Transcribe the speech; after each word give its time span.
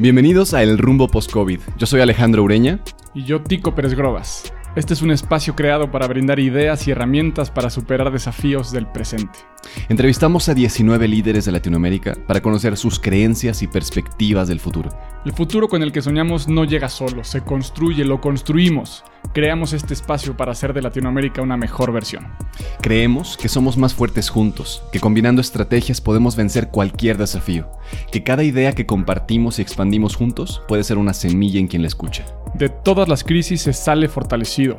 Bienvenidos 0.00 0.54
a 0.54 0.62
El 0.62 0.78
Rumbo 0.78 1.08
Post-COVID. 1.08 1.60
Yo 1.76 1.86
soy 1.86 2.00
Alejandro 2.00 2.42
Ureña. 2.42 2.80
Y 3.12 3.24
yo, 3.24 3.42
Tico 3.42 3.74
Pérez 3.74 3.92
Grobas. 3.92 4.50
Este 4.74 4.94
es 4.94 5.02
un 5.02 5.10
espacio 5.10 5.54
creado 5.54 5.90
para 5.90 6.06
brindar 6.06 6.40
ideas 6.40 6.88
y 6.88 6.92
herramientas 6.92 7.50
para 7.50 7.68
superar 7.68 8.10
desafíos 8.10 8.72
del 8.72 8.86
presente. 8.86 9.38
Entrevistamos 9.88 10.48
a 10.48 10.54
19 10.54 11.08
líderes 11.08 11.44
de 11.44 11.52
Latinoamérica 11.52 12.16
para 12.26 12.40
conocer 12.40 12.76
sus 12.76 12.98
creencias 12.98 13.62
y 13.62 13.66
perspectivas 13.66 14.48
del 14.48 14.60
futuro. 14.60 14.90
El 15.24 15.32
futuro 15.32 15.68
con 15.68 15.82
el 15.82 15.92
que 15.92 16.02
soñamos 16.02 16.48
no 16.48 16.64
llega 16.64 16.88
solo, 16.88 17.24
se 17.24 17.42
construye, 17.42 18.04
lo 18.04 18.20
construimos. 18.20 19.04
Creamos 19.34 19.72
este 19.72 19.92
espacio 19.92 20.36
para 20.36 20.52
hacer 20.52 20.72
de 20.72 20.82
Latinoamérica 20.82 21.42
una 21.42 21.56
mejor 21.56 21.92
versión. 21.92 22.26
Creemos 22.80 23.36
que 23.36 23.48
somos 23.48 23.76
más 23.76 23.94
fuertes 23.94 24.30
juntos, 24.30 24.82
que 24.92 25.00
combinando 25.00 25.40
estrategias 25.40 26.00
podemos 26.00 26.36
vencer 26.36 26.68
cualquier 26.68 27.18
desafío, 27.18 27.68
que 28.10 28.22
cada 28.22 28.42
idea 28.42 28.72
que 28.72 28.86
compartimos 28.86 29.58
y 29.58 29.62
expandimos 29.62 30.16
juntos 30.16 30.62
puede 30.66 30.84
ser 30.84 30.96
una 30.98 31.12
semilla 31.12 31.60
en 31.60 31.68
quien 31.68 31.82
la 31.82 31.88
escucha. 31.88 32.24
De 32.54 32.68
todas 32.68 33.08
las 33.08 33.22
crisis 33.22 33.62
se 33.62 33.72
sale 33.72 34.08
fortalecido. 34.08 34.78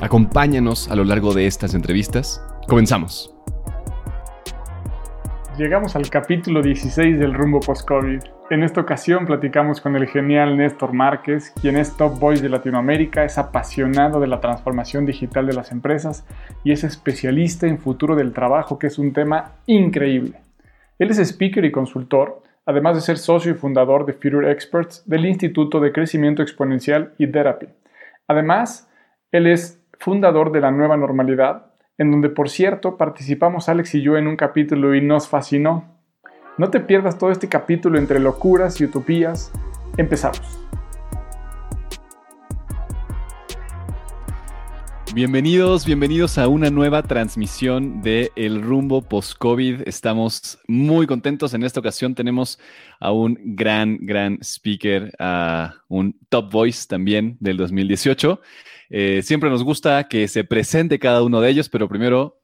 Acompáñanos 0.00 0.90
a 0.90 0.94
lo 0.94 1.04
largo 1.04 1.32
de 1.32 1.46
estas 1.46 1.74
entrevistas. 1.74 2.44
Comenzamos. 2.68 3.34
Llegamos 5.56 5.96
al 5.96 6.10
capítulo 6.10 6.60
16 6.60 7.18
del 7.18 7.32
rumbo 7.32 7.60
post-COVID. 7.60 8.20
En 8.50 8.62
esta 8.62 8.82
ocasión 8.82 9.24
platicamos 9.24 9.80
con 9.80 9.96
el 9.96 10.06
genial 10.06 10.58
Néstor 10.58 10.92
Márquez, 10.92 11.50
quien 11.62 11.78
es 11.78 11.96
Top 11.96 12.18
Voice 12.18 12.42
de 12.42 12.50
Latinoamérica, 12.50 13.24
es 13.24 13.38
apasionado 13.38 14.20
de 14.20 14.26
la 14.26 14.40
transformación 14.40 15.06
digital 15.06 15.46
de 15.46 15.54
las 15.54 15.72
empresas 15.72 16.26
y 16.62 16.72
es 16.72 16.84
especialista 16.84 17.66
en 17.66 17.78
futuro 17.78 18.14
del 18.14 18.34
trabajo, 18.34 18.78
que 18.78 18.88
es 18.88 18.98
un 18.98 19.14
tema 19.14 19.52
increíble. 19.64 20.34
Él 20.98 21.10
es 21.10 21.18
speaker 21.18 21.64
y 21.64 21.72
consultor, 21.72 22.42
además 22.66 22.96
de 22.96 23.00
ser 23.00 23.16
socio 23.16 23.50
y 23.50 23.54
fundador 23.54 24.04
de 24.04 24.12
Future 24.12 24.52
Experts 24.52 25.02
del 25.06 25.24
Instituto 25.24 25.80
de 25.80 25.92
Crecimiento 25.92 26.42
Exponencial 26.42 27.14
y 27.16 27.28
Therapy. 27.28 27.68
Además, 28.28 28.90
él 29.32 29.46
es 29.46 29.75
fundador 29.98 30.52
de 30.52 30.60
la 30.60 30.70
Nueva 30.70 30.96
Normalidad, 30.96 31.66
en 31.98 32.10
donde 32.10 32.28
por 32.28 32.48
cierto 32.48 32.96
participamos 32.96 33.68
Alex 33.68 33.94
y 33.94 34.02
yo 34.02 34.16
en 34.16 34.26
un 34.26 34.36
capítulo 34.36 34.94
y 34.94 35.00
nos 35.00 35.28
fascinó. 35.28 35.96
No 36.58 36.70
te 36.70 36.80
pierdas 36.80 37.18
todo 37.18 37.30
este 37.30 37.48
capítulo 37.48 37.98
entre 37.98 38.18
locuras 38.18 38.80
y 38.80 38.84
utopías. 38.84 39.52
Empezamos. 39.96 40.66
Bienvenidos, 45.16 45.86
bienvenidos 45.86 46.36
a 46.36 46.46
una 46.46 46.68
nueva 46.68 47.02
transmisión 47.02 48.02
de 48.02 48.32
El 48.36 48.60
Rumbo 48.60 49.00
Post-COVID. 49.00 49.88
Estamos 49.88 50.58
muy 50.68 51.06
contentos. 51.06 51.54
En 51.54 51.62
esta 51.62 51.80
ocasión 51.80 52.14
tenemos 52.14 52.58
a 53.00 53.12
un 53.12 53.38
gran, 53.42 53.96
gran 54.02 54.36
speaker, 54.42 55.10
a 55.18 55.76
un 55.88 56.18
top 56.28 56.52
voice 56.52 56.86
también 56.86 57.38
del 57.40 57.56
2018. 57.56 58.42
Eh, 58.90 59.22
siempre 59.22 59.50
nos 59.50 59.64
gusta 59.64 60.08
que 60.08 60.28
se 60.28 60.44
presente 60.44 60.98
cada 60.98 61.22
uno 61.22 61.40
de 61.40 61.50
ellos, 61.50 61.68
pero 61.68 61.88
primero, 61.88 62.40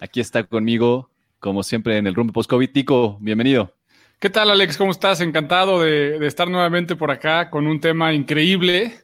aquí 0.00 0.20
está 0.20 0.44
conmigo, 0.44 1.10
como 1.38 1.62
siempre, 1.62 1.96
en 1.98 2.06
el 2.06 2.14
rumbo 2.14 2.32
post-COVID. 2.32 2.70
Tico, 2.70 3.18
bienvenido. 3.20 3.74
¿Qué 4.18 4.30
tal, 4.30 4.50
Alex? 4.50 4.76
¿Cómo 4.76 4.90
estás? 4.90 5.20
Encantado 5.20 5.82
de, 5.82 6.24
estar 6.26 6.48
nuevamente 6.48 6.96
por 6.96 7.10
acá 7.10 7.50
con 7.50 7.66
un 7.66 7.80
tema 7.80 8.12
increíble, 8.14 9.00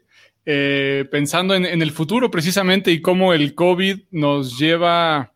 eh, 0.46 1.04
pensando 1.10 1.54
en, 1.54 1.66
el 1.66 1.90
futuro 1.92 2.30
precisamente 2.30 2.90
y 2.90 3.00
cómo 3.00 3.32
el 3.32 3.54
COVID 3.54 4.00
nos 4.10 4.58
lleva 4.58 5.32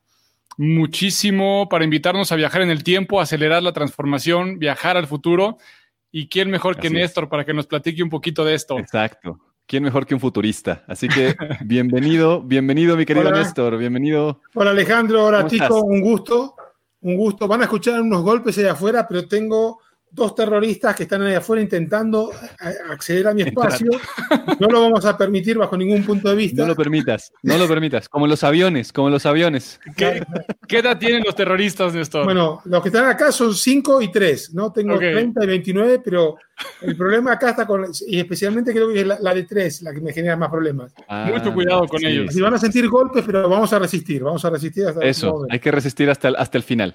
muchísimo 0.57 1.69
para 1.69 1.85
invitarnos 1.85 2.33
a 2.33 2.37
viajar 2.37 2.63
en 2.63 2.71
el 2.71 2.83
tiempo, 2.83 3.21
acelerar 3.21 3.63
la 3.63 3.73
transformación, 3.73 4.59
viajar 4.59 4.97
al 4.97 5.07
futuro. 5.07 5.59
¿Y 6.11 6.29
quién 6.29 6.49
mejor 6.49 6.79
que 6.79 6.91
Néstor 6.91 7.29
para 7.29 7.45
que 7.45 7.53
nos 7.53 7.67
platique 7.67 8.03
un 8.03 8.09
poquito 8.09 8.45
de 8.45 8.55
esto? 8.55 8.79
Exacto. 8.79 9.39
¿Quién 9.67 9.83
mejor 9.83 10.07
que 10.07 10.15
un 10.15 10.21
futurista? 10.21 10.85
Así 10.87 11.09
que 11.09 11.35
bienvenido, 11.65 12.43
bienvenido 12.43 12.97
mi 12.97 13.07
querido 13.07 13.31
Néstor, 13.31 13.79
bienvenido. 13.79 14.41
Hola 14.55 14.73
Alejandro, 14.73 15.25
hola 15.25 15.47
Tico, 15.47 15.83
un 15.83 16.03
gusto, 16.03 16.55
un 17.01 17.17
gusto. 17.17 17.49
Van 17.49 17.63
a 17.63 17.65
escuchar 17.65 18.01
unos 18.03 18.23
golpes 18.23 18.59
allá 18.59 18.73
afuera, 18.73 19.07
pero 19.09 19.27
tengo 19.27 19.81
dos 20.15 20.35
terroristas 20.35 20.95
que 20.95 21.03
están 21.05 21.23
ahí 21.23 21.35
afuera 21.35 21.61
intentando 21.61 22.31
acceder 22.91 23.27
a 23.29 23.35
mi 23.35 23.43
espacio. 23.43 23.91
No 24.61 24.69
lo 24.69 24.83
vamos 24.83 25.05
a 25.05 25.17
permitir 25.19 25.59
bajo 25.59 25.77
ningún 25.77 26.05
punto 26.05 26.29
de 26.29 26.37
vista. 26.37 26.63
No 26.63 26.69
lo 26.69 26.77
permitas, 26.77 27.33
no 27.43 27.59
lo 27.59 27.67
permitas. 27.67 28.09
Como 28.09 28.27
los 28.27 28.45
aviones, 28.45 28.93
como 28.93 29.11
los 29.11 29.27
aviones. 29.27 29.81
¿Qué, 29.97 30.23
edad 30.69 30.99
tienen 30.99 31.23
los 31.25 31.35
terroristas, 31.35 31.93
Néstor? 31.95 32.25
Bueno, 32.25 32.63
los 32.65 32.83
que 32.83 32.89
están 32.89 33.07
acá 33.07 33.33
son 33.33 33.55
5 33.55 34.03
y 34.03 34.13
3, 34.13 34.55
¿no? 34.55 34.73
Tengo 34.73 34.97
30 34.99 35.43
y 35.43 35.47
29, 35.47 36.01
pero 36.05 36.37
el 36.83 36.97
problema 36.97 37.33
acá 37.33 37.51
está 37.51 37.67
con, 37.67 37.87
y 38.07 38.21
especialmente 38.21 38.73
creo 38.73 38.93
que 38.93 39.01
es 39.01 39.07
la, 39.07 39.35
de 39.35 39.43
3 39.43 39.83
la 39.83 39.93
que 39.93 40.01
me 40.01 40.13
genera 40.13 40.37
más 40.37 40.51
problemas. 40.51 40.93
Ah, 41.09 41.31
Mucho 41.33 41.53
cuidado 41.53 41.87
con 41.87 42.05
ellos. 42.05 42.33
Si 42.33 42.41
van 42.41 42.55
a 42.55 42.59
sentir 42.59 42.89
golpes, 42.89 43.25
pero 43.27 43.49
vamos 43.49 43.73
a 43.73 43.79
resistir, 43.79 44.23
vamos 44.23 44.45
a 44.45 44.51
resistir 44.51 44.87
hasta 44.87 45.05
Eso, 45.05 45.47
hay 45.51 45.59
que 45.59 45.71
resistir 45.71 46.09
hasta 46.11 46.29
el, 46.29 46.37
hasta 46.37 46.59
el 46.59 46.65
final. 46.65 46.95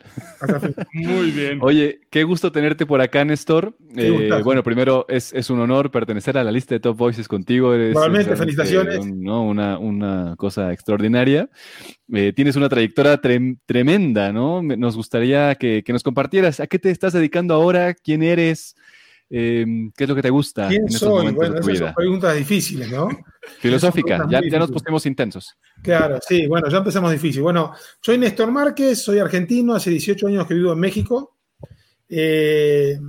Muy 0.93 1.31
bien. 1.31 1.59
Oye, 1.61 2.01
qué 2.09 2.23
gusto 2.23 2.51
tenerte 2.51 2.85
por 2.85 3.01
acá, 3.01 3.08
Néstor. 3.25 3.75
Eh, 3.95 4.29
bueno, 4.43 4.63
primero 4.63 5.05
es, 5.09 5.33
es, 5.33 5.49
un 5.49 5.59
honor 5.59 5.91
pertenecer 5.91 6.37
a 6.37 6.43
la 6.43 6.51
lista 6.51 6.75
de 6.75 6.79
Top 6.79 6.97
Voices 6.97 7.27
contigo. 7.27 7.75
Igualmente, 7.75 8.35
felicitaciones. 8.35 9.05
¿no? 9.05 9.43
Una, 9.43 9.77
una, 9.77 10.35
cosa 10.37 10.71
extraordinaria. 10.71 11.49
Eh, 12.13 12.33
tienes 12.35 12.55
una 12.55 12.69
trayectoria 12.69 13.19
tremenda, 13.65 14.31
¿no? 14.31 14.61
Nos 14.61 14.95
gustaría 14.95 15.55
que, 15.55 15.83
que, 15.83 15.93
nos 15.93 16.03
compartieras. 16.03 16.59
¿A 16.59 16.67
qué 16.67 16.79
te 16.79 16.91
estás 16.91 17.13
dedicando 17.13 17.53
ahora? 17.53 17.93
¿Quién 17.93 18.23
eres? 18.23 18.75
Em, 19.31 19.91
¿Qué 19.95 20.05
es 20.05 20.09
lo 20.09 20.15
que 20.15 20.23
te 20.23 20.29
gusta? 20.31 20.67
¿Quién 20.67 20.89
soy? 20.89 21.31
Bueno, 21.31 21.59
esas 21.59 21.77
son 21.77 21.93
preguntas 21.93 22.35
difíciles, 22.35 22.89
¿no? 22.91 23.09
Filosófica, 23.59 24.25
ya, 24.29 24.41
ya, 24.41 24.59
nos 24.59 24.71
pusimos 24.71 25.05
intensos. 25.05 25.55
Claro, 25.83 26.19
sí, 26.27 26.47
bueno, 26.47 26.67
ya 26.67 26.79
empezamos 26.79 27.11
difícil. 27.11 27.43
Bueno, 27.43 27.73
soy 28.01 28.17
Néstor 28.17 28.51
Márquez, 28.51 29.01
soy 29.01 29.19
argentino, 29.19 29.75
hace 29.75 29.91
18 29.91 30.27
años 30.27 30.47
que 30.47 30.55
vivo 30.55 30.73
en 30.73 30.79
México. 30.79 31.38
Eh, 32.09 32.99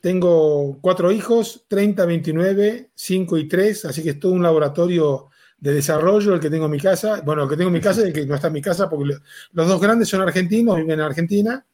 tengo 0.00 0.78
cuatro 0.80 1.10
hijos, 1.10 1.64
30, 1.66 2.06
29, 2.06 2.90
5 2.94 3.38
y 3.38 3.48
3, 3.48 3.86
así 3.86 4.02
que 4.02 4.10
es 4.10 4.20
todo 4.20 4.32
un 4.32 4.42
laboratorio 4.42 5.30
de 5.58 5.72
desarrollo 5.72 6.34
el 6.34 6.40
que 6.40 6.50
tengo 6.50 6.66
en 6.66 6.70
mi 6.70 6.80
casa. 6.80 7.22
Bueno, 7.22 7.44
el 7.44 7.48
que 7.48 7.56
tengo 7.56 7.68
en 7.68 7.74
mi 7.74 7.80
casa 7.80 8.02
y 8.02 8.08
el 8.08 8.12
que 8.12 8.26
no 8.26 8.34
está 8.34 8.48
en 8.48 8.52
mi 8.52 8.62
casa, 8.62 8.88
porque 8.88 9.14
los 9.52 9.68
dos 9.68 9.80
grandes 9.80 10.08
son 10.08 10.20
argentinos, 10.20 10.76
viven 10.76 10.92
en 10.92 11.00
Argentina, 11.00 11.66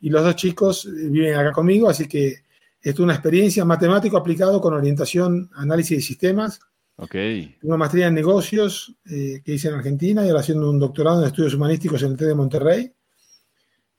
y 0.00 0.10
los 0.10 0.24
dos 0.24 0.36
chicos 0.36 0.88
viven 0.92 1.34
acá 1.34 1.52
conmigo, 1.52 1.88
así 1.88 2.06
que 2.06 2.42
es 2.82 2.98
una 2.98 3.12
experiencia 3.14 3.64
matemático 3.64 4.16
aplicado 4.16 4.60
con 4.60 4.74
orientación, 4.74 5.50
análisis 5.54 5.98
de 5.98 6.02
sistemas. 6.02 6.60
Ok. 6.96 7.12
Tengo 7.12 7.56
una 7.62 7.76
maestría 7.76 8.08
en 8.08 8.14
negocios 8.14 8.94
eh, 9.10 9.42
que 9.44 9.54
hice 9.54 9.68
en 9.68 9.74
Argentina 9.74 10.24
y 10.24 10.28
ahora 10.28 10.40
haciendo 10.40 10.70
un 10.70 10.78
doctorado 10.78 11.20
en 11.20 11.26
estudios 11.26 11.54
humanísticos 11.54 12.02
en 12.02 12.12
el 12.12 12.16
TED 12.16 12.28
de 12.28 12.34
Monterrey. 12.34 12.92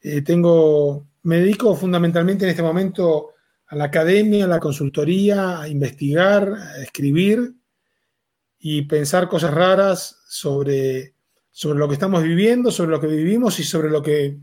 Eh, 0.02 0.22
tengo, 0.24 1.08
me 1.24 1.38
dedico 1.38 1.76
fundamentalmente 1.76 2.46
en 2.46 2.52
este 2.52 2.64
momento 2.64 3.32
a 3.68 3.76
la 3.76 3.86
academia, 3.86 4.46
a 4.46 4.48
la 4.48 4.60
consultoría, 4.60 5.62
a 5.62 5.68
investigar, 5.68 6.54
a 6.54 6.82
escribir 6.82 7.54
y 8.60 8.84
pensar 8.84 9.28
cosas 9.28 9.54
raras 9.54 10.22
sobre, 10.28 11.14
sobre 11.52 11.80
lo 11.80 11.88
que 11.88 11.94
estamos 11.94 12.24
viviendo, 12.24 12.72
sobre 12.72 12.92
lo 12.92 13.00
que 13.00 13.08
vivimos 13.08 13.60
y 13.60 13.64
sobre 13.64 13.90
lo 13.90 14.02
que 14.02 14.38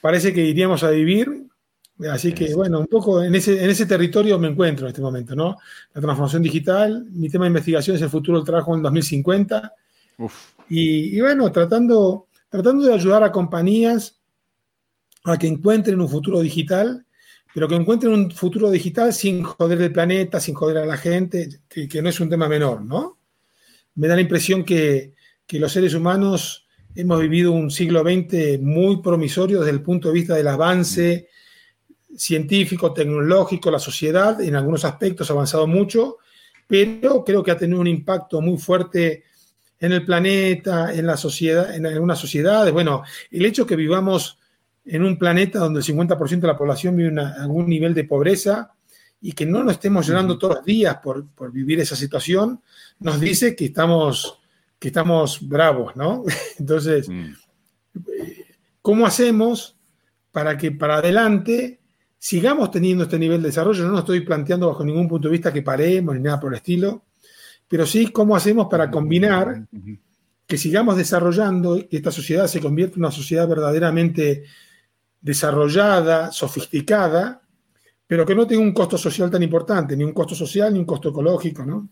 parece 0.00 0.32
que 0.32 0.42
iríamos 0.42 0.84
a 0.84 0.90
vivir 0.90 1.46
Así 2.10 2.32
que, 2.32 2.54
bueno, 2.54 2.80
un 2.80 2.86
poco 2.86 3.22
en 3.22 3.34
ese, 3.34 3.62
en 3.62 3.70
ese 3.70 3.86
territorio 3.86 4.38
me 4.38 4.48
encuentro 4.48 4.86
en 4.86 4.90
este 4.90 5.00
momento, 5.00 5.34
¿no? 5.34 5.56
La 5.94 6.00
transformación 6.02 6.42
digital, 6.42 7.06
mi 7.10 7.30
tema 7.30 7.46
de 7.46 7.50
investigación 7.50 7.96
es 7.96 8.02
el 8.02 8.10
futuro 8.10 8.38
del 8.38 8.46
trabajo 8.46 8.74
en 8.74 8.82
2050. 8.82 9.72
Y, 10.68 11.18
bueno, 11.20 11.50
tratando, 11.50 12.26
tratando 12.50 12.84
de 12.84 12.92
ayudar 12.92 13.22
a 13.22 13.32
compañías 13.32 14.15
a 15.32 15.38
que 15.38 15.46
encuentren 15.46 16.00
un 16.00 16.08
futuro 16.08 16.40
digital, 16.40 17.04
pero 17.54 17.68
que 17.68 17.74
encuentren 17.74 18.12
un 18.12 18.30
futuro 18.30 18.70
digital 18.70 19.12
sin 19.12 19.42
joder 19.42 19.80
el 19.80 19.92
planeta, 19.92 20.40
sin 20.40 20.54
joder 20.54 20.78
a 20.78 20.86
la 20.86 20.96
gente, 20.96 21.48
que, 21.68 21.88
que 21.88 22.02
no 22.02 22.08
es 22.08 22.20
un 22.20 22.28
tema 22.28 22.48
menor, 22.48 22.82
¿no? 22.82 23.18
Me 23.94 24.08
da 24.08 24.14
la 24.14 24.20
impresión 24.20 24.64
que, 24.64 25.14
que 25.46 25.58
los 25.58 25.72
seres 25.72 25.94
humanos 25.94 26.66
hemos 26.94 27.20
vivido 27.20 27.52
un 27.52 27.70
siglo 27.70 28.02
XX 28.02 28.60
muy 28.60 29.02
promisorio 29.02 29.60
desde 29.60 29.72
el 29.72 29.82
punto 29.82 30.08
de 30.08 30.14
vista 30.14 30.34
del 30.34 30.48
avance 30.48 31.28
científico, 32.16 32.92
tecnológico, 32.92 33.70
la 33.70 33.78
sociedad 33.78 34.40
en 34.40 34.56
algunos 34.56 34.84
aspectos 34.84 35.28
ha 35.28 35.34
avanzado 35.34 35.66
mucho 35.66 36.18
pero 36.66 37.24
creo 37.24 37.42
que 37.42 37.50
ha 37.50 37.56
tenido 37.56 37.80
un 37.80 37.86
impacto 37.86 38.40
muy 38.40 38.58
fuerte 38.58 39.24
en 39.78 39.92
el 39.92 40.04
planeta, 40.04 40.92
en 40.92 41.06
la 41.06 41.16
sociedad, 41.16 41.74
en 41.74 41.86
algunas 41.86 42.18
sociedades. 42.18 42.72
Bueno, 42.72 43.02
el 43.30 43.44
hecho 43.44 43.66
que 43.66 43.76
vivamos 43.76 44.38
en 44.86 45.02
un 45.02 45.18
planeta 45.18 45.58
donde 45.58 45.80
el 45.80 45.86
50% 45.86 46.40
de 46.40 46.46
la 46.46 46.56
población 46.56 46.96
vive 46.96 47.08
en 47.08 47.18
algún 47.18 47.68
nivel 47.68 47.92
de 47.92 48.04
pobreza 48.04 48.72
y 49.20 49.32
que 49.32 49.44
no 49.44 49.64
nos 49.64 49.74
estemos 49.74 50.06
llorando 50.06 50.38
todos 50.38 50.56
los 50.56 50.64
días 50.64 50.98
por, 51.02 51.26
vivir 51.52 51.80
esa 51.80 51.96
situación, 51.96 52.60
nos 53.00 53.18
dice 53.18 53.56
que 53.56 53.66
estamos, 53.66 54.38
que 54.78 54.88
estamos 54.88 55.46
bravos, 55.46 55.96
¿no? 55.96 56.24
Entonces, 56.58 57.08
mm. 57.08 57.32
¿cómo 58.80 59.06
hacemos 59.06 59.76
para 60.30 60.56
que 60.56 60.70
para 60.70 60.98
adelante 60.98 61.80
sigamos 62.18 62.70
teniendo 62.70 63.04
este 63.04 63.18
nivel 63.18 63.42
de 63.42 63.48
desarrollo? 63.48 63.84
No 63.84 63.90
nos 63.90 64.00
estoy 64.00 64.20
planteando 64.20 64.68
bajo 64.68 64.84
ningún 64.84 65.08
punto 65.08 65.28
de 65.28 65.32
vista 65.32 65.52
que 65.52 65.62
paremos 65.62 66.14
ni 66.14 66.20
nada 66.20 66.38
por 66.38 66.52
el 66.52 66.58
estilo, 66.58 67.02
pero 67.66 67.86
sí 67.86 68.08
cómo 68.12 68.36
hacemos 68.36 68.68
para 68.70 68.90
combinar 68.90 69.66
que 70.46 70.58
sigamos 70.58 70.96
desarrollando 70.96 71.76
y 71.76 71.84
que 71.84 71.96
esta 71.96 72.12
sociedad 72.12 72.46
se 72.46 72.60
convierta 72.60 72.94
en 72.94 73.00
una 73.00 73.10
sociedad 73.10 73.48
verdaderamente 73.48 74.44
desarrollada, 75.26 76.30
sofisticada, 76.30 77.42
pero 78.06 78.24
que 78.24 78.32
no 78.32 78.46
tenga 78.46 78.62
un 78.62 78.72
costo 78.72 78.96
social 78.96 79.28
tan 79.28 79.42
importante, 79.42 79.96
ni 79.96 80.04
un 80.04 80.12
costo 80.12 80.36
social 80.36 80.72
ni 80.72 80.78
un 80.78 80.84
costo 80.84 81.08
ecológico, 81.08 81.66
¿no? 81.66 81.88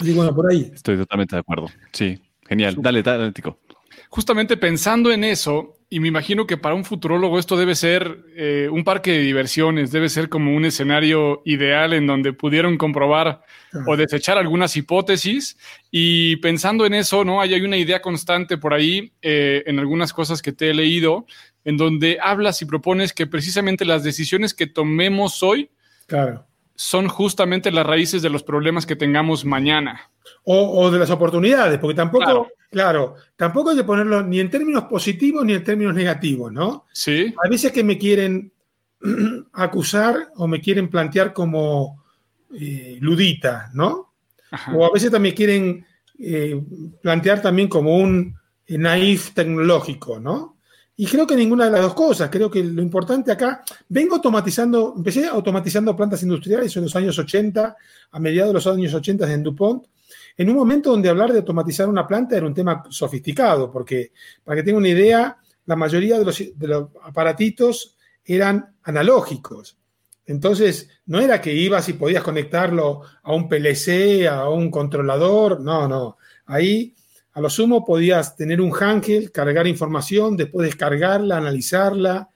Y 0.00 0.12
bueno, 0.14 0.34
por 0.34 0.50
ahí. 0.50 0.70
Estoy 0.72 0.96
totalmente 0.96 1.36
de 1.36 1.40
acuerdo. 1.40 1.66
Sí, 1.92 2.18
genial. 2.48 2.76
Dale, 2.78 3.02
dale, 3.02 3.30
Tico. 3.32 3.60
Justamente 4.08 4.56
pensando 4.56 5.12
en 5.12 5.22
eso, 5.24 5.74
y 5.90 6.00
me 6.00 6.08
imagino 6.08 6.46
que 6.46 6.56
para 6.56 6.74
un 6.74 6.84
futurólogo 6.84 7.38
esto 7.38 7.58
debe 7.58 7.74
ser 7.74 8.24
eh, 8.34 8.68
un 8.70 8.82
parque 8.82 9.12
de 9.12 9.20
diversiones, 9.20 9.92
debe 9.92 10.08
ser 10.08 10.30
como 10.30 10.56
un 10.56 10.64
escenario 10.64 11.42
ideal 11.44 11.92
en 11.92 12.06
donde 12.06 12.32
pudieron 12.32 12.78
comprobar 12.78 13.42
o 13.86 13.96
desechar 13.96 14.38
algunas 14.38 14.76
hipótesis. 14.76 15.58
Y 15.90 16.36
pensando 16.36 16.86
en 16.86 16.94
eso, 16.94 17.24
¿no? 17.24 17.42
Hay, 17.42 17.54
una 17.60 17.76
idea 17.76 18.00
constante 18.00 18.56
por 18.56 18.72
ahí 18.72 19.12
eh, 19.20 19.62
en 19.66 19.78
algunas 19.78 20.14
cosas 20.14 20.40
que 20.40 20.52
te 20.52 20.70
he 20.70 20.74
leído, 20.74 21.26
en 21.66 21.76
donde 21.76 22.18
hablas 22.22 22.62
y 22.62 22.64
propones 22.64 23.12
que 23.12 23.26
precisamente 23.26 23.84
las 23.84 24.04
decisiones 24.04 24.54
que 24.54 24.68
tomemos 24.68 25.42
hoy 25.42 25.68
claro. 26.06 26.46
son 26.76 27.08
justamente 27.08 27.72
las 27.72 27.84
raíces 27.84 28.22
de 28.22 28.30
los 28.30 28.44
problemas 28.44 28.86
que 28.86 28.94
tengamos 28.94 29.44
mañana. 29.44 30.00
O, 30.44 30.88
de 30.92 30.98
las 31.00 31.10
oportunidades, 31.10 31.80
porque 31.80 31.96
tampoco, 31.96 32.48
claro. 32.70 33.16
tampoco 33.34 33.70
hay 33.70 33.76
que 33.76 33.82
ponerlo 33.82 34.22
ni 34.22 34.38
en 34.38 34.48
términos 34.48 34.84
positivos 34.84 35.44
ni 35.44 35.54
en 35.54 35.64
términos 35.64 35.92
negativos, 35.92 36.52
¿no? 36.52 36.86
Sí. 36.92 37.34
A 37.44 37.48
veces 37.48 37.72
que 37.72 37.82
me 37.82 37.98
quieren 37.98 38.52
acusar 39.52 40.30
o 40.36 40.46
me 40.46 40.60
quieren 40.60 40.88
plantear 40.88 41.32
como 41.32 42.04
eh, 42.54 42.98
ludita, 43.00 43.70
¿no? 43.74 44.14
O 44.72 44.86
a 44.86 44.92
veces 44.92 45.10
también 45.10 45.34
quieren 45.34 45.84
eh, 46.20 46.62
plantear 47.02 47.42
también 47.42 47.66
como 47.66 47.96
un 47.96 48.36
eh, 48.68 48.78
naif 48.78 49.32
tecnológico, 49.32 50.20
¿no? 50.20 50.55
Y 50.98 51.06
creo 51.06 51.26
que 51.26 51.36
ninguna 51.36 51.66
de 51.66 51.72
las 51.72 51.82
dos 51.82 51.94
cosas. 51.94 52.30
Creo 52.30 52.50
que 52.50 52.64
lo 52.64 52.80
importante 52.80 53.30
acá, 53.30 53.62
vengo 53.88 54.14
automatizando, 54.14 54.94
empecé 54.96 55.26
automatizando 55.26 55.94
plantas 55.94 56.22
industriales 56.22 56.74
en 56.76 56.84
los 56.84 56.96
años 56.96 57.18
80, 57.18 57.76
a 58.10 58.18
mediados 58.18 58.50
de 58.50 58.54
los 58.54 58.66
años 58.66 58.94
80 58.94 59.30
en 59.30 59.42
DuPont, 59.42 59.86
en 60.38 60.50
un 60.50 60.56
momento 60.56 60.90
donde 60.90 61.08
hablar 61.08 61.32
de 61.32 61.38
automatizar 61.38 61.88
una 61.88 62.06
planta 62.06 62.36
era 62.36 62.46
un 62.46 62.54
tema 62.54 62.84
sofisticado, 62.90 63.70
porque 63.70 64.12
para 64.44 64.56
que 64.56 64.62
tenga 64.62 64.78
una 64.78 64.88
idea, 64.88 65.38
la 65.66 65.76
mayoría 65.76 66.18
de 66.18 66.24
los, 66.24 66.88
aparatitos 67.02 67.96
eran 68.24 68.74
analógicos. 68.82 69.76
Entonces, 70.26 70.88
no 71.06 71.20
era 71.20 71.40
que 71.40 71.54
ibas 71.54 71.88
y 71.88 71.92
podías 71.94 72.22
conectarlo 72.22 73.02
a 73.22 73.34
un 73.34 73.48
PLC, 73.48 74.26
a 74.26 74.48
un 74.48 74.70
controlador, 74.70 75.60
no, 75.60 75.86
no. 75.86 76.18
Ahí, 76.46 76.94
a 77.36 77.40
lo 77.40 77.50
sumo, 77.50 77.84
podías 77.84 78.34
tener 78.34 78.60
un 78.60 78.72
handheld, 78.74 79.30
cargar 79.30 79.66
información, 79.66 80.36
después 80.36 80.66
descargarla, 80.66 81.36
analizarla. 81.36 82.28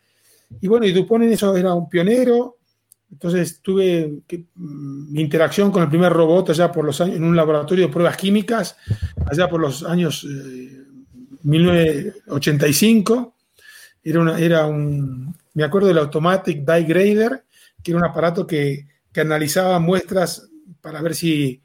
Y 0.60 0.68
bueno, 0.68 0.86
y 0.86 0.92
Dupont 0.92 1.24
en 1.24 1.32
eso 1.32 1.56
era 1.56 1.74
un 1.74 1.88
pionero 1.88 2.58
entonces 3.10 3.60
tuve 3.60 4.22
mm, 4.54 5.12
mi 5.12 5.20
interacción 5.20 5.70
con 5.70 5.82
el 5.82 5.88
primer 5.88 6.12
robot 6.12 6.50
allá 6.50 6.70
por 6.70 6.84
los 6.84 7.00
años, 7.00 7.16
en 7.16 7.24
un 7.24 7.34
laboratorio 7.34 7.86
de 7.86 7.92
pruebas 7.92 8.16
químicas, 8.16 8.76
allá 9.26 9.48
por 9.48 9.60
los 9.60 9.82
años 9.82 10.24
1985. 11.42 13.34
Eh, 14.02 14.10
era, 14.10 14.38
era 14.38 14.66
un, 14.66 15.34
me 15.54 15.64
acuerdo 15.64 15.88
del 15.88 15.98
Automatic 15.98 16.58
Die 16.64 16.84
Grader, 16.84 17.44
que 17.82 17.90
era 17.90 17.98
un 17.98 18.04
aparato 18.04 18.46
que, 18.46 18.86
que 19.12 19.20
analizaba 19.20 19.80
muestras 19.80 20.48
para 20.80 21.02
ver 21.02 21.14
si 21.14 21.60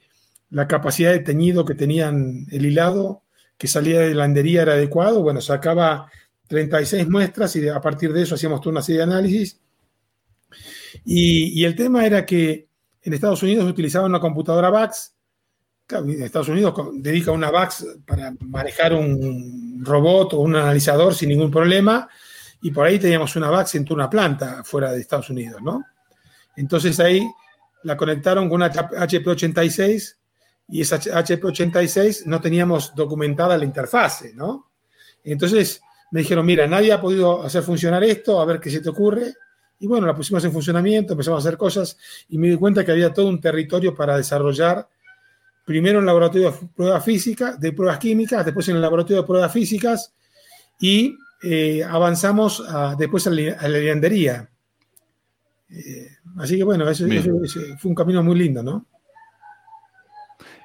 la 0.49 0.67
capacidad 0.67 1.11
de 1.11 1.19
teñido 1.19 1.63
que 1.63 1.75
tenían 1.75 2.47
el 2.51 2.65
hilado 2.65 3.21
que 3.57 3.67
salía 3.67 4.01
de 4.01 4.15
la 4.15 4.25
endería 4.25 4.63
era 4.63 4.73
adecuado. 4.73 5.21
Bueno, 5.21 5.41
sacaba 5.41 6.09
36 6.47 7.07
muestras 7.07 7.55
y 7.55 7.67
a 7.67 7.81
partir 7.81 8.13
de 8.13 8.23
eso 8.23 8.35
hacíamos 8.35 8.61
toda 8.61 8.79
una 8.79 8.81
de 8.81 9.01
análisis 9.01 9.59
y, 11.03 11.63
el 11.63 11.75
tema 11.75 12.05
era 12.05 12.25
que 12.25 12.67
en 13.01 13.13
Estados 13.13 13.43
Unidos 13.43 13.69
utilizaban 13.69 14.09
una 14.09 14.19
computadora 14.19 14.69
VAX. 14.69 15.13
Estados 15.87 16.49
Unidos 16.49 16.73
dedica 16.93 17.31
una 17.31 17.51
VAX 17.51 17.85
para 18.05 18.33
manejar 18.39 18.93
un 18.93 19.83
robot 19.83 20.33
o 20.33 20.39
un 20.39 20.55
analizador 20.55 21.13
sin 21.13 21.29
ningún 21.29 21.51
problema. 21.51 22.07
Y 22.61 22.71
por 22.71 22.87
ahí 22.87 22.97
teníamos 22.97 23.35
una 23.35 23.49
VAX 23.49 23.75
en 23.75 23.85
una 23.91 24.09
planta 24.09 24.63
fuera 24.63 24.91
de 24.91 25.01
Estados 25.01 25.29
Unidos, 25.29 25.61
¿no? 25.61 25.83
Entonces 26.55 26.99
ahí 26.99 27.27
la 27.83 27.97
conectaron 27.97 28.49
con 28.49 28.55
una 28.55 28.71
HP86 28.71 30.15
y 30.67 30.81
esa 30.81 31.00
HP86 31.00 32.25
no 32.25 32.41
teníamos 32.41 32.94
documentada 32.95 33.57
la 33.57 33.65
interfase, 33.65 34.33
¿no? 34.33 34.71
Entonces 35.23 35.81
me 36.12 36.21
dijeron, 36.21 36.45
mira, 36.45 36.67
nadie 36.67 36.94
ha 36.94 37.01
podido 37.01 37.44
hacer 37.44 37.63
funcionar 37.63 38.03
esto, 38.03 38.39
a 38.39 38.45
ver 38.45 38.59
qué 38.59 38.69
se 38.69 38.81
te 38.81 38.89
ocurre. 38.89 39.33
Y 39.79 39.88
bueno, 39.88 40.07
la 40.07 40.15
pusimos 40.15 40.44
en 40.45 40.51
funcionamiento, 40.51 41.13
empezamos 41.13 41.44
a 41.44 41.47
hacer 41.47 41.57
cosas 41.57 41.97
y 42.29 42.38
me 42.38 42.50
di 42.50 42.56
cuenta 42.56 42.85
que 42.85 42.91
había 42.91 43.12
todo 43.12 43.27
un 43.27 43.41
territorio 43.41 43.94
para 43.94 44.15
desarrollar, 44.15 44.88
primero 45.65 45.97
en 45.97 46.03
el 46.03 46.06
laboratorio 46.06 46.51
de 46.51 46.67
pruebas 46.73 47.03
físicas, 47.03 47.59
de 47.59 47.73
pruebas 47.73 48.00
químicas, 48.00 48.45
después 48.45 48.67
en 48.69 48.75
el 48.75 48.81
laboratorio 48.81 49.21
de 49.21 49.27
pruebas 49.27 49.51
físicas 49.51 50.13
y 50.79 51.17
eh, 51.44 51.83
avanzamos 51.83 52.63
después 52.97 53.27
a 53.27 53.31
la, 53.31 53.67
liandería. 53.67 54.50
Eh, 55.69 56.07
así 56.38 56.57
que 56.57 56.63
bueno, 56.63 56.89
eso, 56.89 57.06
fue 57.77 57.89
un 57.89 57.95
camino 57.95 58.23
muy 58.23 58.38
lindo, 58.38 58.63
¿no? 58.63 58.86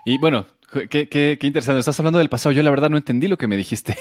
Y 0.04 0.18
bueno, 0.18 0.46
Qué, 0.70 1.38
interesante. 1.42 1.80
Estás 1.80 1.98
hablando 1.98 2.20
del 2.20 2.28
pasado. 2.28 2.52
Yo 2.52 2.62
la 2.62 2.70
verdad 2.70 2.90
no 2.90 2.96
entendí 2.96 3.26
lo 3.26 3.36
que 3.36 3.48
me 3.48 3.56
dijiste. 3.56 3.96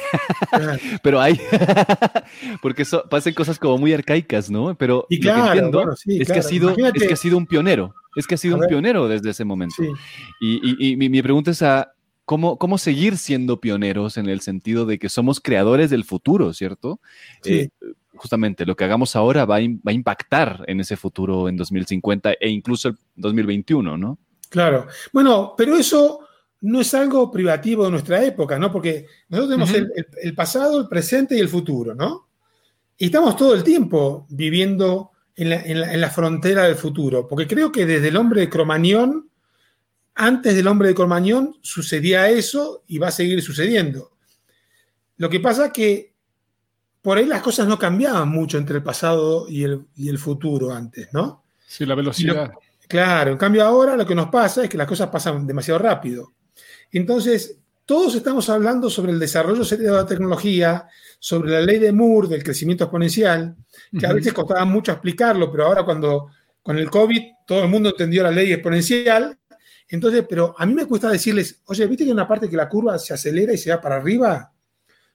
Pero 1.04 1.20
hay. 1.20 1.40
porque 2.62 2.84
eso, 2.84 3.06
pasan 3.10 3.34
cosas 3.34 3.58
como 3.58 3.78
muy 3.80 3.92
arcaicas, 3.92 4.52
¿no? 4.52 4.76
Pero 4.76 5.08
y 5.10 5.20
claro, 5.20 5.40
lo 5.40 5.44
que 5.46 5.58
entiendo 5.58 5.94
es, 6.06 6.32
que 6.32 6.40
ha 6.40 6.44
sido, 6.44 6.76
es 6.78 7.08
que 7.08 7.14
ha 7.14 7.18
sido 7.18 7.38
un 7.38 7.48
pionero. 7.48 7.96
Es 8.16 8.28
que 8.28 8.36
ha 8.36 8.38
sido 8.38 8.58
un 8.58 8.68
pionero 8.68 9.08
desde 9.08 9.32
ese 9.32 9.46
momento. 9.46 9.76
Y, 10.40 10.96
mi, 10.96 11.22
pregunta 11.22 11.52
es 11.52 11.62
a. 11.62 11.92
¿Cómo, 12.26 12.60
¿Cómo 12.60 12.78
seguir 12.78 13.18
siendo 13.18 13.60
pioneros 13.60 14.18
en 14.18 14.30
el 14.30 14.42
sentido 14.42 14.86
de 14.86 15.00
que 15.00 15.10
somos 15.10 15.40
creadores 15.40 15.90
del 15.90 16.04
futuro, 16.04 16.54
¿cierto? 16.54 17.00
Eh, 17.44 17.70
justamente 18.14 18.68
lo 18.68 18.76
que 18.76 18.84
hagamos 18.84 19.16
ahora 19.16 19.46
va 19.46 19.56
a, 19.56 19.62
va 19.62 19.90
a 19.90 19.94
impactar 19.94 20.64
en 20.68 20.80
ese 20.80 20.96
futuro 20.96 21.50
en 21.50 21.58
2050 21.58 22.34
e 22.40 22.50
incluso 22.50 22.90
el 22.90 22.98
2021, 23.16 23.98
¿no? 23.98 24.20
Claro. 24.50 24.88
Bueno, 25.14 25.54
pero 25.56 25.78
eso 25.78 26.22
no 26.62 26.82
es 26.82 26.94
algo 26.94 27.32
privativo 27.32 27.86
de 27.86 27.92
nuestra 27.92 28.24
época, 28.24 28.60
¿no? 28.60 28.72
Porque 28.72 29.06
nosotros 29.30 29.50
tenemos 29.50 29.92
el, 30.22 30.36
pasado, 30.36 30.80
el 30.80 30.88
presente 30.88 31.38
y 31.38 31.40
el 31.40 31.50
futuro, 31.50 31.96
¿no? 31.96 32.28
Y 32.98 33.06
estamos 33.06 33.38
todo 33.38 33.54
el 33.54 33.64
tiempo 33.64 34.26
viviendo 34.30 35.12
en 35.36 36.02
la, 36.02 36.10
frontera 36.10 36.64
del 36.64 36.76
futuro, 36.76 37.26
porque 37.26 37.48
creo 37.48 37.72
que 37.72 37.86
desde 37.86 38.10
el 38.10 38.18
hombre 38.18 38.42
de 38.42 38.50
Cromañón, 38.50 39.30
antes 40.16 40.54
del 40.54 40.68
hombre 40.68 40.90
de 40.90 40.96
Cromañón, 40.96 41.56
sucedía 41.62 42.28
eso 42.28 42.84
y 42.88 42.98
va 42.98 43.08
a 43.08 43.12
seguir 43.12 43.42
sucediendo. 43.42 44.12
Lo 45.16 45.30
que 45.30 45.40
pasa 45.40 45.68
es 45.68 45.72
que 45.72 46.14
por 47.02 47.18
ahí 47.18 47.26
las 47.26 47.42
cosas 47.42 47.70
no 47.70 47.80
cambiaban 47.80 48.28
mucho 48.28 48.58
entre 48.58 48.78
el 48.78 48.84
pasado 48.84 49.48
y 49.48 49.64
el, 49.64 50.18
futuro 50.18 50.74
antes, 50.74 51.08
¿no? 51.14 51.46
Sí, 51.66 51.86
la 51.86 51.96
velocidad. 51.96 52.52
Claro, 52.90 53.32
en 53.32 53.38
cambio 53.38 53.64
ahora 53.64 53.96
lo 53.96 54.06
que 54.06 54.16
nos 54.16 54.28
pasa 54.28 54.64
es 54.64 54.70
que 54.70 54.78
las 54.78 54.88
cosas 54.88 55.08
pasan 55.08 55.48
demasiado 55.48 55.80
rápido. 55.80 56.34
Entonces, 56.92 57.58
todos 57.86 58.16
estamos 58.16 58.50
hablando 58.50 58.90
sobre 58.90 59.12
el 59.12 59.20
desarrollo 59.20 59.64
de 59.64 59.92
la 59.92 60.06
tecnología, 60.06 60.88
sobre 61.18 61.52
la 61.52 61.62
ley 61.62 61.80
de 61.80 61.92
Moore 61.92 62.28
del 62.28 62.44
crecimiento 62.44 62.84
exponencial, 62.84 63.56
que 63.98 64.06
a 64.06 64.14
veces 64.14 64.34
costaba 64.34 64.66
mucho 64.66 64.92
explicarlo, 64.92 65.52
pero 65.52 65.66
ahora 65.66 65.84
cuando 65.84 66.28
con 66.62 66.78
el 66.78 66.90
COVID 66.90 67.22
todo 67.48 67.64
el 67.64 67.70
mundo 67.70 67.90
entendió 67.90 68.24
la 68.24 68.32
ley 68.32 68.52
exponencial. 68.54 69.38
Entonces, 69.88 70.24
pero 70.30 70.54
a 70.56 70.66
mí 70.66 70.74
me 70.74 70.86
cuesta 70.86 71.10
decirles, 71.10 71.62
oye, 71.66 71.88
¿viste 71.88 72.04
que 72.04 72.10
hay 72.10 72.14
una 72.14 72.28
parte 72.28 72.48
que 72.48 72.56
la 72.56 72.70
curva 72.70 73.00
se 73.00 73.14
acelera 73.14 73.54
y 73.54 73.58
se 73.58 73.72
va 73.72 73.82
para 73.82 73.96
arriba? 73.96 74.52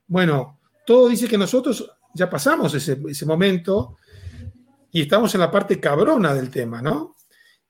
Bueno, 0.08 0.58
todo 0.84 1.08
dice 1.08 1.28
que 1.28 1.38
nosotros 1.38 1.88
ya 2.12 2.28
pasamos 2.28 2.74
ese, 2.74 2.98
ese 3.08 3.24
momento 3.24 3.98
y 4.90 5.02
estamos 5.02 5.32
en 5.34 5.42
la 5.42 5.50
parte 5.50 5.78
cabrona 5.78 6.34
del 6.34 6.50
tema, 6.50 6.82
¿no? 6.82 7.14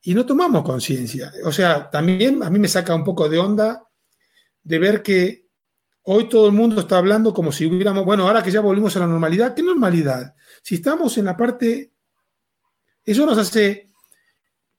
Y 0.07 0.13
no 0.13 0.23
tomamos 0.23 0.63
conciencia. 0.63 1.33
O 1.45 1.51
sea, 1.51 1.89
también 1.89 2.43
a 2.43 2.49
mí 2.51 2.59
me 2.59 2.67
saca 2.67 2.93
un 2.93 3.03
poco 3.03 3.27
de 3.27 3.39
onda 3.39 3.83
de 4.61 4.79
ver 4.79 5.01
que 5.01 5.47
hoy 6.03 6.29
todo 6.29 6.45
el 6.45 6.53
mundo 6.53 6.81
está 6.81 6.99
hablando 6.99 7.33
como 7.33 7.51
si 7.51 7.65
hubiéramos, 7.65 8.05
bueno, 8.05 8.27
ahora 8.27 8.43
que 8.43 8.51
ya 8.51 8.61
volvimos 8.61 8.95
a 8.95 8.99
la 8.99 9.07
normalidad, 9.07 9.55
¿qué 9.55 9.63
normalidad? 9.63 10.35
Si 10.61 10.75
estamos 10.75 11.17
en 11.17 11.25
la 11.25 11.35
parte, 11.35 11.91
eso 13.03 13.25
nos 13.25 13.39
hace 13.39 13.89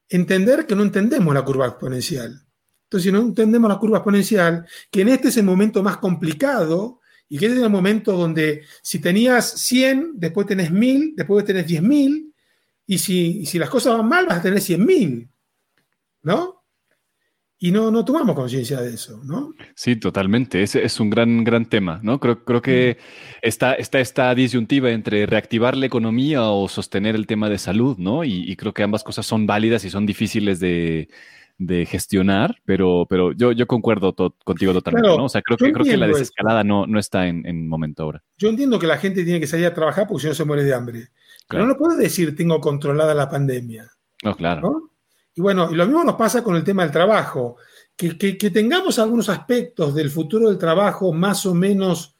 entender 0.08 0.64
que 0.64 0.76
no 0.76 0.84
entendemos 0.84 1.34
la 1.34 1.44
curva 1.44 1.66
exponencial. 1.66 2.46
Entonces, 2.84 3.06
si 3.06 3.12
no 3.12 3.18
entendemos 3.18 3.68
la 3.68 3.78
curva 3.78 3.98
exponencial, 3.98 4.64
que 4.92 5.00
en 5.00 5.08
este 5.08 5.28
es 5.28 5.36
el 5.38 5.44
momento 5.44 5.82
más 5.82 5.96
complicado 5.96 7.00
y 7.28 7.36
que 7.36 7.46
este 7.46 7.58
es 7.58 7.64
el 7.64 7.70
momento 7.70 8.12
donde 8.12 8.62
si 8.80 9.00
tenías 9.00 9.58
100, 9.58 10.12
después 10.14 10.46
tenés 10.46 10.70
1000, 10.70 11.14
después 11.16 11.44
tenés 11.44 11.66
10.000, 11.66 12.25
y 12.86 12.98
si, 12.98 13.46
si, 13.46 13.58
las 13.58 13.68
cosas 13.68 13.96
van 13.96 14.08
mal 14.08 14.26
vas 14.26 14.38
a 14.38 14.42
tener 14.42 14.60
100.000, 14.60 15.28
¿no? 16.22 16.64
Y 17.58 17.72
no, 17.72 17.90
no 17.90 18.04
tomamos 18.04 18.36
conciencia 18.36 18.80
de 18.82 18.94
eso, 18.94 19.22
¿no? 19.24 19.54
Sí, 19.74 19.96
totalmente. 19.96 20.62
Ese 20.62 20.84
es 20.84 21.00
un 21.00 21.08
gran, 21.08 21.42
gran 21.42 21.64
tema, 21.64 22.00
¿no? 22.02 22.20
Creo, 22.20 22.44
creo 22.44 22.60
que 22.60 22.98
está, 23.40 23.72
está 23.72 23.98
esta 23.98 24.34
disyuntiva 24.34 24.90
entre 24.90 25.24
reactivar 25.24 25.74
la 25.74 25.86
economía 25.86 26.50
o 26.50 26.68
sostener 26.68 27.14
el 27.14 27.26
tema 27.26 27.48
de 27.48 27.56
salud, 27.58 27.96
¿no? 27.96 28.24
Y, 28.24 28.50
y 28.50 28.56
creo 28.56 28.74
que 28.74 28.82
ambas 28.82 29.02
cosas 29.02 29.24
son 29.24 29.46
válidas 29.46 29.84
y 29.86 29.90
son 29.90 30.04
difíciles 30.04 30.60
de, 30.60 31.08
de 31.58 31.86
gestionar, 31.86 32.56
pero, 32.64 33.06
pero 33.08 33.32
yo, 33.32 33.52
yo 33.52 33.66
concuerdo 33.66 34.14
contigo 34.44 34.72
totalmente, 34.72 35.08
¿no? 35.08 35.24
O 35.24 35.28
sea, 35.28 35.42
creo 35.42 35.56
que, 35.56 35.72
creo 35.72 35.84
que 35.84 35.96
la 35.96 36.06
desescalada 36.06 36.62
no, 36.64 36.86
no 36.86 36.98
está 36.98 37.26
en, 37.26 37.46
en, 37.46 37.66
momento 37.66 38.02
ahora. 38.02 38.22
Yo 38.36 38.48
entiendo 38.48 38.78
que 38.78 38.86
la 38.86 38.98
gente 38.98 39.24
tiene 39.24 39.40
que 39.40 39.46
salir 39.46 39.66
a 39.66 39.74
trabajar 39.74 40.06
porque 40.06 40.22
si 40.22 40.28
no 40.28 40.34
se 40.34 40.44
muere 40.44 40.64
de 40.64 40.74
hambre. 40.74 41.08
Pero 41.48 41.66
no 41.66 41.76
puede 41.76 41.96
decir 41.96 42.36
tengo 42.36 42.60
controlada 42.60 43.14
la 43.14 43.28
pandemia. 43.28 43.90
No, 44.22 44.34
claro. 44.34 44.90
Y 45.34 45.40
bueno, 45.40 45.70
y 45.70 45.74
lo 45.74 45.86
mismo 45.86 46.04
nos 46.04 46.16
pasa 46.16 46.42
con 46.42 46.56
el 46.56 46.64
tema 46.64 46.82
del 46.82 46.92
trabajo. 46.92 47.56
Que, 47.94 48.18
que, 48.18 48.36
que, 48.36 48.50
tengamos 48.50 48.98
algunos 48.98 49.28
aspectos 49.30 49.94
del 49.94 50.10
futuro 50.10 50.48
del 50.48 50.58
trabajo 50.58 51.14
más 51.14 51.46
o 51.46 51.54
menos 51.54 52.14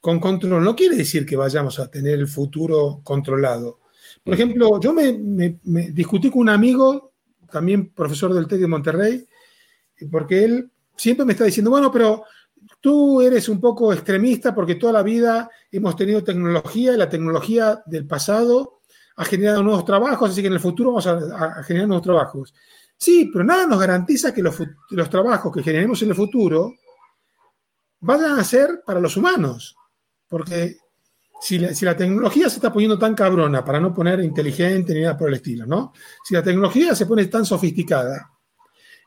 con 0.00 0.18
control 0.18 0.64
no 0.64 0.74
quiere 0.74 0.96
decir 0.96 1.24
que 1.24 1.36
vayamos 1.36 1.78
a 1.78 1.88
tener 1.88 2.18
el 2.18 2.26
futuro 2.26 3.00
controlado. 3.04 3.80
Por 4.22 4.34
ejemplo, 4.34 4.80
yo 4.80 4.92
me, 4.92 5.12
me, 5.12 5.58
me 5.64 5.90
discutí 5.90 6.28
con 6.28 6.42
un 6.42 6.48
amigo 6.48 7.11
también 7.52 7.92
profesor 7.92 8.34
del 8.34 8.46
TEC 8.46 8.60
de 8.60 8.66
Monterrey, 8.66 9.28
porque 10.10 10.44
él 10.44 10.70
siempre 10.96 11.24
me 11.24 11.32
está 11.32 11.44
diciendo, 11.44 11.70
bueno, 11.70 11.90
pero 11.92 12.24
tú 12.80 13.20
eres 13.20 13.48
un 13.48 13.60
poco 13.60 13.92
extremista 13.92 14.54
porque 14.54 14.74
toda 14.74 14.92
la 14.92 15.02
vida 15.02 15.50
hemos 15.70 15.94
tenido 15.96 16.24
tecnología 16.24 16.94
y 16.94 16.96
la 16.96 17.08
tecnología 17.08 17.82
del 17.86 18.06
pasado 18.06 18.80
ha 19.16 19.24
generado 19.24 19.62
nuevos 19.62 19.84
trabajos, 19.84 20.30
así 20.30 20.40
que 20.40 20.46
en 20.48 20.54
el 20.54 20.60
futuro 20.60 20.90
vamos 20.90 21.06
a, 21.06 21.62
generar 21.64 21.86
nuevos 21.86 22.04
trabajos. 22.04 22.54
Sí, 22.96 23.30
pero 23.32 23.44
nada 23.44 23.66
nos 23.66 23.78
garantiza 23.78 24.32
que 24.32 24.42
los, 24.42 24.56
los, 24.90 25.10
trabajos 25.10 25.52
que 25.52 25.62
generemos 25.62 26.00
en 26.02 26.10
el 26.10 26.14
futuro 26.14 26.74
vayan 28.00 28.38
a 28.38 28.44
ser 28.44 28.82
para 28.84 29.00
los 29.00 29.16
humanos, 29.16 29.76
porque 30.28 30.76
si 31.42 31.58
la, 31.58 31.96
tecnología 31.96 32.48
se 32.48 32.56
está 32.56 32.72
poniendo 32.72 32.96
tan 32.96 33.16
cabrona, 33.16 33.64
para 33.64 33.80
no 33.80 33.92
poner 33.92 34.20
inteligente 34.20 34.94
ni 34.94 35.00
nada 35.00 35.16
por 35.16 35.28
el 35.28 35.34
estilo, 35.34 35.66
¿no? 35.66 35.92
Si 36.22 36.34
la 36.34 36.42
tecnología 36.42 36.94
se 36.94 37.04
pone 37.04 37.26
tan 37.26 37.44
sofisticada, 37.44 38.30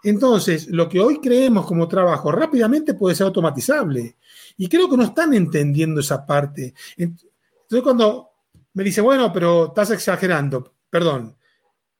entonces 0.03 0.67
lo 0.67 0.89
que 0.89 0.99
hoy 0.99 1.21
creemos 1.21 1.65
como 1.65 1.87
trabajo 1.87 2.33
rápidamente 2.33 2.93
puede 2.93 3.15
ser 3.15 3.27
automatizable. 3.27 4.17
Y 4.57 4.67
creo 4.67 4.89
que 4.89 4.97
no 4.97 5.03
están 5.03 5.33
entendiendo 5.33 6.01
esa 6.01 6.25
parte. 6.25 6.73
Entonces 6.97 7.81
cuando 7.81 8.31
me 8.73 8.83
dice, 8.83 8.99
bueno, 8.99 9.31
pero 9.31 9.67
estás 9.67 9.91
exagerando, 9.91 10.73
perdón, 10.89 11.37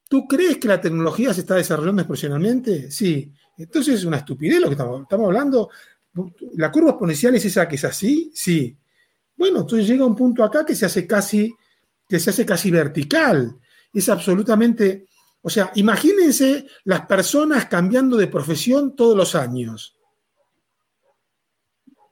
¿tú 0.09 0.27
crees 0.27 0.57
que 0.57 0.67
la 0.67 0.81
tecnología 0.81 1.33
se 1.33 1.41
está 1.41 1.55
desarrollando 1.55 2.01
exponencialmente? 2.01 2.91
Sí. 2.91 3.31
Entonces 3.57 3.95
es 3.95 4.03
una 4.03 4.17
estupidez 4.17 4.59
lo 4.59 4.67
que 4.67 4.73
estamos, 4.73 5.03
estamos 5.03 5.27
hablando. 5.27 5.69
¿La 6.55 6.69
curva 6.73 6.89
exponencial 6.89 7.35
es 7.35 7.45
esa 7.45 7.69
que 7.69 7.77
es 7.77 7.85
así? 7.85 8.31
Sí. 8.35 8.77
Bueno, 9.37 9.61
entonces 9.61 9.87
llega 9.87 10.05
un 10.05 10.15
punto 10.15 10.43
acá 10.43 10.65
que 10.65 10.75
se 10.75 10.85
hace 10.85 11.05
casi, 11.05 11.53
que 12.07 12.19
se 12.19 12.29
hace 12.29 12.45
casi 12.45 12.71
vertical. 12.71 13.57
Es 13.93 14.09
absolutamente, 14.09 15.07
o 15.41 15.49
sea, 15.49 15.71
imagínense 15.75 16.65
las 16.85 17.05
personas 17.05 17.65
cambiando 17.65 18.17
de 18.17 18.27
profesión 18.27 18.95
todos 18.95 19.15
los 19.15 19.35
años. 19.35 19.95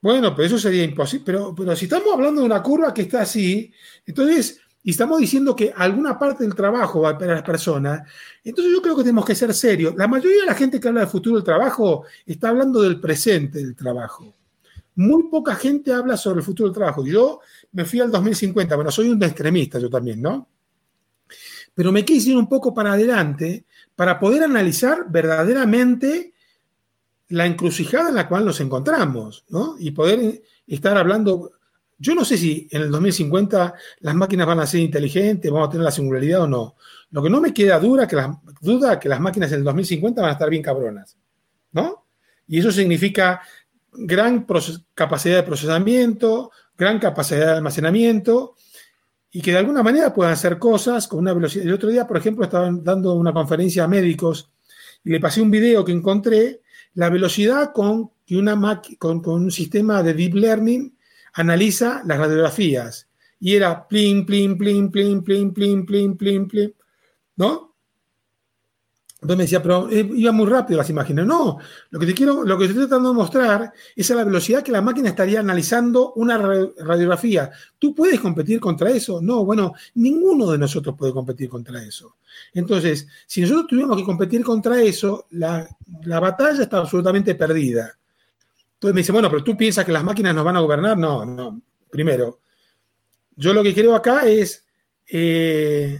Bueno, 0.04 0.34
pero 0.34 0.46
eso 0.46 0.58
sería 0.58 0.84
imposible. 0.84 1.24
Pero, 1.24 1.54
pero 1.54 1.74
si 1.74 1.86
estamos 1.86 2.12
hablando 2.12 2.42
de 2.42 2.46
una 2.46 2.62
curva 2.62 2.92
que 2.92 3.02
está 3.02 3.22
así, 3.22 3.72
entonces, 4.04 4.60
y 4.82 4.90
estamos 4.90 5.18
diciendo 5.18 5.56
que 5.56 5.72
alguna 5.74 6.18
parte 6.18 6.44
del 6.44 6.54
trabajo 6.54 7.00
va 7.00 7.16
para 7.16 7.36
las 7.36 7.42
personas, 7.42 8.02
entonces 8.44 8.70
yo 8.70 8.82
creo 8.82 8.94
que 8.96 9.02
tenemos 9.02 9.24
que 9.24 9.34
ser 9.34 9.54
serios. 9.54 9.94
La 9.96 10.06
mayoría 10.06 10.42
de 10.42 10.46
la 10.46 10.54
gente 10.54 10.78
que 10.78 10.88
habla 10.88 11.00
del 11.00 11.08
futuro 11.08 11.36
del 11.36 11.44
trabajo 11.44 12.04
está 12.26 12.50
hablando 12.50 12.82
del 12.82 13.00
presente 13.00 13.60
del 13.60 13.74
trabajo. 13.74 14.34
Muy 14.96 15.24
poca 15.24 15.54
gente 15.56 15.92
habla 15.92 16.16
sobre 16.16 16.38
el 16.38 16.44
futuro 16.44 16.68
del 16.68 16.74
trabajo. 16.74 17.04
Yo 17.04 17.40
me 17.72 17.84
fui 17.84 18.00
al 18.00 18.10
2050, 18.10 18.76
bueno, 18.76 18.90
soy 18.90 19.08
un 19.08 19.22
extremista 19.22 19.78
yo 19.78 19.90
también, 19.90 20.22
¿no? 20.22 20.48
Pero 21.74 21.90
me 21.90 22.04
quise 22.04 22.30
ir 22.30 22.36
un 22.36 22.48
poco 22.48 22.72
para 22.72 22.92
adelante 22.92 23.64
para 23.96 24.18
poder 24.18 24.44
analizar 24.44 25.06
verdaderamente 25.08 26.34
la 27.28 27.46
encrucijada 27.46 28.10
en 28.10 28.14
la 28.14 28.28
cual 28.28 28.44
nos 28.44 28.60
encontramos, 28.60 29.44
¿no? 29.48 29.76
Y 29.78 29.90
poder 29.90 30.42
estar 30.66 30.96
hablando. 30.96 31.52
Yo 31.98 32.14
no 32.14 32.24
sé 32.24 32.36
si 32.36 32.68
en 32.70 32.82
el 32.82 32.90
2050 32.90 33.74
las 34.00 34.14
máquinas 34.14 34.46
van 34.46 34.60
a 34.60 34.66
ser 34.66 34.80
inteligentes, 34.80 35.50
vamos 35.50 35.68
a 35.68 35.70
tener 35.72 35.84
la 35.84 35.90
singularidad 35.90 36.42
o 36.42 36.46
no. 36.46 36.76
Lo 37.10 37.22
que 37.22 37.30
no 37.30 37.40
me 37.40 37.52
queda 37.52 37.78
duda 37.80 38.06
que 38.06 38.16
las, 38.16 38.28
que 39.00 39.08
las 39.08 39.20
máquinas 39.20 39.50
en 39.52 39.58
el 39.58 39.64
2050 39.64 40.20
van 40.20 40.30
a 40.30 40.32
estar 40.34 40.50
bien 40.50 40.62
cabronas, 40.62 41.16
¿no? 41.72 42.06
Y 42.46 42.58
eso 42.58 42.70
significa 42.70 43.40
gran 43.96 44.46
capacidad 44.94 45.36
de 45.36 45.42
procesamiento, 45.42 46.50
gran 46.76 46.98
capacidad 46.98 47.46
de 47.46 47.52
almacenamiento 47.52 48.56
y 49.30 49.40
que 49.40 49.52
de 49.52 49.58
alguna 49.58 49.82
manera 49.82 50.14
puedan 50.14 50.32
hacer 50.32 50.58
cosas 50.58 51.08
con 51.08 51.20
una 51.20 51.32
velocidad. 51.32 51.66
El 51.66 51.72
otro 51.72 51.88
día, 51.88 52.06
por 52.06 52.16
ejemplo, 52.16 52.44
estaban 52.44 52.84
dando 52.84 53.14
una 53.14 53.32
conferencia 53.32 53.84
a 53.84 53.88
médicos 53.88 54.50
y 55.02 55.10
le 55.10 55.20
pasé 55.20 55.42
un 55.42 55.50
video 55.50 55.84
que 55.84 55.92
encontré, 55.92 56.60
la 56.94 57.10
velocidad 57.10 57.72
con 57.72 58.10
que 58.26 58.36
una 58.36 58.80
con, 58.98 59.26
un 59.26 59.50
sistema 59.50 60.02
de 60.02 60.14
deep 60.14 60.34
learning 60.34 60.96
analiza 61.34 62.02
las 62.06 62.18
radiografías. 62.18 63.08
Y 63.40 63.54
era 63.54 63.86
plin, 63.86 64.24
plin, 64.24 64.56
plin, 64.56 64.90
plin, 64.90 65.22
plin, 65.22 65.52
plin, 65.52 65.84
plin, 65.84 66.16
plin, 66.16 66.48
plin, 66.48 66.74
¿no? 67.36 67.73
Entonces 69.24 69.38
me 69.38 69.44
decía, 69.44 69.62
pero 69.62 69.88
eh, 69.90 70.06
iba 70.16 70.32
muy 70.32 70.44
rápido 70.44 70.76
las 70.76 70.90
imágenes. 70.90 71.24
No, 71.24 71.56
lo 71.88 71.98
que 71.98 72.04
te 72.04 72.12
quiero, 72.12 72.44
lo 72.44 72.58
que 72.58 72.66
estoy 72.66 72.80
tratando 72.80 73.08
de 73.08 73.14
mostrar 73.14 73.72
es 73.96 74.10
a 74.10 74.16
la 74.16 74.24
velocidad 74.24 74.62
que 74.62 74.70
la 74.70 74.82
máquina 74.82 75.08
estaría 75.08 75.40
analizando 75.40 76.12
una 76.12 76.36
radiografía. 76.36 77.50
¿Tú 77.78 77.94
puedes 77.94 78.20
competir 78.20 78.60
contra 78.60 78.90
eso? 78.90 79.22
No, 79.22 79.42
bueno, 79.46 79.72
ninguno 79.94 80.50
de 80.50 80.58
nosotros 80.58 80.94
puede 80.98 81.14
competir 81.14 81.48
contra 81.48 81.82
eso. 81.82 82.16
Entonces, 82.52 83.08
si 83.26 83.40
nosotros 83.40 83.68
tuviéramos 83.68 83.96
que 83.96 84.04
competir 84.04 84.44
contra 84.44 84.82
eso, 84.82 85.26
la, 85.30 85.66
batalla 86.20 86.62
está 86.62 86.76
absolutamente 86.80 87.34
perdida. 87.34 87.96
Entonces 88.74 88.94
me 88.94 89.00
dice, 89.00 89.12
bueno, 89.12 89.30
pero 89.30 89.42
tú 89.42 89.56
piensas 89.56 89.86
que 89.86 89.92
las 89.92 90.04
máquinas 90.04 90.34
nos 90.34 90.44
van 90.44 90.58
a 90.58 90.60
gobernar. 90.60 90.98
No, 90.98 91.24
no. 91.24 91.62
Primero, 91.90 92.40
yo 93.36 93.54
lo 93.54 93.62
que 93.62 93.72
creo 93.72 93.94
acá 93.94 94.26
es 94.26 94.66
eh, 95.10 95.98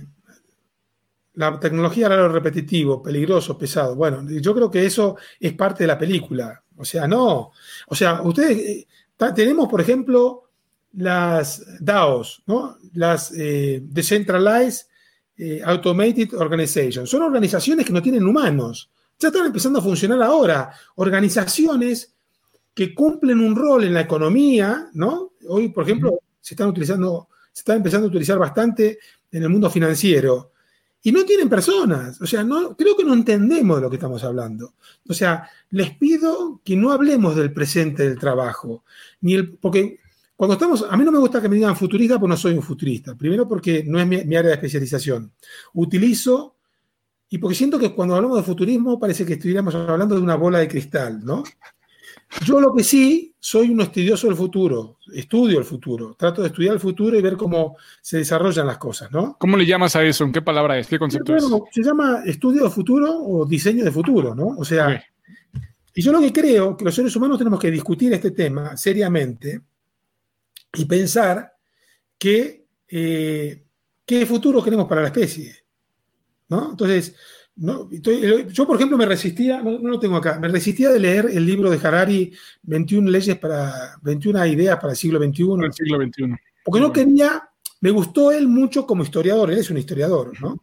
la 1.34 1.58
tecnología 1.58 2.06
era 2.06 2.16
lo 2.16 2.28
repetitivo, 2.28 3.02
peligroso, 3.02 3.58
pesado. 3.58 3.96
Bueno, 3.96 4.24
yo 4.28 4.54
creo 4.54 4.70
que 4.70 4.86
eso 4.86 5.16
es 5.38 5.52
parte 5.54 5.84
de 5.84 5.88
la 5.88 5.98
película. 5.98 6.62
O 6.76 6.84
sea, 6.84 7.06
no. 7.06 7.52
O 7.88 7.94
sea, 7.94 8.22
ustedes 8.22 8.58
eh, 8.58 8.86
tenemos, 9.34 9.68
por 9.68 9.80
ejemplo, 9.80 10.50
las 10.92 11.62
DAOs, 11.80 12.42
¿no? 12.46 12.78
Las 12.92 13.32
eh, 13.36 13.80
Decentralized 13.84 14.86
eh, 15.36 15.60
Automated 15.64 16.34
Organizations. 16.34 17.10
Son 17.10 17.22
organizaciones 17.22 17.84
que 17.84 17.92
no 17.92 18.02
tienen 18.02 18.24
humanos. 18.24 18.90
Ya 19.18 19.28
están 19.28 19.46
empezando 19.46 19.80
a 19.80 19.82
funcionar 19.82 20.22
ahora. 20.22 20.72
Organizaciones 20.96 22.14
que 22.72 22.94
cumplen 22.94 23.40
un 23.40 23.56
rol 23.56 23.84
en 23.84 23.94
la 23.94 24.02
economía, 24.02 24.88
¿no? 24.94 25.32
Hoy, 25.48 25.68
por 25.68 25.84
ejemplo, 25.84 26.20
se 26.40 26.54
están 26.54 26.68
utilizando, 26.68 27.28
se 27.52 27.60
están 27.60 27.78
empezando 27.78 28.06
a 28.06 28.10
utilizar 28.10 28.38
bastante 28.38 28.98
en 29.30 29.42
el 29.42 29.48
mundo 29.48 29.68
financiero 29.70 30.52
y 31.06 31.12
no 31.12 31.24
tienen 31.24 31.50
personas. 31.50 32.18
O 32.20 32.26
sea, 32.26 32.42
no, 32.42 32.74
creo 32.74 32.96
que 32.96 33.04
no 33.04 33.12
entendemos 33.12 33.76
de 33.76 33.82
lo 33.82 33.90
que 33.90 33.96
estamos 33.96 34.24
hablando. 34.24 34.72
O 35.06 35.12
sea, 35.12 35.48
les 35.70 35.90
pido 35.98 36.62
que 36.64 36.76
no 36.76 36.92
hablemos 36.92 37.36
del 37.36 37.52
presente 37.52 38.08
del 38.08 38.18
trabajo. 38.18 38.84
Ni 39.20 39.34
el, 39.34 39.52
porque 39.58 39.98
cuando 40.34 40.54
estamos, 40.54 40.86
a 40.88 40.96
mí 40.96 41.04
no 41.04 41.12
me 41.12 41.18
gusta 41.18 41.42
que 41.42 41.48
me 41.50 41.56
digan 41.56 41.76
futurista 41.76 42.18
porque 42.18 42.30
no 42.30 42.36
soy 42.38 42.54
un 42.54 42.62
futurista. 42.62 43.14
Primero 43.14 43.46
porque 43.46 43.84
no 43.86 44.00
es 44.00 44.06
mi, 44.06 44.16
área 44.16 44.48
de 44.48 44.54
especialización. 44.54 45.30
Utilizo, 45.74 46.56
y 47.28 47.36
porque 47.36 47.54
siento 47.54 47.78
que 47.78 47.94
cuando 47.94 48.16
hablamos 48.16 48.38
de 48.38 48.44
futurismo 48.44 48.98
parece 48.98 49.26
que 49.26 49.34
estuviéramos 49.34 49.74
hablando 49.74 50.14
de 50.14 50.22
una 50.22 50.36
bola 50.36 50.60
de 50.60 50.68
cristal, 50.68 51.22
¿no? 51.22 51.44
Yo 52.44 52.60
lo 52.60 52.74
que 52.74 52.82
sí, 52.82 53.34
soy 53.38 53.70
un 53.70 53.80
estudioso 53.80 54.26
del 54.26 54.36
futuro, 54.36 54.98
estudio 55.12 55.58
el 55.58 55.64
futuro, 55.64 56.14
trato 56.14 56.42
de 56.42 56.48
estudiar 56.48 56.74
el 56.74 56.80
futuro 56.80 57.16
y 57.16 57.22
ver 57.22 57.36
cómo 57.36 57.76
se 58.00 58.18
desarrollan 58.18 58.66
las 58.66 58.78
cosas, 58.78 59.12
¿no? 59.12 59.36
¿Cómo 59.38 59.56
le 59.56 59.66
llamas 59.66 59.94
a 59.96 60.02
eso? 60.02 60.24
¿En 60.24 60.32
qué 60.32 60.42
palabra 60.42 60.78
es? 60.78 60.86
¿Qué 60.86 60.98
concepto 60.98 61.36
es? 61.36 61.44
Se 61.70 61.82
llama 61.82 62.22
estudio 62.24 62.64
de 62.64 62.70
futuro 62.70 63.12
o 63.22 63.46
diseño 63.46 63.84
de 63.84 63.92
futuro, 63.92 64.34
¿no? 64.34 64.48
O 64.58 64.64
sea, 64.64 65.02
y 65.94 66.02
yo 66.02 66.10
lo 66.10 66.20
que 66.20 66.32
creo 66.32 66.76
que 66.76 66.84
los 66.84 66.94
seres 66.94 67.14
humanos 67.14 67.38
tenemos 67.38 67.60
que 67.60 67.70
discutir 67.70 68.12
este 68.12 68.32
tema 68.32 68.76
seriamente 68.76 69.60
y 70.72 70.84
pensar 70.86 71.52
que 72.18 72.66
eh, 72.88 73.64
qué 74.04 74.26
futuro 74.26 74.62
queremos 74.62 74.88
para 74.88 75.02
la 75.02 75.08
especie, 75.08 75.54
¿no? 76.48 76.70
Entonces, 76.70 77.14
no, 77.56 77.88
yo, 77.90 78.66
por 78.66 78.76
ejemplo, 78.76 78.98
me 78.98 79.06
resistía, 79.06 79.62
no, 79.62 79.78
lo 79.78 80.00
tengo 80.00 80.16
acá, 80.16 80.38
me 80.40 80.48
resistía 80.48 80.90
de 80.90 80.98
leer 80.98 81.26
el 81.32 81.46
libro 81.46 81.70
de 81.70 81.86
Harari, 81.86 82.32
21 82.62 83.10
leyes 83.10 83.38
para, 83.38 83.96
21 84.02 84.46
ideas 84.46 84.76
para 84.76 84.92
el 84.92 84.96
siglo 84.96 85.18
XXI. 85.18 85.64
El 85.64 85.72
siglo 85.72 85.98
XXI. 85.98 86.34
Porque 86.64 86.80
no 86.80 86.92
quería, 86.92 87.48
me 87.80 87.90
gustó 87.90 88.32
él 88.32 88.48
mucho 88.48 88.86
como 88.86 89.04
historiador, 89.04 89.52
él 89.52 89.58
es 89.58 89.70
un 89.70 89.78
historiador, 89.78 90.32
¿no? 90.40 90.62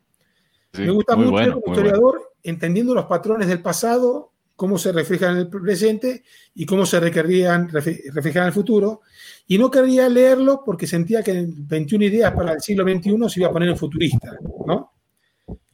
me 0.78 0.90
gusta 0.90 1.16
mucho 1.16 1.40
él 1.40 1.54
como 1.54 1.74
historiador, 1.74 2.34
entendiendo 2.44 2.94
los 2.94 3.06
patrones 3.06 3.48
del 3.48 3.62
pasado, 3.62 4.32
cómo 4.56 4.78
se 4.78 4.92
reflejan 4.92 5.32
en 5.32 5.38
el 5.38 5.48
presente 5.48 6.24
y 6.54 6.66
cómo 6.66 6.86
se 6.86 7.00
requerían 7.00 7.70
reflejar 7.70 8.44
en 8.44 8.48
el 8.48 8.54
futuro. 8.54 9.02
Y 9.48 9.58
no 9.58 9.72
quería 9.72 10.08
leerlo 10.08 10.62
porque 10.64 10.88
sentía 10.88 11.24
que 11.24 11.46
21 11.48 12.06
ideas 12.06 12.32
para 12.34 12.54
el 12.54 12.62
siglo 12.62 12.84
XXI 12.84 13.30
se 13.30 13.40
iba 13.40 13.50
a 13.50 13.52
poner 13.52 13.70
en 13.70 13.78
futurista, 13.78 14.38
¿no? 14.66 14.92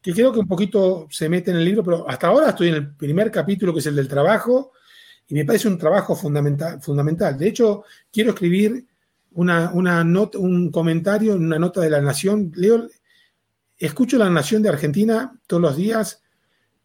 Que 0.07 0.13
creo 0.13 0.31
que 0.31 0.39
un 0.39 0.47
poquito 0.47 1.05
se 1.11 1.27
mete 1.27 1.51
en 1.51 1.57
el 1.57 1.65
libro, 1.65 1.83
pero 1.83 2.09
hasta 2.09 2.27
ahora 2.27 2.51
estoy 2.51 2.69
en 2.69 2.75
el 2.75 2.95
primer 2.95 3.29
capítulo, 3.29 3.73
que 3.73 3.79
es 3.79 3.87
el 3.87 3.95
del 3.97 4.07
trabajo, 4.07 4.71
y 5.27 5.33
me 5.33 5.43
parece 5.43 5.67
un 5.67 5.77
trabajo 5.77 6.15
fundamental. 6.15 6.81
fundamental. 6.81 7.37
De 7.37 7.49
hecho, 7.49 7.83
quiero 8.09 8.29
escribir 8.29 8.85
una, 9.31 10.05
nota, 10.05 10.37
un 10.37 10.71
comentario 10.71 11.33
en 11.33 11.43
una 11.43 11.59
nota 11.59 11.81
de 11.81 11.89
La 11.89 11.99
Nación. 11.99 12.53
Leo, 12.55 12.87
escucho 13.77 14.17
La 14.17 14.29
Nación 14.29 14.61
de 14.61 14.69
Argentina 14.69 15.37
todos 15.45 15.61
los 15.61 15.75
días 15.75 16.23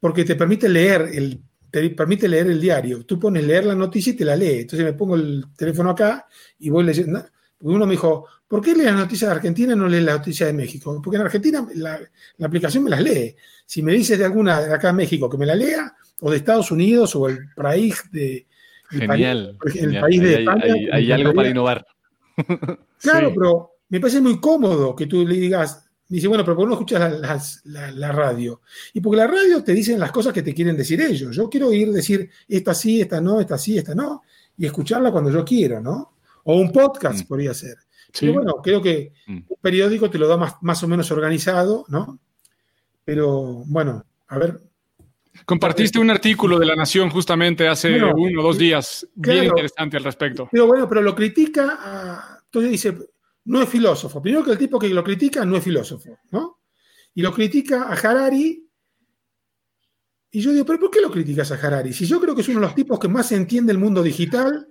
porque 0.01 0.25
te 0.25 0.35
permite 0.35 0.69
leer 0.69 1.11
el, 1.13 1.41
te 1.71 1.91
permite 1.91 2.27
leer 2.27 2.49
el 2.49 2.61
diario. 2.61 3.07
Tú 3.07 3.21
pones 3.21 3.45
leer 3.45 3.67
la 3.67 3.77
noticia 3.77 4.13
y 4.13 4.17
te 4.17 4.25
la 4.25 4.35
lee. 4.35 4.63
Entonces 4.63 4.85
me 4.85 4.95
pongo 4.95 5.15
el 5.15 5.45
teléfono 5.57 5.91
acá 5.91 6.27
y 6.59 6.71
voy 6.71 6.83
leyendo. 6.83 7.25
Uno 7.61 7.87
me 7.87 7.93
dijo, 7.93 8.27
¿por 8.53 8.61
qué 8.61 8.75
lee 8.75 8.83
las 8.83 8.97
noticias 8.97 9.31
de 9.31 9.37
Argentina 9.37 9.73
y 9.73 9.77
no 9.77 9.89
lee 9.89 10.03
las 10.03 10.19
noticias 10.19 10.47
de 10.47 10.53
México? 10.53 11.01
Porque 11.03 11.17
en 11.17 11.23
Argentina 11.23 11.67
la, 11.77 11.99
aplicación 12.43 12.85
me 12.85 12.91
las 12.91 13.01
lee. 13.01 13.35
Si 13.65 13.83
me 13.83 13.95
dices 13.95 14.19
de 14.19 14.27
alguna 14.27 14.61
de 14.61 14.75
acá 14.75 14.91
en 14.91 14.97
México 14.97 15.31
que 15.31 15.39
me 15.39 15.47
la 15.47 15.55
lea, 15.55 15.97
o 16.21 16.31
de 16.31 16.37
Estados 16.37 16.71
Unidos, 16.71 17.17
o 17.17 17.31
el 17.31 17.49
país 17.57 18.05
de... 18.13 18.47
genial. 18.91 19.57
El 19.75 19.99
país, 19.99 20.21
de 20.21 20.41
España. 20.41 20.65
Hay, 20.93 21.11
algo 21.11 21.33
para 21.33 21.49
innovar. 21.49 21.87
Claro, 23.01 23.33
pero 23.35 23.71
me 23.89 24.01
parece 24.01 24.21
muy 24.21 24.39
cómodo 24.39 24.95
que 24.95 25.07
tú 25.07 25.27
le 25.27 25.37
digas, 25.37 25.89
dice, 26.07 26.29
bueno, 26.29 26.45
pero 26.45 26.55
¿por 26.55 26.67
qué 26.67 26.69
no 26.69 26.75
escuchas 26.75 27.63
la, 27.65 28.13
radio? 28.13 28.61
Y 28.93 29.01
porque 29.01 29.17
la 29.17 29.29
radio 29.29 29.65
te 29.65 29.73
dicen 29.73 29.99
las 29.99 30.13
cosas 30.13 30.35
que 30.35 30.43
te 30.43 30.53
quieren 30.53 30.77
decir 30.77 31.01
ellos. 31.01 31.35
Yo 31.35 31.49
quiero 31.49 31.73
ir 31.73 31.91
decir, 31.91 32.29
esta 32.47 32.75
sí, 32.75 33.01
esta 33.01 33.19
no, 33.19 33.41
esta 33.41 33.57
sí, 33.57 33.79
esta 33.79 33.95
no, 33.95 34.25
y 34.59 34.67
escucharla 34.67 35.11
cuando 35.11 35.31
yo 35.31 35.43
quiero, 35.43 35.81
¿no? 35.81 36.17
O 36.45 36.57
un 36.57 36.71
podcast 36.71 37.25
mm. 37.25 37.27
podría 37.27 37.55
ser. 37.55 37.79
Pero 38.19 38.35
bueno, 38.35 38.57
creo 38.63 38.83
que 38.83 39.13
mm. 39.27 39.39
un 39.49 39.57
periódico 39.61 40.11
te 40.11 40.19
lo 40.19 40.29
da 40.29 40.37
más, 40.37 40.55
más 40.61 40.83
o 40.83 40.89
menos 40.89 41.11
organizado, 41.11 41.85
¿no? 41.89 42.19
Pero 43.05 43.65
bueno, 43.67 44.05
a 44.29 44.39
ver. 44.39 44.61
Compartiste 45.47 45.99
un 45.99 46.11
artículo 46.11 46.59
de 46.59 46.67
La 46.67 46.77
Nación 46.77 47.11
justamente 47.11 47.67
hace 47.67 48.03
uno 48.03 48.41
o 48.41 48.43
dos 48.43 48.59
días, 48.59 49.09
bien 49.15 49.45
interesante 49.45 49.97
al 49.97 50.05
respecto. 50.05 50.49
Pero 50.53 50.67
bueno, 50.67 50.89
pero 50.89 51.01
lo 51.01 51.15
critica, 51.15 52.39
entonces 52.45 52.71
dice, 52.71 52.99
no 53.47 53.63
es 53.63 53.69
filósofo. 53.69 54.21
Primero 54.21 54.45
que 54.45 54.53
el 54.53 54.59
tipo 54.59 54.79
que 54.79 54.89
lo 54.89 55.03
critica 55.03 55.45
no 55.45 55.57
es 55.57 55.65
filósofo, 55.65 56.19
¿no? 56.31 56.61
Y 57.15 57.23
lo 57.23 57.33
critica 57.33 57.85
a 57.85 57.95
Harari. 57.95 58.69
Y 60.31 60.41
yo 60.41 60.53
digo, 60.53 60.65
¿pero 60.65 60.81
por 60.81 60.91
qué 60.91 61.01
lo 61.01 61.11
criticas 61.11 61.51
a 61.51 61.55
Harari? 61.55 61.93
Si 61.93 62.07
yo 62.07 62.21
creo 62.21 62.35
que 62.35 62.43
es 62.43 62.49
uno 62.49 62.61
de 62.61 62.67
los 62.67 62.75
tipos 62.75 62.99
que 62.99 63.09
más 63.09 63.33
entiende 63.33 63.73
el 63.73 63.79
mundo 63.79 64.03
digital 64.03 64.69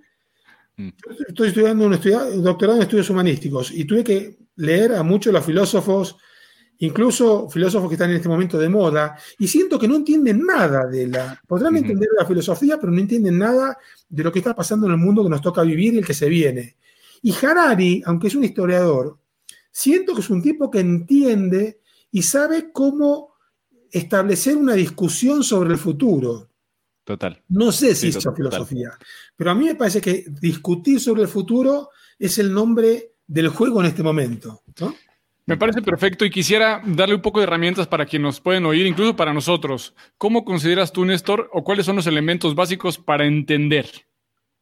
Mm. 0.77 0.89
Estoy 1.27 1.49
estudiando 1.49 1.85
un, 1.85 1.91
doctorado 2.43 2.77
en 2.77 2.83
estudios 2.83 3.09
humanísticos 3.09 3.71
y 3.71 3.85
tuve 3.85 4.03
que 4.03 4.37
leer 4.55 4.93
a 4.93 5.03
muchos 5.03 5.31
de 5.31 5.39
los 5.39 5.45
filósofos, 5.45 6.17
incluso 6.79 7.49
filósofos 7.49 7.89
que 7.89 7.95
están 7.95 8.09
en 8.09 8.17
este 8.17 8.29
momento 8.29 8.57
de 8.57 8.69
moda, 8.69 9.17
y 9.37 9.47
siento 9.47 9.77
que 9.77 9.87
no 9.87 9.95
entienden 9.95 10.45
nada 10.45 10.87
de 10.87 11.07
la... 11.07 11.39
Podrán 11.47 11.77
entender 11.77 12.09
la 12.17 12.25
filosofía, 12.25 12.79
pero 12.79 12.91
no 12.91 12.99
entienden 12.99 13.37
nada 13.37 13.77
de 14.09 14.23
lo 14.23 14.31
que 14.31 14.39
está 14.39 14.55
pasando 14.55 14.87
en 14.87 14.93
el 14.93 14.97
mundo 14.97 15.23
que 15.23 15.29
nos 15.29 15.41
toca 15.41 15.61
vivir 15.63 15.93
y 15.93 15.99
el 15.99 16.05
que 16.05 16.13
se 16.13 16.29
viene. 16.29 16.77
Y 17.21 17.33
Harari, 17.33 18.01
aunque 18.05 18.27
es 18.27 18.35
un 18.35 18.43
historiador, 18.43 19.19
siento 19.71 20.15
que 20.15 20.21
es 20.21 20.29
un 20.29 20.41
tipo 20.41 20.71
que 20.71 20.79
entiende 20.79 21.79
y 22.11 22.23
sabe 22.23 22.71
cómo 22.71 23.35
establecer 23.91 24.55
una 24.55 24.73
discusión 24.73 25.43
sobre 25.43 25.71
el 25.71 25.77
futuro. 25.77 26.50
Total. 27.03 27.41
No 27.49 27.71
sé 27.71 27.95
si 27.95 28.09
es 28.09 28.27
filosofía, 28.35 28.91
pero 29.35 29.51
a 29.51 29.55
mí 29.55 29.65
me 29.65 29.75
parece 29.75 30.01
que 30.01 30.25
discutir 30.39 30.99
sobre 30.99 31.23
el 31.23 31.27
futuro 31.27 31.89
es 32.19 32.37
el 32.37 32.53
nombre 32.53 33.13
del 33.25 33.47
juego 33.49 33.81
en 33.81 33.87
este 33.87 34.03
momento. 34.03 34.61
Me 35.45 35.57
parece 35.57 35.81
perfecto 35.81 36.23
y 36.23 36.29
quisiera 36.29 36.81
darle 36.85 37.15
un 37.15 37.21
poco 37.21 37.39
de 37.39 37.43
herramientas 37.43 37.87
para 37.87 38.05
quienes 38.05 38.25
nos 38.25 38.39
pueden 38.39 38.65
oír, 38.65 38.85
incluso 38.85 39.15
para 39.15 39.33
nosotros. 39.33 39.95
¿Cómo 40.17 40.45
consideras 40.45 40.91
tú, 40.91 41.03
Néstor, 41.03 41.49
o 41.51 41.63
cuáles 41.63 41.85
son 41.85 41.95
los 41.95 42.07
elementos 42.07 42.53
básicos 42.53 42.97
para 42.97 43.25
entender? 43.25 43.89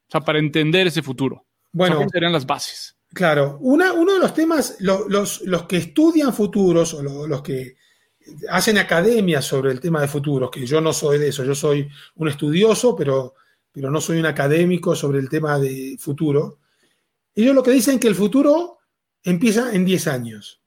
O 0.08 0.12
sea, 0.12 0.22
para 0.22 0.40
entender 0.40 0.88
ese 0.88 1.02
futuro. 1.02 1.46
Bueno, 1.72 1.98
¿cuáles 1.98 2.12
serían 2.12 2.32
las 2.32 2.46
bases? 2.46 2.96
Claro, 3.14 3.58
una, 3.62 3.94
uno 3.94 4.14
de 4.14 4.20
los 4.20 4.34
temas, 4.34 4.78
los, 4.80 5.42
los, 5.42 5.64
que 5.64 5.78
estudian 5.78 6.34
futuros 6.34 6.94
o 6.94 7.28
los 7.28 7.42
que 7.42 7.76
hacen 8.50 8.78
academia 8.78 9.42
sobre 9.42 9.72
el 9.72 9.80
tema 9.80 10.02
de 10.02 10.08
futuros, 10.08 10.50
que 10.52 10.66
yo 10.66 10.82
no 10.82 10.94
soy 10.94 11.18
de 11.18 11.30
eso, 11.30 11.44
yo 11.44 11.56
soy 11.56 11.90
un 12.16 12.28
estudioso, 12.28 12.96
pero, 12.96 13.36
pero 13.72 13.92
no 13.92 14.02
soy 14.02 14.20
un 14.20 14.26
académico 14.26 14.96
sobre 14.96 15.20
el 15.20 15.30
tema 15.30 15.60
de 15.60 15.98
futuro. 16.00 16.60
Ellos 17.36 17.56
lo 17.56 17.64
que 17.64 17.72
dicen 17.72 17.96
es 17.96 18.00
que 18.02 18.08
el 18.08 18.16
futuro 18.16 18.80
empieza 19.24 19.74
en 19.74 19.86
10 19.86 20.08
años, 20.08 20.62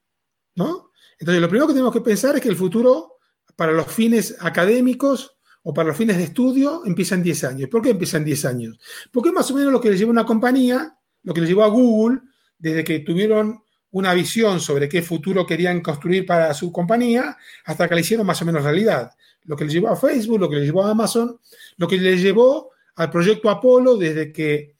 ¿no? 0.55 0.91
Entonces, 1.19 1.41
lo 1.41 1.47
primero 1.47 1.67
que 1.67 1.73
tenemos 1.73 1.93
que 1.93 2.01
pensar 2.01 2.35
es 2.35 2.41
que 2.41 2.49
el 2.49 2.55
futuro, 2.55 3.17
para 3.55 3.71
los 3.71 3.87
fines 3.87 4.35
académicos 4.39 5.37
o 5.63 5.73
para 5.73 5.89
los 5.89 5.97
fines 5.97 6.17
de 6.17 6.23
estudio, 6.23 6.83
empieza 6.85 7.15
en 7.15 7.23
10 7.23 7.43
años. 7.45 7.69
¿Por 7.69 7.81
qué 7.81 7.91
empieza 7.91 8.17
en 8.17 8.25
10 8.25 8.45
años? 8.45 8.79
Porque 9.11 9.29
es 9.29 9.35
más 9.35 9.49
o 9.51 9.55
menos 9.55 9.71
lo 9.71 9.79
que 9.79 9.89
le 9.89 9.97
llevó 9.97 10.11
una 10.11 10.25
compañía, 10.25 10.97
lo 11.23 11.33
que 11.33 11.41
le 11.41 11.47
llevó 11.47 11.63
a 11.63 11.69
Google, 11.69 12.19
desde 12.57 12.83
que 12.83 12.99
tuvieron 12.99 13.62
una 13.93 14.13
visión 14.13 14.59
sobre 14.59 14.89
qué 14.89 15.01
futuro 15.01 15.45
querían 15.45 15.81
construir 15.81 16.25
para 16.25 16.53
su 16.53 16.71
compañía 16.71 17.37
hasta 17.65 17.87
que 17.87 17.95
la 17.95 18.01
hicieron 18.01 18.25
más 18.25 18.41
o 18.41 18.45
menos 18.45 18.63
realidad. 18.63 19.11
Lo 19.43 19.55
que 19.55 19.65
le 19.65 19.71
llevó 19.71 19.89
a 19.89 19.95
Facebook, 19.95 20.39
lo 20.39 20.49
que 20.49 20.57
le 20.57 20.65
llevó 20.65 20.83
a 20.83 20.91
Amazon, 20.91 21.39
lo 21.77 21.87
que 21.87 21.97
le 21.97 22.17
llevó 22.17 22.71
al 22.95 23.11
proyecto 23.11 23.49
Apolo 23.49 23.95
desde 23.95 24.31
que 24.31 24.75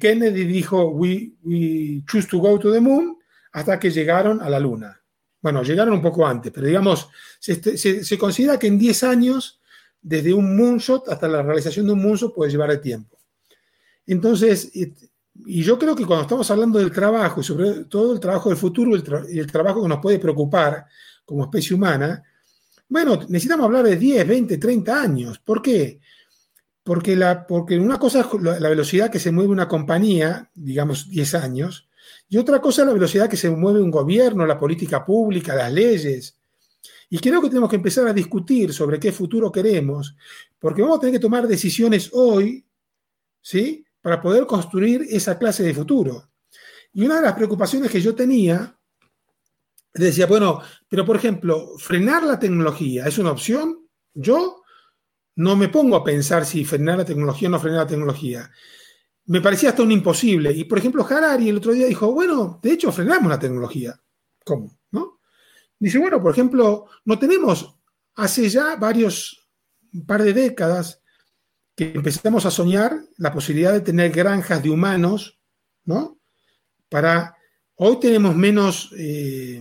Kennedy 0.00 0.44
dijo 0.44 0.88
we, 0.88 1.32
choose 2.06 2.26
to 2.26 2.38
go 2.38 2.58
to 2.58 2.72
the 2.72 2.80
moon 2.80 3.18
hasta 3.52 3.78
que 3.78 3.90
llegaron 3.90 4.40
a 4.40 4.48
la 4.48 4.58
Luna. 4.58 4.98
Bueno, 5.42 5.62
llegaron 5.62 5.92
un 5.92 6.02
poco 6.02 6.26
antes, 6.26 6.50
pero 6.50 6.66
digamos, 6.66 7.10
se, 7.38 7.76
se 7.76 8.18
considera 8.18 8.58
que 8.58 8.66
en 8.66 8.78
10 8.78 9.04
años, 9.04 9.60
desde 10.00 10.32
un 10.32 10.56
moonshot 10.56 11.06
hasta 11.10 11.28
la 11.28 11.42
realización 11.42 11.84
de 11.84 11.92
un 11.92 12.02
moonshot, 12.02 12.34
puede 12.34 12.50
llevar 12.50 12.70
el 12.70 12.80
tiempo. 12.80 13.18
Entonces, 14.06 14.70
y 15.46 15.62
yo 15.62 15.78
creo 15.78 15.96
que 15.96 16.06
cuando 16.06 16.22
estamos 16.22 16.50
hablando 16.50 16.78
del 16.78 16.92
trabajo 16.92 17.40
y 17.40 17.44
sobre 17.44 17.84
todo 17.84 18.12
el 18.12 18.20
trabajo 18.20 18.50
del 18.50 18.58
futuro 18.58 18.92
y 19.28 19.38
el, 19.38 19.50
trabajo 19.50 19.82
que 19.82 19.88
nos 19.88 19.98
puede 19.98 20.18
preocupar 20.18 20.86
como 21.24 21.44
especie 21.44 21.74
humana, 21.74 22.22
bueno, 22.88 23.18
necesitamos 23.28 23.66
hablar 23.66 23.84
de 23.84 23.96
10, 23.96 24.28
20, 24.28 24.58
30 24.58 25.00
años. 25.00 25.38
¿Por 25.40 25.60
qué? 25.60 26.00
Porque, 26.82 27.16
la, 27.16 27.46
porque 27.46 27.78
una 27.78 27.98
cosa 27.98 28.20
es 28.20 28.26
la 28.60 28.68
velocidad 28.68 29.10
que 29.10 29.18
se 29.18 29.32
mueve 29.32 29.50
una 29.50 29.66
compañía, 29.66 30.50
digamos 30.54 31.08
10 31.10 31.34
años, 31.34 31.88
y 32.28 32.36
otra 32.36 32.60
cosa 32.60 32.82
es 32.82 32.88
la 32.88 32.94
velocidad 32.94 33.28
que 33.28 33.36
se 33.36 33.50
mueve 33.50 33.82
un 33.82 33.90
gobierno, 33.90 34.46
la 34.46 34.58
política 34.58 35.04
pública, 35.04 35.54
las 35.54 35.72
leyes. 35.72 36.36
Y 37.10 37.18
creo 37.18 37.40
que 37.40 37.48
tenemos 37.48 37.70
que 37.70 37.76
empezar 37.76 38.06
a 38.06 38.12
discutir 38.12 38.72
sobre 38.72 38.98
qué 39.00 39.12
futuro 39.12 39.50
queremos, 39.50 40.14
porque 40.58 40.82
vamos 40.82 40.98
a 40.98 41.00
tener 41.00 41.14
que 41.14 41.20
tomar 41.22 41.46
decisiones 41.46 42.10
hoy, 42.12 42.64
¿sí? 43.40 43.83
Para 44.04 44.20
poder 44.20 44.46
construir 44.46 45.06
esa 45.08 45.38
clase 45.38 45.62
de 45.62 45.72
futuro. 45.72 46.28
Y 46.92 47.06
una 47.06 47.16
de 47.16 47.22
las 47.22 47.32
preocupaciones 47.32 47.90
que 47.90 48.02
yo 48.02 48.14
tenía, 48.14 48.78
decía, 49.94 50.26
bueno, 50.26 50.60
pero 50.86 51.06
por 51.06 51.16
ejemplo, 51.16 51.70
frenar 51.78 52.22
la 52.22 52.38
tecnología 52.38 53.06
es 53.06 53.16
una 53.16 53.30
opción. 53.30 53.88
Yo 54.12 54.62
no 55.36 55.56
me 55.56 55.70
pongo 55.70 55.96
a 55.96 56.04
pensar 56.04 56.44
si 56.44 56.66
frenar 56.66 56.98
la 56.98 57.06
tecnología 57.06 57.48
o 57.48 57.52
no 57.52 57.58
frenar 57.58 57.84
la 57.84 57.86
tecnología. 57.86 58.50
Me 59.24 59.40
parecía 59.40 59.70
hasta 59.70 59.82
un 59.82 59.92
imposible. 59.92 60.52
Y 60.52 60.64
por 60.64 60.76
ejemplo, 60.76 61.06
Harari 61.08 61.48
el 61.48 61.56
otro 61.56 61.72
día 61.72 61.86
dijo, 61.86 62.12
bueno, 62.12 62.60
de 62.62 62.72
hecho 62.72 62.92
frenamos 62.92 63.30
la 63.30 63.38
tecnología. 63.38 63.98
¿Cómo? 64.44 64.80
¿No? 64.90 65.18
Dice, 65.78 65.96
bueno, 65.98 66.20
por 66.20 66.32
ejemplo, 66.32 66.88
no 67.06 67.18
tenemos 67.18 67.74
hace 68.16 68.50
ya 68.50 68.76
varios, 68.76 69.48
un 69.94 70.04
par 70.04 70.22
de 70.22 70.34
décadas, 70.34 71.00
que 71.74 71.92
empezamos 71.94 72.46
a 72.46 72.50
soñar 72.50 72.92
la 73.16 73.32
posibilidad 73.32 73.72
de 73.72 73.80
tener 73.80 74.12
granjas 74.12 74.62
de 74.62 74.70
humanos, 74.70 75.40
¿no? 75.84 76.18
Para, 76.88 77.36
hoy 77.76 77.98
tenemos 77.98 78.36
menos, 78.36 78.90
eh, 78.96 79.60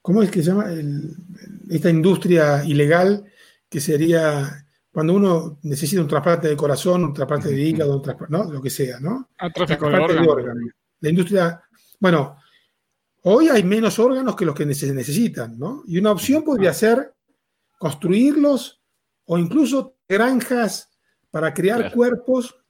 ¿cómo 0.00 0.22
es 0.22 0.30
que 0.30 0.42
se 0.42 0.50
llama? 0.50 0.66
esta 1.68 1.90
industria 1.90 2.64
ilegal 2.64 3.24
que 3.68 3.80
sería 3.80 4.66
cuando 4.90 5.14
uno 5.14 5.58
necesita 5.62 6.02
un 6.02 6.08
trasplante 6.08 6.48
de 6.48 6.56
corazón, 6.56 7.04
un 7.04 7.14
trasplante 7.14 7.48
de 7.50 7.60
hígado, 7.60 8.02
¿no? 8.28 8.50
Lo 8.50 8.60
que 8.60 8.70
sea, 8.70 8.98
¿no? 8.98 9.30
Ah, 9.38 9.50
tráfico 9.50 9.88
de 9.88 9.98
órganos. 9.98 10.70
La 11.00 11.08
industria, 11.08 11.62
bueno, 12.00 12.36
hoy 13.22 13.48
hay 13.48 13.62
menos 13.62 13.98
órganos 13.98 14.34
que 14.34 14.44
los 14.44 14.54
que 14.54 14.74
se 14.74 14.92
necesitan, 14.92 15.58
¿no? 15.58 15.84
Y 15.86 15.98
una 15.98 16.10
opción 16.10 16.42
podría 16.42 16.72
ser 16.74 17.14
construirlos 17.78 18.82
o 19.26 19.38
incluso 19.38 19.99
granjas 20.10 20.90
para 21.30 21.54
crear 21.54 21.92
cuerpos 21.92 22.60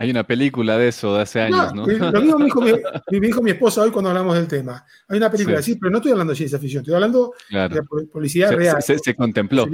hay 0.00 0.10
una 0.12 0.24
película 0.24 0.78
de 0.78 0.88
eso 0.88 1.16
de 1.16 1.22
hace 1.22 1.40
años, 1.40 1.74
¿no? 1.74 1.84
Lo 2.12 2.20
mismo 2.20 2.38
me 2.38 2.44
dijo, 3.20 3.42
mi, 3.42 3.50
esposa 3.50 3.82
hoy 3.82 3.90
cuando 3.90 4.10
hablamos 4.10 4.36
del 4.36 4.46
tema. 4.46 4.86
Hay 5.08 5.18
una 5.18 5.28
película, 5.28 5.60
sí, 5.60 5.74
pero 5.74 5.90
no 5.90 5.98
estoy 5.98 6.12
hablando 6.12 6.30
de 6.32 6.36
ciencia 6.36 6.56
ficción, 6.56 6.82
estoy 6.82 6.94
hablando 6.94 7.34
de 7.50 7.82
publicidad 8.12 8.52
real. 8.52 8.80
Se, 8.80 9.16
contempló. 9.16 9.66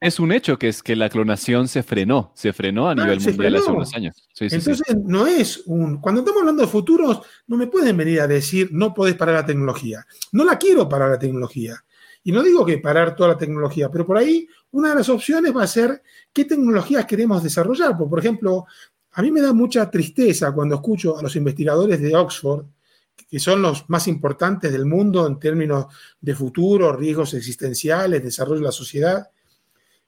es, 0.00 0.20
un 0.20 0.32
hecho 0.32 0.58
que 0.58 0.68
es 0.68 0.82
que 0.82 0.96
la 0.96 1.10
clonación 1.10 1.68
se 1.68 1.82
frenó, 1.82 2.32
se 2.34 2.54
frenó 2.54 2.88
a 2.88 2.94
nivel 2.94 3.20
mundial 3.20 3.56
hace 3.56 3.70
unos 3.70 3.94
años. 3.94 4.26
Entonces, 4.40 4.82
no 5.04 5.26
es 5.26 5.62
un. 5.66 6.00
Cuando 6.00 6.22
estamos 6.22 6.40
hablando 6.40 6.62
de 6.62 6.68
futuros, 6.68 7.20
no 7.46 7.58
me 7.58 7.66
pueden 7.66 7.94
venir 7.94 8.22
a 8.22 8.26
decir 8.26 8.70
no 8.72 8.94
podés 8.94 9.16
parar 9.16 9.34
la 9.34 9.44
tecnología. 9.44 10.06
No 10.32 10.44
la 10.44 10.56
quiero 10.56 10.88
parar 10.88 11.10
la 11.10 11.18
tecnología. 11.18 11.84
Y 12.26 12.32
no 12.32 12.42
digo 12.42 12.66
que 12.66 12.78
parar 12.78 13.14
toda 13.14 13.28
la 13.28 13.38
tecnología, 13.38 13.88
pero 13.88 14.04
por 14.04 14.16
ahí 14.16 14.48
una 14.72 14.88
de 14.88 14.96
las 14.96 15.08
opciones 15.08 15.56
va 15.56 15.62
a 15.62 15.68
ser 15.68 16.02
qué 16.32 16.44
tecnologías 16.44 17.06
queremos 17.06 17.40
desarrollar. 17.40 17.96
Por 17.96 18.18
ejemplo, 18.18 18.66
a 19.12 19.22
mí 19.22 19.30
me 19.30 19.40
da 19.40 19.52
mucha 19.52 19.88
tristeza 19.88 20.50
cuando 20.50 20.74
escucho 20.74 21.16
a 21.16 21.22
los 21.22 21.36
investigadores 21.36 22.00
de 22.00 22.16
Oxford, 22.16 22.66
que 23.30 23.38
son 23.38 23.62
los 23.62 23.88
más 23.88 24.08
importantes 24.08 24.72
del 24.72 24.86
mundo 24.86 25.24
en 25.24 25.38
términos 25.38 25.86
de 26.20 26.34
futuro, 26.34 26.92
riesgos 26.96 27.32
existenciales, 27.34 28.24
desarrollo 28.24 28.58
de 28.58 28.66
la 28.66 28.72
sociedad, 28.72 29.30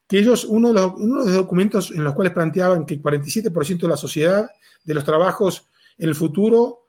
que 0.09 0.18
ellos, 0.18 0.44
uno 0.44 0.72
de, 0.72 0.74
los, 0.74 1.33
documentos 1.33 1.92
en 1.92 2.02
los 2.02 2.14
cuales 2.16 2.33
planteaban 2.33 2.85
que 2.85 2.94
el 2.94 3.00
47% 3.00 3.78
de 3.78 3.88
la 3.88 3.96
sociedad, 3.96 4.50
de 4.83 4.94
los 4.94 5.04
trabajos 5.04 5.68
en 5.96 6.09
el 6.09 6.16
futuro, 6.16 6.88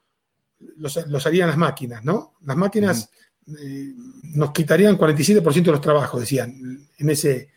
los, 0.77 0.97
harían 1.27 1.49
las 1.49 1.57
máquinas, 1.57 2.03
¿no? 2.03 2.33
Las 2.43 2.57
máquinas 2.57 3.11
eh, 3.61 3.93
nos 4.29 4.51
quitarían 4.51 4.97
47% 4.97 5.63
de 5.63 5.71
los 5.71 5.81
trabajos, 5.81 6.21
decían, 6.21 6.87
en 6.97 7.09
ese 7.09 7.51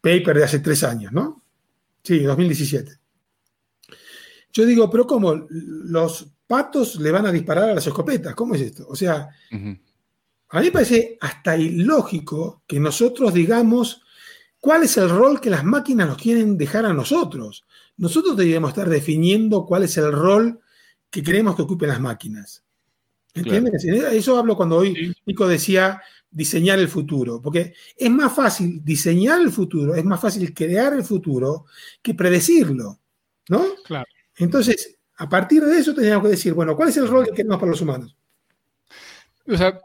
paper 0.00 0.36
de 0.38 0.44
hace 0.44 0.60
tres 0.60 0.84
años, 0.84 1.12
¿no? 1.12 1.42
Sí, 2.02 2.20
2017. 2.20 2.92
Yo 4.52 4.66
digo, 4.66 4.90
pero 4.90 5.06
¿cómo? 5.06 5.46
Los 5.50 6.28
patos 6.46 6.96
le 6.96 7.12
van 7.12 7.26
a 7.26 7.32
disparar 7.32 7.70
a 7.70 7.74
las 7.74 7.86
escopetas. 7.86 8.34
¿Cómo 8.34 8.54
es 8.54 8.62
esto? 8.62 8.86
O 8.88 8.96
sea, 8.96 9.28
a 9.50 10.58
mí 10.60 10.66
me 10.66 10.72
parece 10.72 11.18
hasta 11.20 11.56
ilógico 11.56 12.62
que 12.66 12.80
nosotros 12.80 13.34
digamos 13.34 14.02
cuál 14.60 14.84
es 14.84 14.96
el 14.96 15.10
rol 15.10 15.40
que 15.40 15.50
las 15.50 15.64
máquinas 15.64 16.08
nos 16.08 16.16
quieren 16.16 16.56
dejar 16.56 16.86
a 16.86 16.94
nosotros. 16.94 17.64
Nosotros 17.98 18.36
deberíamos 18.36 18.70
estar 18.70 18.88
definiendo 18.88 19.66
cuál 19.66 19.84
es 19.84 19.96
el 19.98 20.12
rol 20.12 20.60
que 21.10 21.22
queremos 21.22 21.54
que 21.54 21.62
ocupen 21.62 21.90
las 21.90 22.00
máquinas. 22.00 22.64
¿Entiendes? 23.34 23.84
Eso 23.84 24.38
hablo 24.38 24.56
cuando 24.56 24.78
hoy 24.78 25.14
Nico 25.26 25.46
decía 25.46 26.00
diseñar 26.30 26.78
el 26.78 26.88
futuro, 26.88 27.40
porque 27.40 27.74
es 27.96 28.10
más 28.10 28.34
fácil 28.34 28.84
diseñar 28.84 29.40
el 29.40 29.50
futuro, 29.50 29.94
es 29.94 30.04
más 30.04 30.20
fácil 30.20 30.52
crear 30.52 30.92
el 30.92 31.02
futuro 31.02 31.66
que 32.02 32.14
predecirlo, 32.14 32.98
¿no? 33.48 33.64
Claro. 33.84 34.06
Entonces, 34.36 34.96
a 35.16 35.28
partir 35.28 35.64
de 35.64 35.78
eso 35.78 35.94
teníamos 35.94 36.24
que 36.24 36.30
decir, 36.30 36.54
bueno, 36.54 36.76
¿cuál 36.76 36.90
es 36.90 36.96
el 36.96 37.08
rol 37.08 37.26
que 37.26 37.32
queremos 37.32 37.58
para 37.58 37.70
los 37.70 37.80
humanos? 37.80 38.16
O 39.46 39.56
sea, 39.56 39.80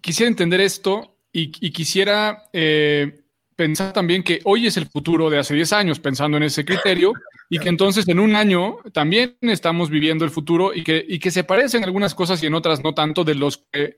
quisiera 0.00 0.28
entender 0.28 0.60
esto 0.60 1.16
y, 1.32 1.50
quisiera 1.72 2.44
eh, 2.52 3.24
pensar 3.56 3.92
también 3.92 4.22
que 4.22 4.40
hoy 4.44 4.66
es 4.66 4.76
el 4.76 4.86
futuro 4.86 5.30
de 5.30 5.38
hace 5.38 5.54
10 5.54 5.72
años, 5.72 5.98
pensando 5.98 6.36
en 6.36 6.44
ese 6.44 6.64
criterio, 6.64 7.12
y 7.48 7.58
que 7.58 7.68
entonces 7.68 8.06
en 8.08 8.20
un 8.20 8.36
año 8.36 8.78
también 8.92 9.36
estamos 9.40 9.90
viviendo 9.90 10.24
el 10.24 10.30
futuro 10.30 10.72
y 10.74 10.84
que, 10.84 11.04
y 11.06 11.18
que 11.18 11.30
se 11.30 11.44
parecen 11.44 11.84
algunas 11.84 12.14
cosas 12.14 12.42
y 12.42 12.46
en 12.46 12.54
otras 12.54 12.82
no 12.82 12.94
tanto 12.94 13.24
de 13.24 13.34
los 13.34 13.64
que 13.72 13.96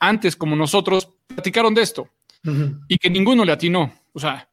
antes 0.00 0.36
como 0.36 0.56
nosotros 0.56 1.08
platicaron 1.26 1.74
de 1.74 1.82
esto 1.82 2.08
y 2.88 2.98
que 2.98 3.10
ninguno 3.10 3.44
le 3.44 3.52
atinó. 3.52 3.92
O 4.12 4.20
sea. 4.20 4.48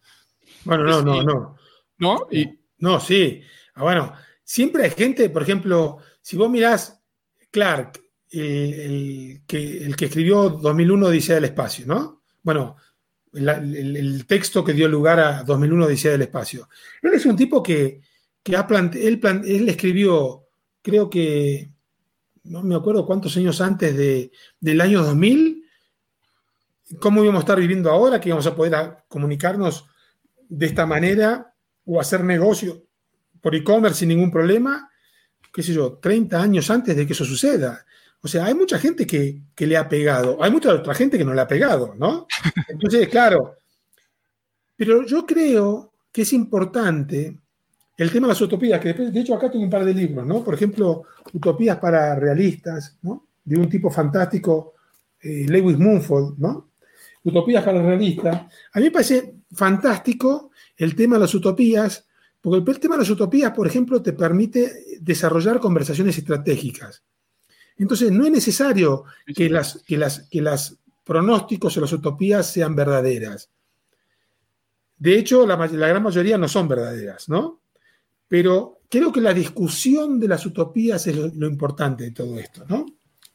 Bueno, 0.63 0.83
no, 0.83 1.01
no, 1.01 1.23
no. 1.23 1.55
¿No? 1.97 2.27
Y, 2.31 2.49
no, 2.79 2.99
sí. 2.99 3.41
Ah, 3.75 3.83
bueno, 3.83 4.13
Siempre 4.45 4.83
hay 4.83 4.91
gente, 4.91 5.31
por 5.31 5.41
ejemplo, 5.41 5.97
si 6.21 6.37
vos 6.37 6.49
mirás 6.51 7.01
Clark, 7.49 7.99
el, 8.29 9.41
que, 9.47 9.83
el 9.83 9.95
que 9.95 10.05
escribió 10.05 10.49
2001 10.49 11.07
Odisea 11.07 11.35
del 11.35 11.45
Espacio, 11.45 11.87
¿no? 11.87 12.21
Bueno, 12.43 12.75
el, 13.33 14.23
texto 14.27 14.63
que 14.63 14.73
dio 14.73 14.87
lugar 14.87 15.19
a 15.19 15.43
2001 15.43 15.85
Odisea 15.85 16.11
del 16.11 16.21
Espacio. 16.21 16.69
Él 17.01 17.13
es 17.15 17.25
un 17.25 17.35
tipo 17.35 17.63
que, 17.63 18.01
ha 18.55 18.67
él, 18.93 19.19
él, 19.23 19.69
escribió, 19.69 20.43
creo 20.83 21.09
que, 21.09 21.71
no 22.45 22.63
me 22.63 22.75
acuerdo 22.75 23.05
cuántos 23.05 23.35
años 23.37 23.59
antes 23.61 23.95
de, 23.95 24.31
del 24.59 24.81
año 24.81 25.03
2000, 25.03 25.63
cómo 26.99 27.23
íbamos 27.23 27.39
a 27.39 27.43
estar 27.43 27.59
viviendo 27.59 27.89
ahora, 27.91 28.19
que 28.19 28.29
íbamos 28.29 28.47
a 28.47 28.55
poder 28.55 28.97
comunicarnos 29.07 29.85
de 30.47 30.65
esta 30.65 30.85
manera 30.85 31.53
o 31.85 31.99
hacer 31.99 32.23
negocio 32.23 32.83
por 33.41 33.55
e-commerce 33.55 33.99
sin 33.99 34.09
ningún 34.09 34.31
problema, 34.31 34.89
qué 35.53 35.63
sé 35.63 35.73
yo, 35.73 35.99
30 35.99 36.41
años 36.41 36.69
antes 36.69 36.95
de 36.95 37.05
que 37.05 37.13
eso 37.13 37.25
suceda. 37.25 37.85
O 38.21 38.27
sea, 38.27 38.45
hay 38.45 38.55
mucha 38.55 38.79
gente 38.79 39.05
que, 39.05 39.41
le 39.55 39.77
ha 39.77 39.87
pegado, 39.87 40.41
hay 40.43 40.51
mucha 40.51 40.73
otra 40.73 40.95
gente 40.95 41.17
que 41.17 41.25
no 41.25 41.33
le 41.33 41.41
ha 41.41 41.47
pegado, 41.47 41.93
¿no? 41.95 42.27
Entonces, 42.67 43.07
claro, 43.07 43.57
pero 44.75 45.05
yo 45.05 45.25
creo 45.25 45.93
que 46.11 46.23
es 46.23 46.33
importante 46.33 47.39
el 47.97 48.11
tema 48.11 48.27
de 48.27 48.33
las 48.33 48.41
utopías, 48.41 48.79
que 48.79 48.93
de 48.93 49.19
hecho 49.19 49.35
acá 49.35 49.49
tengo 49.49 49.63
un 49.63 49.69
par 49.69 49.85
de 49.85 49.93
libros, 49.93 50.25
¿no? 50.25 50.43
Por 50.43 50.53
ejemplo, 50.53 51.03
Utopías 51.33 51.77
para 51.77 52.15
realistas, 52.15 52.97
¿no? 53.01 53.27
De 53.43 53.59
un 53.59 53.69
tipo 53.69 53.89
fantástico, 53.89 54.73
eh, 55.21 55.45
Lewis 55.47 55.77
Mumford, 55.77 56.37
¿no? 56.37 56.71
Utopías 57.23 57.63
para 57.63 57.81
realistas. 57.81 58.41
A 58.73 58.79
mí 58.79 58.85
me 58.85 58.91
parece 58.91 59.35
fantástico 59.51 60.51
el 60.77 60.95
tema 60.95 61.15
de 61.15 61.21
las 61.21 61.33
utopías, 61.33 62.05
porque 62.41 62.71
el 62.71 62.79
tema 62.79 62.95
de 62.95 63.01
las 63.01 63.09
utopías, 63.09 63.51
por 63.51 63.65
ejemplo, 63.65 64.01
te 64.01 64.13
permite 64.13 64.99
desarrollar 65.01 65.59
conversaciones 65.59 66.17
estratégicas. 66.17 67.03
Entonces, 67.77 68.11
no 68.11 68.25
es 68.25 68.31
necesario 68.31 69.05
que 69.35 69.49
las, 69.49 69.83
que 69.85 69.97
las, 69.97 70.27
que 70.29 70.41
las 70.41 70.77
pronósticos 71.03 71.75
o 71.77 71.81
las 71.81 71.93
utopías 71.93 72.51
sean 72.51 72.75
verdaderas. 72.75 73.49
De 74.97 75.17
hecho, 75.17 75.45
la, 75.45 75.55
gran 75.67 76.03
mayoría 76.03 76.37
no 76.37 76.47
son 76.47 76.67
verdaderas, 76.67 77.27
¿no? 77.27 77.61
Pero 78.35 78.81
creo 78.89 79.13
que 79.13 79.21
la 79.21 79.33
discusión 79.33 80.19
de 80.19 80.27
las 80.27 80.45
utopías 80.45 81.07
es 81.07 81.15
lo, 81.15 81.47
importante 81.47 82.03
de 82.03 82.11
todo 82.11 82.37
esto, 82.37 82.65
¿no? 82.67 82.85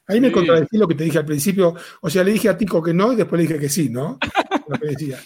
Ahí 0.06 0.20
me 0.20 0.30
contradecí 0.30 0.76
lo 0.76 0.86
que 0.86 0.94
te 0.94 1.04
dije 1.04 1.16
al 1.16 1.24
principio, 1.24 1.74
o 2.02 2.10
sea, 2.10 2.22
le 2.22 2.32
dije 2.32 2.50
a 2.50 2.58
Tico 2.58 2.82
que 2.82 2.92
no 2.92 3.10
y 3.10 3.16
después 3.16 3.40
le 3.40 3.48
dije 3.48 3.58
que 3.58 3.70
sí, 3.70 3.88
¿no? 3.88 4.18
Lo 4.68 4.78
que 4.78 4.88
decía. 4.88 5.18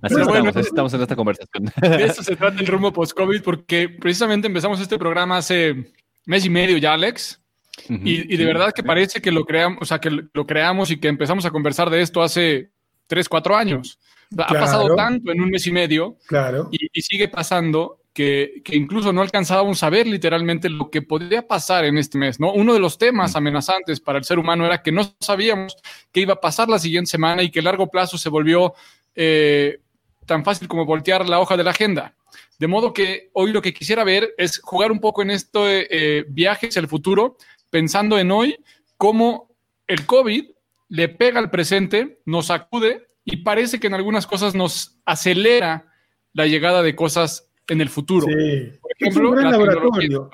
Así, 0.00 0.14
estamos, 0.60 0.94
en 0.94 1.00
esta 1.00 1.16
conversación. 1.16 1.64
De 1.82 2.04
eso 2.04 2.22
se 2.22 2.36
trata 2.36 2.60
el 2.60 2.66
rumbo 2.68 2.92
post-COVID, 2.92 3.42
porque 3.42 3.88
precisamente 3.88 4.46
empezamos 4.46 4.80
este 4.80 4.98
programa 4.98 5.38
hace 5.38 5.90
mes 6.24 6.44
y 6.44 6.50
medio 6.50 6.76
ya, 6.76 6.92
Alex. 6.92 7.40
y, 7.88 8.36
de 8.36 8.44
verdad 8.44 8.70
que 8.72 8.84
parece 8.84 9.20
que 9.20 9.32
lo 9.32 9.44
creamos, 9.44 9.78
o 9.82 9.84
sea, 9.84 9.98
que 9.98 10.10
lo 10.10 10.46
creamos 10.46 10.92
y 10.92 11.00
que 11.00 11.08
empezamos 11.08 11.44
a 11.44 11.50
conversar 11.50 11.90
de 11.90 12.02
esto 12.02 12.22
hace 12.22 12.70
tres, 13.08 13.28
cuatro 13.28 13.56
años. 13.56 13.98
Ha 14.36 14.46
pasado 14.46 14.94
tanto 14.94 15.32
en 15.32 15.40
un 15.40 15.50
mes 15.50 15.66
y 15.66 15.72
medio. 15.72 16.18
Claro. 16.28 16.68
Y, 16.70 17.00
sigue 17.02 17.26
pasando 17.26 17.97
que, 18.12 18.62
que, 18.64 18.76
incluso 18.76 19.12
no 19.12 19.22
alcanzábamos 19.22 19.82
a 19.82 19.90
ver 19.90 20.06
literalmente 20.06 20.68
lo 20.68 20.90
que 20.90 21.02
podría 21.02 21.46
pasar 21.46 21.84
en 21.84 21.98
este 21.98 22.18
mes, 22.18 22.40
¿no? 22.40 22.52
Uno 22.52 22.74
de 22.74 22.80
los 22.80 22.98
temas 22.98 23.36
amenazantes 23.36 24.00
para 24.00 24.18
el 24.18 24.24
ser 24.24 24.38
humano 24.38 24.66
era 24.66 24.82
que 24.82 24.90
no 24.90 25.14
sabíamos 25.20 25.76
qué 26.10 26.20
iba 26.20 26.34
a 26.34 26.40
pasar 26.40 26.68
la 26.68 26.78
siguiente 26.78 27.10
semana 27.10 27.42
y 27.42 27.50
que 27.50 27.60
a 27.60 27.62
largo 27.62 27.88
plazo 27.88 28.18
se 28.18 28.28
volvió 28.28 28.74
eh, 29.14 29.80
tan 30.26 30.44
fácil 30.44 30.68
como 30.68 30.84
voltear 30.84 31.28
la 31.28 31.40
hoja 31.40 31.56
de 31.56 31.64
la 31.64 31.70
agenda. 31.70 32.14
De 32.58 32.66
modo 32.66 32.92
que 32.92 33.30
hoy 33.32 33.52
lo 33.52 33.62
que 33.62 33.72
quisiera 33.72 34.04
ver 34.04 34.34
es 34.36 34.60
jugar 34.60 34.90
un 34.90 35.00
poco 35.00 35.22
en 35.22 35.30
esto 35.30 35.64
de 35.64 35.86
eh, 35.90 36.24
viajes 36.28 36.76
al 36.76 36.88
futuro, 36.88 37.36
pensando 37.70 38.18
en 38.18 38.30
hoy 38.30 38.58
cómo 38.96 39.54
el 39.86 40.06
COVID 40.06 40.44
le 40.88 41.08
pega 41.08 41.38
al 41.38 41.50
presente, 41.50 42.20
nos 42.24 42.46
sacude 42.46 43.08
y 43.24 43.38
parece 43.38 43.78
que 43.78 43.86
en 43.86 43.94
algunas 43.94 44.26
cosas 44.26 44.54
nos 44.54 44.98
acelera 45.04 45.86
la 46.32 46.46
llegada 46.46 46.82
de 46.82 46.96
cosas 46.96 47.47
en 47.68 47.80
el 47.80 47.88
futuro. 47.88 48.26
es 48.28 49.16
un 49.16 49.30
gran 49.30 49.50
laboratorio. 49.50 50.30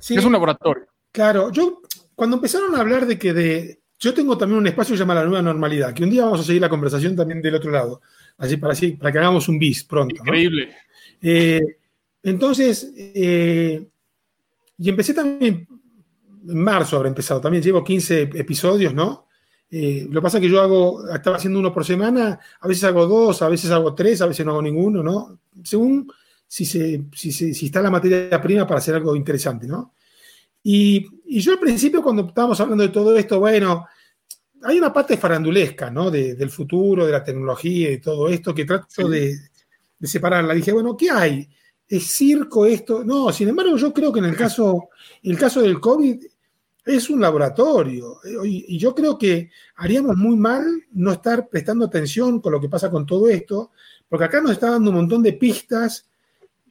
Es 0.00 0.24
un 0.24 0.32
laboratorio. 0.32 0.86
Claro, 1.12 1.50
yo 1.50 1.82
cuando 2.14 2.36
empezaron 2.36 2.74
a 2.74 2.80
hablar 2.80 3.06
de 3.06 3.18
que 3.18 3.32
de... 3.32 3.80
Yo 4.00 4.14
tengo 4.14 4.38
también 4.38 4.60
un 4.60 4.66
espacio 4.66 4.92
que 4.92 4.98
se 4.98 5.02
llama 5.02 5.14
la 5.14 5.24
nueva 5.24 5.42
normalidad, 5.42 5.92
que 5.92 6.04
un 6.04 6.10
día 6.10 6.24
vamos 6.24 6.40
a 6.40 6.44
seguir 6.44 6.62
la 6.62 6.68
conversación 6.68 7.16
también 7.16 7.42
del 7.42 7.56
otro 7.56 7.70
lado 7.72 8.00
así 8.38 8.56
para, 8.56 8.72
así, 8.72 8.92
para 8.92 9.12
que 9.12 9.18
hagamos 9.18 9.48
un 9.48 9.58
bis 9.58 9.84
pronto. 9.84 10.16
Increíble. 10.16 10.74
Eh, 11.20 11.60
Entonces, 12.22 12.92
eh, 12.96 13.86
y 14.78 14.88
empecé 14.88 15.14
también, 15.14 15.66
en 16.48 16.58
marzo 16.58 16.96
habré 16.96 17.08
empezado, 17.08 17.40
también 17.40 17.62
llevo 17.62 17.84
15 17.84 18.22
episodios, 18.34 18.94
¿no? 18.94 19.26
Eh, 19.70 20.06
lo 20.08 20.20
que 20.20 20.22
pasa 20.22 20.38
es 20.38 20.42
que 20.42 20.48
yo 20.48 20.62
hago, 20.62 21.06
estaba 21.12 21.36
haciendo 21.36 21.58
uno 21.58 21.74
por 21.74 21.84
semana, 21.84 22.38
a 22.60 22.68
veces 22.68 22.84
hago 22.84 23.06
dos, 23.06 23.42
a 23.42 23.48
veces 23.48 23.70
hago 23.70 23.94
tres, 23.94 24.22
a 24.22 24.26
veces 24.26 24.46
no 24.46 24.52
hago 24.52 24.62
ninguno, 24.62 25.02
¿no? 25.02 25.40
Según 25.62 26.10
si, 26.48 26.64
se, 26.64 27.04
si, 27.14 27.30
si 27.30 27.66
está 27.66 27.82
la 27.82 27.90
materia 27.90 28.40
prima 28.40 28.66
para 28.66 28.78
hacer 28.78 28.94
algo 28.94 29.14
interesante, 29.14 29.66
¿no? 29.66 29.94
Y, 30.62 31.06
y, 31.26 31.40
yo 31.40 31.52
al 31.52 31.58
principio, 31.60 32.02
cuando 32.02 32.26
estábamos 32.26 32.58
hablando 32.60 32.82
de 32.82 32.88
todo 32.88 33.16
esto, 33.16 33.38
bueno, 33.38 33.86
hay 34.62 34.78
una 34.78 34.92
parte 34.92 35.18
farandulesca, 35.18 35.90
¿no? 35.90 36.10
De, 36.10 36.34
del 36.34 36.50
futuro, 36.50 37.06
de 37.06 37.12
la 37.12 37.22
tecnología 37.22 37.92
y 37.92 38.00
todo 38.00 38.28
esto, 38.28 38.54
que 38.54 38.64
trato 38.64 39.08
de, 39.08 39.36
de, 39.98 40.08
separarla. 40.08 40.54
Dije, 40.54 40.72
bueno, 40.72 40.96
¿qué 40.96 41.10
hay? 41.10 41.48
¿Es 41.86 42.16
circo 42.16 42.66
esto? 42.66 43.04
No, 43.04 43.30
sin 43.30 43.48
embargo, 43.48 43.76
yo 43.76 43.92
creo 43.92 44.12
que 44.12 44.18
en 44.18 44.26
el 44.26 44.36
caso, 44.36 44.88
el 45.22 45.38
caso 45.38 45.60
del 45.60 45.78
COVID 45.78 46.24
es 46.86 47.10
un 47.10 47.20
laboratorio. 47.20 48.20
Y, 48.44 48.74
y 48.74 48.78
yo 48.78 48.94
creo 48.94 49.18
que 49.18 49.50
haríamos 49.76 50.16
muy 50.16 50.36
mal 50.36 50.64
no 50.92 51.12
estar 51.12 51.48
prestando 51.48 51.84
atención 51.84 52.40
con 52.40 52.52
lo 52.52 52.60
que 52.60 52.70
pasa 52.70 52.90
con 52.90 53.06
todo 53.06 53.28
esto, 53.28 53.72
porque 54.08 54.24
acá 54.24 54.40
nos 54.40 54.52
está 54.52 54.70
dando 54.70 54.90
un 54.90 54.96
montón 54.96 55.22
de 55.22 55.34
pistas 55.34 56.07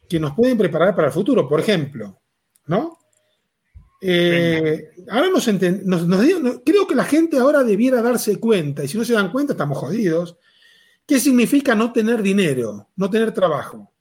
que 0.08 0.20
nos 0.20 0.34
pueden 0.34 0.58
preparar 0.58 0.96
para 0.96 1.08
el 1.08 1.14
futuro. 1.14 1.48
Por 1.48 1.60
ejemplo, 1.60 2.20
¿no? 2.68 2.98
Eh, 4.00 4.90
ahora 5.10 5.30
nos, 5.30 5.48
nos, 5.48 6.62
creo 6.64 6.88
que 6.88 6.96
la 6.96 7.06
gente 7.06 7.40
ahora 7.40 7.64
debiera 7.64 8.02
darse 8.02 8.40
cuenta, 8.40 8.84
y 8.84 8.88
si 8.88 8.98
no 8.98 9.04
se 9.04 9.14
dan 9.14 9.32
cuenta 9.32 9.54
estamos 9.54 9.78
jodidos, 9.78 10.38
qué 11.06 11.20
significa 11.20 11.74
no 11.74 11.92
tener 11.92 12.22
dinero, 12.22 12.90
no 12.96 13.10
tener 13.10 13.32
trabajo. 13.32 13.92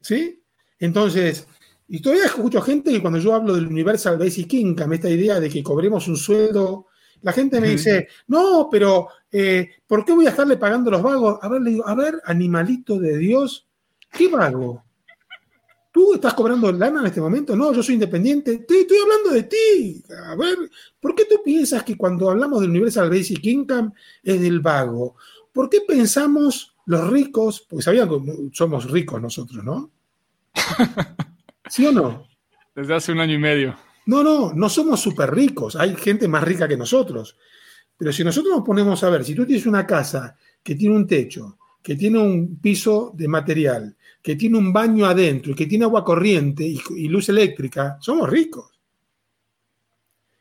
¿Sí? 0.00 0.42
Entonces, 0.78 1.46
y 1.88 2.00
todavía 2.00 2.26
escucho 2.26 2.62
gente 2.62 2.90
que 2.90 3.00
cuando 3.00 3.18
yo 3.18 3.34
hablo 3.34 3.54
del 3.54 3.66
Universal 3.66 4.18
Basic 4.18 4.52
Income, 4.54 4.96
esta 4.96 5.10
idea 5.10 5.40
de 5.40 5.50
que 5.50 5.62
cobremos 5.62 6.08
un 6.08 6.16
sueldo, 6.16 6.86
la 7.22 7.32
gente 7.32 7.60
me 7.60 7.70
dice, 7.70 8.08
no, 8.28 8.68
pero 8.70 9.08
eh, 9.32 9.68
¿por 9.86 10.04
qué 10.04 10.12
voy 10.12 10.26
a 10.26 10.30
estarle 10.30 10.56
pagando 10.56 10.90
los 10.90 11.02
vagos? 11.02 11.38
A 11.42 11.48
ver, 11.48 11.62
le 11.62 11.70
digo, 11.70 11.86
a 11.86 11.94
ver, 11.94 12.20
animalito 12.24 12.98
de 12.98 13.18
Dios, 13.18 13.66
¿qué 14.12 14.28
vago? 14.28 14.85
¿Tú 15.96 16.12
estás 16.12 16.34
cobrando 16.34 16.70
lana 16.70 17.00
en 17.00 17.06
este 17.06 17.22
momento? 17.22 17.56
No, 17.56 17.72
yo 17.72 17.82
soy 17.82 17.94
independiente. 17.94 18.58
Te 18.58 18.80
estoy 18.80 18.98
hablando 18.98 19.30
de 19.30 19.44
ti. 19.44 20.04
A 20.26 20.36
ver, 20.36 20.70
¿por 21.00 21.14
qué 21.14 21.24
tú 21.24 21.40
piensas 21.42 21.82
que 21.84 21.96
cuando 21.96 22.28
hablamos 22.28 22.60
del 22.60 22.68
Universal 22.68 23.08
Basic 23.08 23.42
Income 23.42 23.92
es 24.22 24.38
del 24.38 24.60
vago? 24.60 25.16
¿Por 25.50 25.70
qué 25.70 25.80
pensamos 25.88 26.76
los 26.84 27.08
ricos? 27.08 27.64
Porque 27.66 27.82
sabían 27.82 28.10
que 28.10 28.50
somos 28.52 28.90
ricos 28.90 29.22
nosotros, 29.22 29.64
¿no? 29.64 29.90
¿Sí 31.70 31.86
o 31.86 31.92
no? 31.92 32.28
Desde 32.74 32.94
hace 32.94 33.12
un 33.12 33.20
año 33.20 33.32
y 33.32 33.38
medio. 33.38 33.74
No, 34.04 34.22
no, 34.22 34.52
no 34.52 34.68
somos 34.68 35.00
súper 35.00 35.34
ricos. 35.34 35.76
Hay 35.76 35.96
gente 35.96 36.28
más 36.28 36.44
rica 36.44 36.68
que 36.68 36.76
nosotros. 36.76 37.38
Pero 37.96 38.12
si 38.12 38.22
nosotros 38.22 38.54
nos 38.54 38.66
ponemos 38.66 39.02
a 39.02 39.08
ver, 39.08 39.24
si 39.24 39.34
tú 39.34 39.46
tienes 39.46 39.64
una 39.64 39.86
casa 39.86 40.36
que 40.62 40.74
tiene 40.74 40.94
un 40.94 41.06
techo, 41.06 41.56
que 41.82 41.96
tiene 41.96 42.18
un 42.18 42.58
piso 42.60 43.12
de 43.14 43.28
material, 43.28 43.96
que 44.26 44.34
tiene 44.34 44.58
un 44.58 44.72
baño 44.72 45.06
adentro 45.06 45.52
y 45.52 45.54
que 45.54 45.66
tiene 45.66 45.84
agua 45.84 46.04
corriente 46.04 46.64
y, 46.64 47.06
luz 47.06 47.28
eléctrica, 47.28 47.96
somos 48.00 48.28
ricos. 48.28 48.72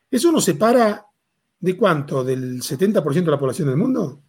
¿Eso 0.09 0.31
nos 0.31 0.43
separa 0.43 1.05
de 1.59 1.77
cuánto? 1.77 2.23
¿Del 2.23 2.63
70% 2.63 3.13
de 3.13 3.29
la 3.29 3.37
población 3.37 3.67
del 3.67 3.77
mundo? 3.77 4.23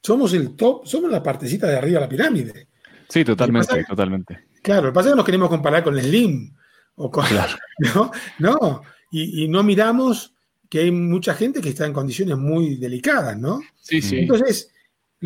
Somos 0.00 0.34
el 0.34 0.54
top, 0.54 0.86
somos 0.86 1.10
la 1.10 1.20
partecita 1.20 1.66
de 1.66 1.76
arriba 1.76 1.98
de 1.98 2.06
la 2.06 2.08
pirámide. 2.08 2.68
Sí, 3.08 3.24
totalmente, 3.24 3.82
totalmente. 3.82 4.46
Claro, 4.62 4.82
lo 4.82 4.88
que 4.90 4.94
pasa 4.94 5.08
es 5.08 5.14
que 5.14 5.16
nos 5.16 5.26
queremos 5.26 5.48
comparar 5.48 5.82
con 5.82 5.98
el 5.98 6.04
Slim. 6.04 6.54
O 6.94 7.10
con, 7.10 7.24
¿no? 7.92 8.12
no 8.38 8.82
y, 9.10 9.42
y, 9.42 9.48
no 9.48 9.64
miramos 9.64 10.32
que 10.70 10.78
hay 10.78 10.92
mucha 10.92 11.34
gente 11.34 11.60
que 11.60 11.70
está 11.70 11.86
en 11.86 11.92
condiciones 11.92 12.38
muy 12.38 12.76
delicadas, 12.76 13.36
¿no? 13.36 13.62
Sí, 13.80 14.00
sí. 14.00 14.18
Entonces, 14.18 14.70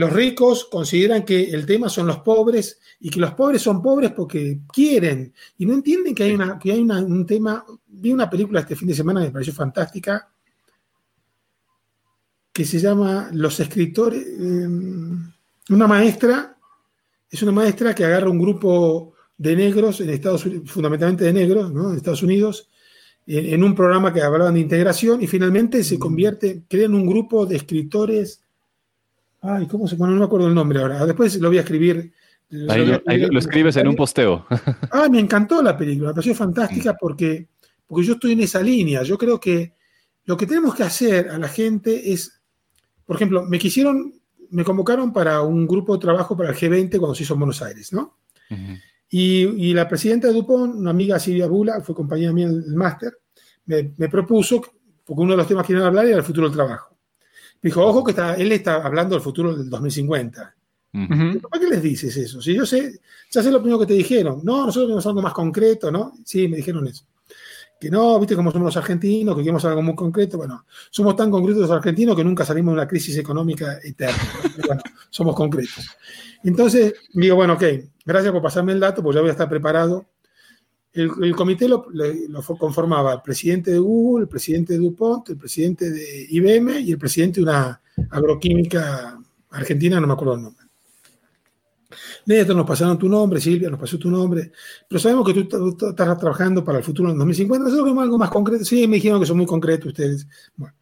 los 0.00 0.14
ricos 0.14 0.64
consideran 0.64 1.26
que 1.26 1.50
el 1.50 1.66
tema 1.66 1.90
son 1.90 2.06
los 2.06 2.20
pobres 2.20 2.80
y 3.00 3.10
que 3.10 3.20
los 3.20 3.34
pobres 3.34 3.60
son 3.60 3.82
pobres 3.82 4.12
porque 4.12 4.60
quieren 4.72 5.34
y 5.58 5.66
no 5.66 5.74
entienden 5.74 6.14
que 6.14 6.22
hay, 6.22 6.32
una, 6.32 6.58
que 6.58 6.72
hay 6.72 6.80
un 6.80 7.26
tema. 7.26 7.62
Vi 7.86 8.10
una 8.10 8.30
película 8.30 8.60
este 8.60 8.76
fin 8.76 8.88
de 8.88 8.94
semana 8.94 9.20
que 9.20 9.26
me 9.26 9.32
pareció 9.32 9.52
fantástica 9.52 10.32
que 12.50 12.64
se 12.64 12.78
llama 12.78 13.28
Los 13.34 13.60
escritores. 13.60 14.26
Eh, 14.26 14.68
una 15.68 15.86
maestra, 15.86 16.56
es 17.30 17.42
una 17.42 17.52
maestra 17.52 17.94
que 17.94 18.06
agarra 18.06 18.30
un 18.30 18.40
grupo 18.40 19.12
de 19.36 19.54
negros 19.54 20.00
en 20.00 20.08
Estados 20.08 20.46
Unidos, 20.46 20.70
fundamentalmente 20.70 21.24
de 21.26 21.34
negros, 21.34 21.70
¿no? 21.74 21.90
en 21.90 21.98
Estados 21.98 22.22
Unidos, 22.22 22.70
en, 23.26 23.52
en 23.52 23.62
un 23.62 23.74
programa 23.74 24.14
que 24.14 24.22
hablaban 24.22 24.54
de 24.54 24.60
integración 24.60 25.22
y 25.22 25.26
finalmente 25.26 25.84
se 25.84 25.98
convierte, 25.98 26.62
crean 26.66 26.94
un 26.94 27.06
grupo 27.06 27.44
de 27.44 27.56
escritores 27.56 28.40
Ay, 29.42 29.66
¿cómo 29.66 29.88
se 29.88 29.96
Bueno, 29.96 30.14
no 30.14 30.20
me 30.20 30.26
acuerdo 30.26 30.48
el 30.48 30.54
nombre 30.54 30.80
ahora. 30.80 31.06
Después 31.06 31.36
lo 31.40 31.48
voy 31.48 31.58
a 31.58 31.62
escribir. 31.62 32.12
Ahí, 32.68 32.84
lo, 32.84 33.38
escribes 33.38 33.76
en 33.76 33.88
un 33.88 33.96
posteo. 33.96 34.46
Ah, 34.90 35.08
me 35.08 35.20
encantó 35.20 35.62
la 35.62 35.76
película, 35.76 36.08
me 36.08 36.14
pareció 36.14 36.34
fantástica 36.34 36.96
porque, 36.98 37.48
porque 37.86 38.06
yo 38.06 38.14
estoy 38.14 38.32
en 38.32 38.40
esa 38.40 38.60
línea. 38.60 39.02
Yo 39.02 39.16
creo 39.16 39.38
que 39.38 39.74
lo 40.24 40.36
que 40.36 40.46
tenemos 40.46 40.74
que 40.74 40.82
hacer 40.82 41.28
a 41.28 41.38
la 41.38 41.48
gente 41.48 42.12
es, 42.12 42.42
por 43.06 43.16
ejemplo, 43.16 43.44
me 43.44 43.58
quisieron, 43.58 44.12
me 44.50 44.64
convocaron 44.64 45.12
para 45.12 45.42
un 45.42 45.66
grupo 45.66 45.94
de 45.94 46.00
trabajo 46.00 46.36
para 46.36 46.50
el 46.50 46.56
G20 46.56 46.98
cuando 46.98 47.14
se 47.14 47.22
hizo 47.22 47.34
en 47.34 47.40
Buenos 47.40 47.62
Aires, 47.62 47.92
¿no? 47.92 48.18
y, 49.08 49.68
y, 49.68 49.72
la 49.74 49.88
presidenta 49.88 50.26
de 50.26 50.34
Dupont, 50.34 50.74
una 50.74 50.90
amiga 50.90 51.20
Silvia 51.20 51.46
Bula, 51.46 51.80
fue 51.82 51.94
compañera 51.94 52.32
mía 52.32 52.48
del 52.48 52.74
máster, 52.74 53.16
me, 53.66 53.94
me, 53.96 54.08
propuso, 54.08 54.60
porque 55.04 55.22
uno 55.22 55.32
de 55.32 55.36
los 55.36 55.46
temas 55.46 55.64
que 55.64 55.72
iban 55.72 55.84
a 55.84 55.86
hablar 55.86 56.06
era 56.06 56.16
el 56.16 56.24
futuro 56.24 56.48
del 56.48 56.56
trabajo. 56.56 56.96
Dijo, 57.62 57.84
ojo 57.84 58.02
que 58.02 58.12
está, 58.12 58.34
él 58.34 58.52
está 58.52 58.76
hablando 58.76 59.14
del 59.14 59.22
futuro 59.22 59.54
del 59.54 59.68
2050. 59.68 60.56
¿Para 60.92 61.60
qué 61.60 61.68
les 61.68 61.82
dices 61.82 62.16
eso? 62.16 62.42
Si 62.42 62.54
yo 62.54 62.66
sé, 62.66 63.00
ya 63.30 63.42
sé 63.42 63.50
lo 63.50 63.60
primero 63.60 63.78
que 63.78 63.86
te 63.86 63.94
dijeron. 63.94 64.40
No, 64.42 64.66
nosotros 64.66 64.86
queremos 64.86 65.06
algo 65.06 65.22
más 65.22 65.32
concreto, 65.32 65.90
¿no? 65.90 66.14
Sí, 66.24 66.48
me 66.48 66.56
dijeron 66.56 66.86
eso. 66.88 67.04
Que 67.78 67.90
no, 67.90 68.18
viste 68.18 68.34
cómo 68.34 68.50
somos 68.50 68.66
los 68.66 68.76
argentinos, 68.76 69.34
que 69.34 69.42
queremos 69.42 69.64
algo 69.64 69.82
muy 69.82 69.94
concreto. 69.94 70.36
Bueno, 70.36 70.66
somos 70.90 71.14
tan 71.16 71.30
concretos 71.30 71.62
los 71.62 71.70
argentinos 71.70 72.16
que 72.16 72.24
nunca 72.24 72.44
salimos 72.44 72.72
de 72.72 72.80
una 72.80 72.88
crisis 72.88 73.16
económica 73.16 73.78
eterna. 73.82 74.18
bueno, 74.66 74.82
somos 75.08 75.34
concretos. 75.34 75.96
Entonces, 76.42 76.94
digo, 77.12 77.36
bueno, 77.36 77.54
ok, 77.54 77.64
gracias 78.04 78.32
por 78.32 78.42
pasarme 78.42 78.72
el 78.72 78.80
dato, 78.80 79.02
pues 79.02 79.14
ya 79.14 79.20
voy 79.20 79.28
a 79.28 79.32
estar 79.32 79.48
preparado 79.48 80.06
el, 80.92 81.36
comité 81.36 81.68
lo, 81.68 81.84
conformaba 82.58 83.14
el 83.14 83.22
presidente 83.22 83.70
de 83.70 83.78
Google, 83.78 84.24
el 84.24 84.28
presidente 84.28 84.72
de 84.72 84.80
DuPont, 84.80 85.28
el 85.30 85.36
presidente 85.36 85.90
de 85.90 86.26
IBM 86.30 86.80
y 86.80 86.92
el 86.92 86.98
presidente 86.98 87.40
de 87.40 87.44
una 87.44 87.80
agroquímica 88.10 89.20
argentina, 89.50 90.00
no 90.00 90.06
me 90.06 90.12
acuerdo 90.12 90.34
el 90.34 90.42
nombre. 90.42 90.66
Néstor, 92.26 92.56
nos 92.56 92.66
pasaron 92.66 92.98
tu 92.98 93.08
nombre, 93.08 93.40
Silvia, 93.40 93.70
nos 93.70 93.80
pasó 93.80 93.98
tu 93.98 94.10
nombre, 94.10 94.52
pero 94.88 94.98
sabemos 95.00 95.26
que 95.26 95.44
tú, 95.44 95.76
estás 95.88 96.18
trabajando 96.18 96.64
para 96.64 96.78
el 96.78 96.84
futuro 96.84 97.10
en 97.10 97.18
2050. 97.18 97.64
Nosotros 97.64 97.84
queremos 97.84 98.04
algo 98.04 98.18
más 98.18 98.30
concreto. 98.30 98.64
Sí, 98.64 98.86
me 98.86 98.96
dijeron 98.96 99.20
que 99.20 99.26
son 99.26 99.36
muy 99.36 99.46
concretos 99.46 99.88
ustedes. 99.88 100.26
Bueno, 100.56 100.74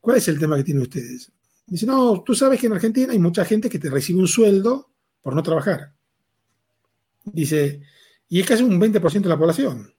¿cuál 0.00 0.16
es 0.18 0.28
el 0.28 0.38
tema 0.38 0.56
que 0.56 0.64
tienen 0.64 0.82
ustedes? 0.82 1.30
Dice, 1.66 1.86
no, 1.86 2.22
tú 2.22 2.34
sabes 2.34 2.60
que 2.60 2.66
en 2.66 2.72
Argentina 2.72 3.12
hay 3.12 3.18
mucha 3.18 3.44
gente 3.44 3.68
que 3.68 3.78
te 3.78 3.90
recibe 3.90 4.20
un 4.20 4.28
sueldo 4.28 4.90
por 5.22 5.34
no 5.34 5.42
trabajar. 5.42 5.92
Dice, 7.24 7.82
y 8.28 8.40
es 8.40 8.46
casi 8.46 8.62
un 8.62 8.80
20% 8.80 9.22
de 9.22 9.28
la 9.28 9.38
población. 9.38 9.92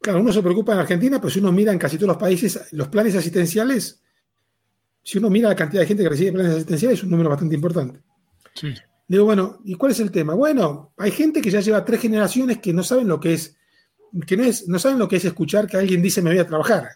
Claro, 0.00 0.20
uno 0.20 0.32
se 0.32 0.42
preocupa 0.42 0.72
en 0.72 0.80
Argentina, 0.80 1.20
pero 1.20 1.30
si 1.30 1.38
uno 1.38 1.52
mira 1.52 1.72
en 1.72 1.78
casi 1.78 1.96
todos 1.96 2.08
los 2.08 2.16
países 2.16 2.72
los 2.72 2.88
planes 2.88 3.14
asistenciales, 3.14 4.02
si 5.02 5.18
uno 5.18 5.30
mira 5.30 5.48
la 5.48 5.56
cantidad 5.56 5.82
de 5.82 5.86
gente 5.86 6.02
que 6.02 6.08
recibe 6.08 6.32
planes 6.32 6.54
asistenciales, 6.54 6.98
es 6.98 7.04
un 7.04 7.10
número 7.10 7.30
bastante 7.30 7.54
importante. 7.54 8.00
Sí. 8.54 8.74
Digo, 9.06 9.24
bueno, 9.24 9.60
¿y 9.64 9.74
cuál 9.74 9.92
es 9.92 10.00
el 10.00 10.10
tema? 10.10 10.34
Bueno, 10.34 10.92
hay 10.96 11.10
gente 11.10 11.40
que 11.40 11.50
ya 11.50 11.60
lleva 11.60 11.84
tres 11.84 12.00
generaciones 12.00 12.58
que 12.58 12.72
no 12.72 12.82
saben 12.82 13.08
lo 13.08 13.20
que 13.20 13.34
es, 13.34 13.56
que 14.26 14.36
no, 14.36 14.44
es, 14.44 14.66
no 14.68 14.78
saben 14.78 14.98
lo 14.98 15.06
que 15.06 15.16
es 15.16 15.24
escuchar 15.24 15.66
que 15.66 15.76
alguien 15.76 16.02
dice 16.02 16.22
me 16.22 16.30
voy 16.30 16.38
a 16.38 16.46
trabajar. 16.46 16.88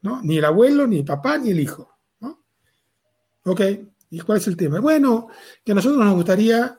¿No? 0.00 0.22
Ni 0.22 0.38
el 0.38 0.44
abuelo, 0.44 0.86
ni 0.86 0.98
el 0.98 1.04
papá, 1.04 1.36
ni 1.36 1.50
el 1.50 1.60
hijo. 1.60 1.98
¿no? 2.20 2.44
Ok, 3.44 3.60
¿y 4.10 4.20
cuál 4.20 4.38
es 4.38 4.46
el 4.46 4.56
tema? 4.56 4.80
Bueno, 4.80 5.28
que 5.64 5.72
a 5.72 5.74
nosotros 5.74 6.02
nos 6.02 6.14
gustaría 6.14 6.77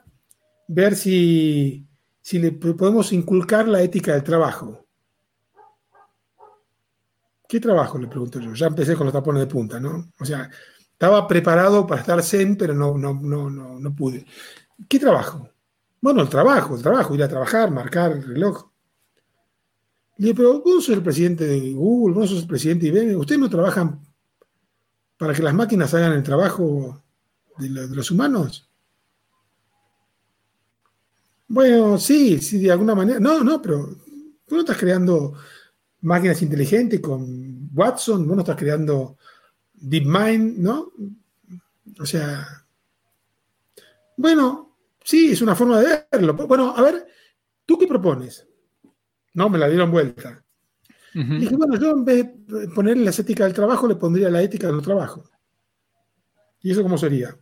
ver 0.69 0.95
si, 0.95 1.87
si 2.21 2.39
le 2.39 2.51
podemos 2.51 3.11
inculcar 3.11 3.67
la 3.67 3.81
ética 3.81 4.13
del 4.13 4.23
trabajo. 4.23 4.85
¿Qué 7.47 7.59
trabajo? 7.59 7.97
Le 7.97 8.07
pregunto 8.07 8.39
yo. 8.39 8.53
Ya 8.53 8.67
empecé 8.67 8.95
con 8.95 9.07
los 9.07 9.13
tapones 9.13 9.41
de 9.41 9.47
punta, 9.47 9.79
¿no? 9.79 10.11
O 10.19 10.25
sea, 10.25 10.47
estaba 10.91 11.27
preparado 11.27 11.87
para 11.87 12.01
estar 12.01 12.21
zen, 12.21 12.55
pero 12.55 12.75
no, 12.75 12.95
no, 12.97 13.15
no, 13.15 13.49
no, 13.49 13.79
no 13.79 13.95
pude. 13.95 14.25
¿Qué 14.87 14.99
trabajo? 14.99 15.49
Bueno, 15.99 16.21
el 16.21 16.29
trabajo, 16.29 16.75
el 16.75 16.83
trabajo, 16.83 17.15
ir 17.15 17.23
a 17.23 17.27
trabajar, 17.27 17.71
marcar 17.71 18.11
el 18.11 18.23
reloj. 18.23 18.69
Le 20.17 20.27
dije, 20.27 20.35
pero 20.35 20.61
vos 20.61 20.85
sos 20.85 20.95
el 20.95 21.01
presidente 21.01 21.47
de 21.47 21.73
Google, 21.73 22.13
vos 22.13 22.29
sos 22.29 22.41
el 22.43 22.47
presidente 22.47 22.91
de 22.91 22.99
IBM, 22.99 23.15
¿ustedes 23.17 23.41
no 23.41 23.49
trabajan 23.49 23.99
para 25.17 25.33
que 25.33 25.41
las 25.41 25.53
máquinas 25.53 25.93
hagan 25.95 26.13
el 26.13 26.23
trabajo 26.23 27.03
de, 27.57 27.69
los 27.69 28.11
humanos? 28.11 28.68
Bueno, 31.49 31.97
sí, 31.97 32.37
sí, 32.39 32.59
de 32.59 32.71
alguna 32.71 32.93
manera. 32.93 33.19
No, 33.19 33.43
no, 33.43 33.59
pero 33.61 33.97
tú 34.45 34.55
no 34.55 34.61
estás 34.61 34.77
creando 34.77 35.33
máquinas 36.01 36.41
inteligentes 36.43 36.99
con 36.99 37.69
Watson, 37.73 38.27
vos 38.27 38.35
no 38.35 38.43
estás 38.43 38.55
creando 38.55 39.17
DeepMind, 39.73 40.59
¿no? 40.59 40.91
O 41.99 42.05
sea, 42.05 42.47
bueno, 44.15 44.77
sí, 45.03 45.31
es 45.31 45.41
una 45.41 45.55
forma 45.55 45.79
de 45.79 46.05
verlo. 46.11 46.33
Bueno, 46.33 46.73
a 46.75 46.81
ver, 46.83 47.07
¿tú 47.65 47.79
qué 47.79 47.87
propones? 47.87 48.47
No, 49.33 49.49
me 49.49 49.57
la 49.57 49.67
dieron 49.67 49.91
vuelta. 49.91 50.43
Dije, 51.13 51.55
bueno, 51.55 51.77
yo 51.79 51.91
en 51.91 52.05
vez 52.05 52.27
de 52.45 52.67
ponerle 52.69 53.03
la 53.03 53.11
ética 53.11 53.43
del 53.43 53.53
trabajo, 53.53 53.87
le 53.87 53.95
pondría 53.95 54.29
la 54.29 54.43
ética 54.43 54.67
del 54.67 54.83
trabajo. 54.83 55.23
¿Y 56.61 56.71
eso 56.71 56.83
cómo 56.83 56.97
sería? 56.97 57.35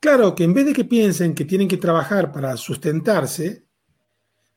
Claro, 0.00 0.34
que 0.34 0.44
en 0.44 0.54
vez 0.54 0.66
de 0.66 0.72
que 0.72 0.86
piensen 0.86 1.34
que 1.34 1.44
tienen 1.44 1.68
que 1.68 1.76
trabajar 1.76 2.32
para 2.32 2.56
sustentarse, 2.56 3.66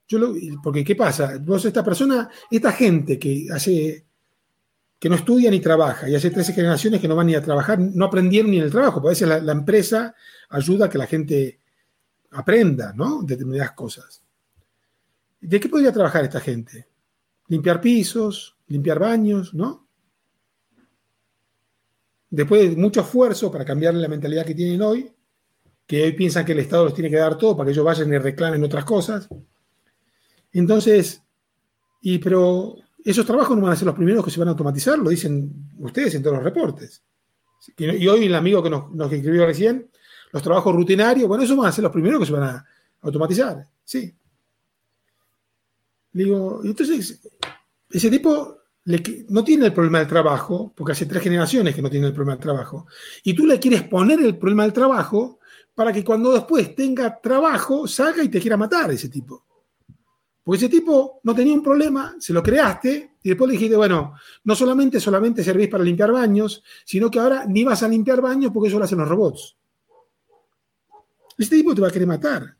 yo 0.07 0.17
lo, 0.17 0.33
porque 0.63 0.83
¿qué 0.83 0.95
pasa? 0.95 1.37
Vos, 1.39 1.65
esta 1.65 1.83
persona, 1.83 2.29
esta 2.49 2.71
gente 2.71 3.19
que 3.19 3.47
hace 3.51 4.05
que 5.03 5.09
no 5.09 5.15
estudia 5.15 5.51
ni 5.51 5.59
trabaja, 5.59 6.07
y 6.07 6.15
hace 6.15 6.31
13 6.31 6.53
generaciones 6.53 7.01
que 7.01 7.09
no 7.09 7.15
van 7.17 7.27
ni 7.27 7.35
a 7.35 7.41
trabajar, 7.41 7.77
no 7.77 8.05
aprendieron 8.05 8.49
ni 8.49 8.59
en 8.59 8.63
el 8.63 8.71
trabajo, 8.71 9.01
porque 9.01 9.09
a 9.09 9.27
veces 9.27 9.43
la, 9.43 9.51
empresa 9.51 10.15
ayuda 10.47 10.85
a 10.85 10.89
que 10.89 10.97
la 10.97 11.07
gente 11.07 11.59
aprenda, 12.31 12.93
¿no? 12.93 13.21
Determinadas 13.21 13.73
cosas. 13.73 14.23
¿De 15.41 15.59
qué 15.59 15.67
podría 15.67 15.91
trabajar 15.91 16.23
esta 16.23 16.39
gente? 16.39 16.87
Limpiar 17.49 17.81
pisos, 17.81 18.55
limpiar 18.67 18.97
baños, 18.97 19.53
¿no? 19.53 19.89
Después 22.29 22.69
de 22.69 22.77
mucho 22.77 23.01
esfuerzo 23.01 23.51
para 23.51 23.65
cambiar 23.65 23.95
la 23.95 24.07
mentalidad 24.07 24.45
que 24.45 24.55
tienen 24.55 24.81
hoy, 24.81 25.12
que 25.93 26.01
hoy 26.01 26.13
piensan 26.13 26.43
que 26.43 26.53
el 26.53 26.59
Estado 26.59 26.85
les 26.85 26.95
tiene 26.95 27.11
que 27.11 27.17
dar 27.17 27.37
todo 27.37 27.55
para 27.55 27.67
que 27.67 27.71
ellos 27.73 27.85
vayan 27.85 28.11
y 28.11 28.17
reclamen 28.17 28.63
otras 28.63 28.83
cosas. 28.83 29.29
Entonces, 30.51 31.21
y 32.01 32.17
pero 32.17 32.77
esos 33.05 33.23
trabajos 33.23 33.55
no 33.55 33.61
van 33.61 33.73
a 33.73 33.75
ser 33.75 33.85
los 33.85 33.93
primeros 33.93 34.25
que 34.25 34.31
se 34.31 34.39
van 34.39 34.47
a 34.47 34.51
automatizar, 34.53 34.97
lo 34.97 35.11
dicen 35.11 35.53
ustedes 35.77 36.15
en 36.15 36.23
todos 36.23 36.37
los 36.37 36.45
reportes. 36.45 37.03
Y 37.77 38.07
hoy 38.07 38.25
el 38.25 38.33
amigo 38.33 38.63
que 38.63 38.71
nos, 38.71 39.13
escribió 39.13 39.45
recién, 39.45 39.87
los 40.31 40.41
trabajos 40.41 40.73
rutinarios, 40.73 41.27
bueno, 41.27 41.43
esos 41.43 41.55
van 41.55 41.67
a 41.67 41.71
ser 41.71 41.83
los 41.83 41.91
primeros 41.91 42.21
que 42.21 42.25
se 42.25 42.33
van 42.33 42.43
a 42.43 42.65
automatizar, 43.01 43.63
sí. 43.83 44.15
Digo, 46.11 46.61
entonces, 46.63 47.21
ese 47.91 48.09
tipo 48.09 48.63
no 49.29 49.43
tiene 49.43 49.67
el 49.67 49.73
problema 49.73 49.99
del 49.99 50.07
trabajo, 50.07 50.73
porque 50.75 50.93
hace 50.93 51.05
tres 51.05 51.21
generaciones 51.21 51.75
que 51.75 51.83
no 51.83 51.89
tiene 51.91 52.07
el 52.07 52.13
problema 52.13 52.33
del 52.33 52.41
trabajo, 52.41 52.87
y 53.23 53.35
tú 53.35 53.45
le 53.45 53.59
quieres 53.59 53.83
poner 53.83 54.19
el 54.21 54.39
problema 54.39 54.63
del 54.63 54.73
trabajo 54.73 55.37
para 55.75 55.91
que 55.91 56.03
cuando 56.03 56.31
después 56.33 56.75
tenga 56.75 57.19
trabajo 57.19 57.87
salga 57.87 58.23
y 58.23 58.29
te 58.29 58.39
quiera 58.39 58.57
matar 58.57 58.91
ese 58.91 59.09
tipo. 59.09 59.43
Porque 60.43 60.57
ese 60.57 60.69
tipo 60.69 61.21
no 61.23 61.33
tenía 61.33 61.53
un 61.53 61.63
problema, 61.63 62.15
se 62.19 62.33
lo 62.33 62.43
creaste 62.43 63.15
y 63.23 63.29
después 63.29 63.47
le 63.47 63.53
dijiste, 63.53 63.77
bueno, 63.77 64.15
no 64.43 64.55
solamente 64.55 64.99
solamente 64.99 65.43
servís 65.43 65.69
para 65.69 65.83
limpiar 65.83 66.11
baños, 66.11 66.61
sino 66.85 67.09
que 67.09 67.19
ahora 67.19 67.45
ni 67.47 67.63
vas 67.63 67.81
a 67.81 67.87
limpiar 67.87 68.19
baños 68.19 68.51
porque 68.53 68.67
eso 68.67 68.77
lo 68.77 68.83
hacen 68.83 68.99
los 68.99 69.07
robots. 69.07 69.55
Ese 71.37 71.55
tipo 71.55 71.73
te 71.73 71.81
va 71.81 71.87
a 71.87 71.91
querer 71.91 72.07
matar. 72.07 72.57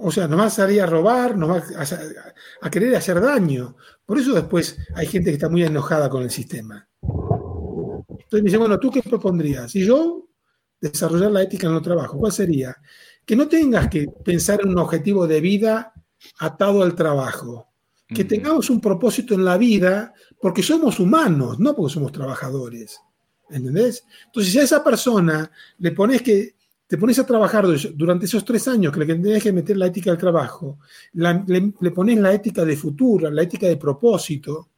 O 0.00 0.12
sea, 0.12 0.28
nos 0.28 0.38
va 0.38 0.44
a 0.44 0.50
salir 0.50 0.80
a 0.82 0.86
robar, 0.86 1.36
nos 1.36 1.50
va 1.50 1.62
a, 2.60 2.70
querer 2.70 2.94
hacer 2.94 3.20
daño. 3.20 3.74
Por 4.04 4.18
eso 4.18 4.32
después 4.32 4.78
hay 4.94 5.06
gente 5.06 5.30
que 5.30 5.34
está 5.34 5.48
muy 5.48 5.64
enojada 5.64 6.08
con 6.08 6.22
el 6.22 6.30
sistema. 6.30 6.86
Entonces 7.02 8.42
me 8.42 8.42
dice, 8.42 8.58
bueno, 8.58 8.78
¿tú 8.78 8.90
qué 8.90 9.02
propondrías? 9.02 9.74
Y 9.74 9.86
yo, 9.86 10.27
desarrollar 10.80 11.30
la 11.30 11.42
ética 11.42 11.66
en 11.66 11.74
el 11.74 11.82
trabajo, 11.82 12.18
¿cuál 12.18 12.32
sería? 12.32 12.76
Que 13.24 13.36
no 13.36 13.48
tengas 13.48 13.88
que 13.88 14.06
pensar 14.24 14.60
en 14.62 14.70
un 14.70 14.78
objetivo 14.78 15.26
de 15.26 15.40
vida 15.40 15.92
atado 16.38 16.82
al 16.82 16.94
trabajo. 16.94 17.66
Que 18.06 18.24
tengamos 18.24 18.70
un 18.70 18.80
propósito 18.80 19.34
en 19.34 19.44
la 19.44 19.58
vida 19.58 20.14
porque 20.40 20.62
somos 20.62 20.98
humanos, 20.98 21.58
no 21.58 21.76
porque 21.76 21.92
somos 21.92 22.10
trabajadores. 22.10 22.98
¿Entendés? 23.50 24.04
Entonces, 24.26 24.52
si 24.52 24.58
a 24.58 24.62
esa 24.62 24.82
persona 24.82 25.50
le 25.78 25.92
pones 25.92 26.22
que 26.22 26.54
te 26.88 26.96
pones 26.96 27.18
a 27.18 27.26
trabajar 27.26 27.66
durante 27.94 28.24
esos 28.24 28.46
tres 28.46 28.66
años 28.66 28.94
que 28.94 29.00
le 29.00 29.14
tienes 29.14 29.42
que 29.42 29.52
meter 29.52 29.76
la 29.76 29.86
ética 29.86 30.10
del 30.10 30.18
trabajo, 30.18 30.78
le, 31.12 31.90
pones 31.94 32.18
la 32.18 32.32
ética 32.32 32.64
de 32.64 32.76
futuro, 32.76 33.30
la 33.30 33.42
ética 33.42 33.66
de 33.66 33.76
propósito, 33.76 34.70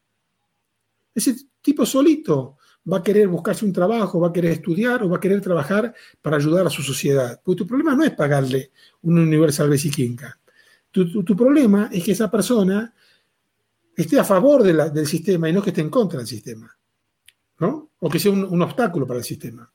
ese 1.15 1.37
tipo 1.63 1.87
solito 1.87 2.57
va 2.91 2.99
a 2.99 3.03
querer 3.03 3.29
buscarse 3.29 3.65
un 3.65 3.73
trabajo, 3.73 4.21
va 4.21 4.29
a 4.29 4.33
querer 4.33 4.53
estudiar 4.53 5.03
o 5.03 5.09
va 5.09 5.17
a 5.17 5.21
querer 5.21 5.41
trabajar 5.41 5.95
para 6.21 6.37
ayudar 6.37 6.67
a 6.67 6.71
su 6.71 6.83
sociedad. 6.83 7.41
Porque 7.43 7.59
tu 7.59 7.67
problema 7.67 7.95
no 7.95 8.05
es 8.05 8.13
pagarle 8.13 8.71
un 9.03 9.19
Universal 9.19 9.69
Basic 9.69 9.99
Income. 9.99 10.35
Tu, 10.91 11.23
tu, 11.23 11.37
problema 11.37 11.89
es 11.93 12.03
que 12.03 12.13
esa 12.13 12.29
persona 12.29 12.93
esté 13.95 14.19
a 14.19 14.25
favor 14.25 14.63
del 14.65 15.07
sistema 15.07 15.49
y 15.49 15.53
no 15.53 15.63
que 15.63 15.71
esté 15.71 15.83
en 15.83 15.91
contra 15.91 16.19
del 16.19 16.27
sistema. 16.27 16.77
¿no? 17.61 17.91
O 18.01 18.09
que 18.09 18.19
sea 18.19 18.33
un, 18.33 18.45
un 18.45 18.63
obstáculo 18.63 19.07
para 19.07 19.19
el 19.19 19.25
sistema. 19.25 19.71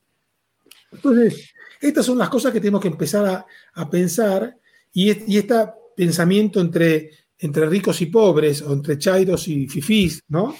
Entonces, 0.92 1.54
estas 1.80 2.06
son 2.06 2.18
las 2.18 2.28
cosas 2.28 2.52
que 2.52 2.60
tenemos 2.60 2.80
que 2.80 2.88
empezar 2.88 3.46
a, 3.74 3.90
pensar 3.90 4.56
y, 4.92 5.10
este 5.10 5.54
pensamiento 5.96 6.60
entre, 6.60 7.10
entre 7.38 7.66
ricos 7.66 8.00
y 8.00 8.06
pobres 8.06 8.62
o 8.62 8.72
entre 8.72 8.98
chairos 8.98 9.48
y 9.48 9.66
fifís, 9.68 10.22
¿no? 10.28 10.54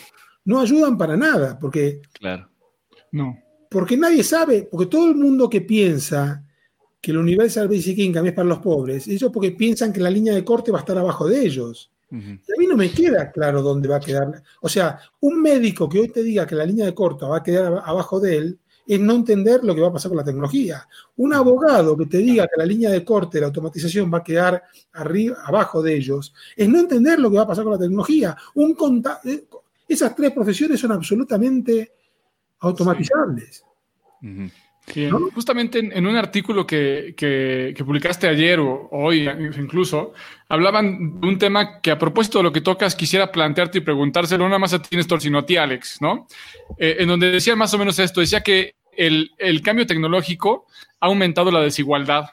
No 0.47 0.61
ayudan 0.61 0.97
para 0.97 1.17
nada, 1.17 1.59
porque... 1.59 2.01
Claro. 2.19 2.49
No. 3.13 3.39
Porque 3.71 3.97
nadie 3.97 4.25
sabe, 4.25 4.67
porque 4.71 4.87
todo 4.87 5.11
el 5.11 5.17
mundo 5.17 5.51
que 5.51 5.61
piensa 5.61 6.43
que 7.01 7.11
el 7.11 7.19
Universal 7.19 7.69
Basic 7.69 7.99
Income 7.99 8.31
es 8.31 8.35
para 8.35 8.49
los 8.49 8.59
pobres, 8.59 9.07
ellos 9.07 9.31
porque 9.33 9.53
piensan 9.53 9.93
que 9.93 10.01
la 10.01 10.11
línea 10.11 10.35
de 10.35 10.45
corte 10.45 10.73
va 10.73 10.79
a 10.79 10.81
estar 10.81 10.97
abajo 10.97 11.29
de 11.29 11.45
ellos. 11.45 11.91
Y 12.11 12.17
a 12.17 12.57
mí 12.59 12.67
no 12.69 12.77
me 12.77 12.91
queda 12.91 13.33
claro 13.33 13.63
dónde 13.63 13.89
va 13.89 13.97
a 13.97 14.01
quedar. 14.01 14.43
O 14.61 14.69
sea, 14.69 14.99
un 15.21 15.43
médico 15.43 15.89
que 15.89 15.99
hoy 15.99 16.09
te 16.09 16.23
diga 16.23 16.47
que 16.47 16.55
la 16.55 16.65
línea 16.65 16.87
de 16.87 16.95
corte 16.95 17.27
va 17.27 17.39
a 17.39 17.43
quedar 17.43 17.83
abajo 17.85 18.21
de 18.21 18.37
él, 18.37 18.59
es 18.87 19.01
no 19.01 19.15
entender 19.15 19.65
lo 19.65 19.75
que 19.75 19.81
va 19.81 19.89
a 19.89 19.93
pasar 19.93 20.11
con 20.11 20.19
la 20.19 20.25
tecnología. 20.25 20.87
Un 21.17 21.35
abogado 21.35 21.97
que 21.97 22.07
te 22.07 22.19
diga 22.19 22.47
que 22.47 22.57
la 22.57 22.65
línea 22.65 22.91
de 22.91 23.05
corte, 23.05 23.41
la 23.41 23.47
automatización 23.47 24.13
va 24.13 24.19
a 24.19 24.25
quedar 24.25 24.63
arriba, 24.93 25.37
abajo 25.45 25.83
de 25.83 25.97
ellos, 25.97 26.33
es 26.57 26.69
no 26.69 26.79
entender 26.79 27.19
lo 27.19 27.31
que 27.31 27.37
va 27.37 27.43
a 27.43 27.49
pasar 27.49 27.65
con 27.65 27.73
la 27.73 27.79
tecnología. 27.79 28.37
Un 28.55 28.77
eh, 29.25 29.45
esas 29.88 30.14
tres 30.14 30.33
profesiones 30.33 30.81
son 30.81 30.92
absolutamente 30.92 31.92
automatizables. 32.61 33.62
Justamente 35.35 35.81
en, 35.81 36.07
un 36.07 36.16
artículo 36.16 36.64
que, 36.66 37.75
publicaste 37.85 38.29
ayer 38.29 38.61
o 38.61 38.88
hoy 38.92 39.29
incluso, 39.59 40.14
hablaban 40.49 41.20
de 41.20 41.27
un 41.27 41.38
tema 41.38 41.81
que 41.81 41.90
a 41.90 41.99
propósito 41.99 42.38
de 42.38 42.44
lo 42.44 42.53
que 42.53 42.61
tocas 42.61 42.94
quisiera 42.94 43.33
plantearte 43.33 43.79
y 43.79 43.81
preguntárselo 43.81 44.44
no 44.44 44.51
nada 44.51 44.61
más 44.61 44.75
a 44.75 44.81
ti, 44.81 44.96
Néstor, 44.96 45.20
sino 45.20 45.38
a 45.38 45.46
ti, 45.46 45.57
Alex, 45.57 46.01
¿no? 46.01 46.29
Eh, 46.79 46.96
en 47.01 47.09
donde 47.09 47.33
decía 47.33 47.57
más 47.57 47.75
o 47.75 47.79
menos 47.79 47.99
esto, 47.99 48.20
decía 48.20 48.42
que 48.42 48.77
el, 48.96 49.31
cambio 49.62 49.87
tecnológico 49.87 50.66
ha 51.01 51.07
aumentado 51.07 51.51
la 51.51 51.61
desigualdad 51.61 52.31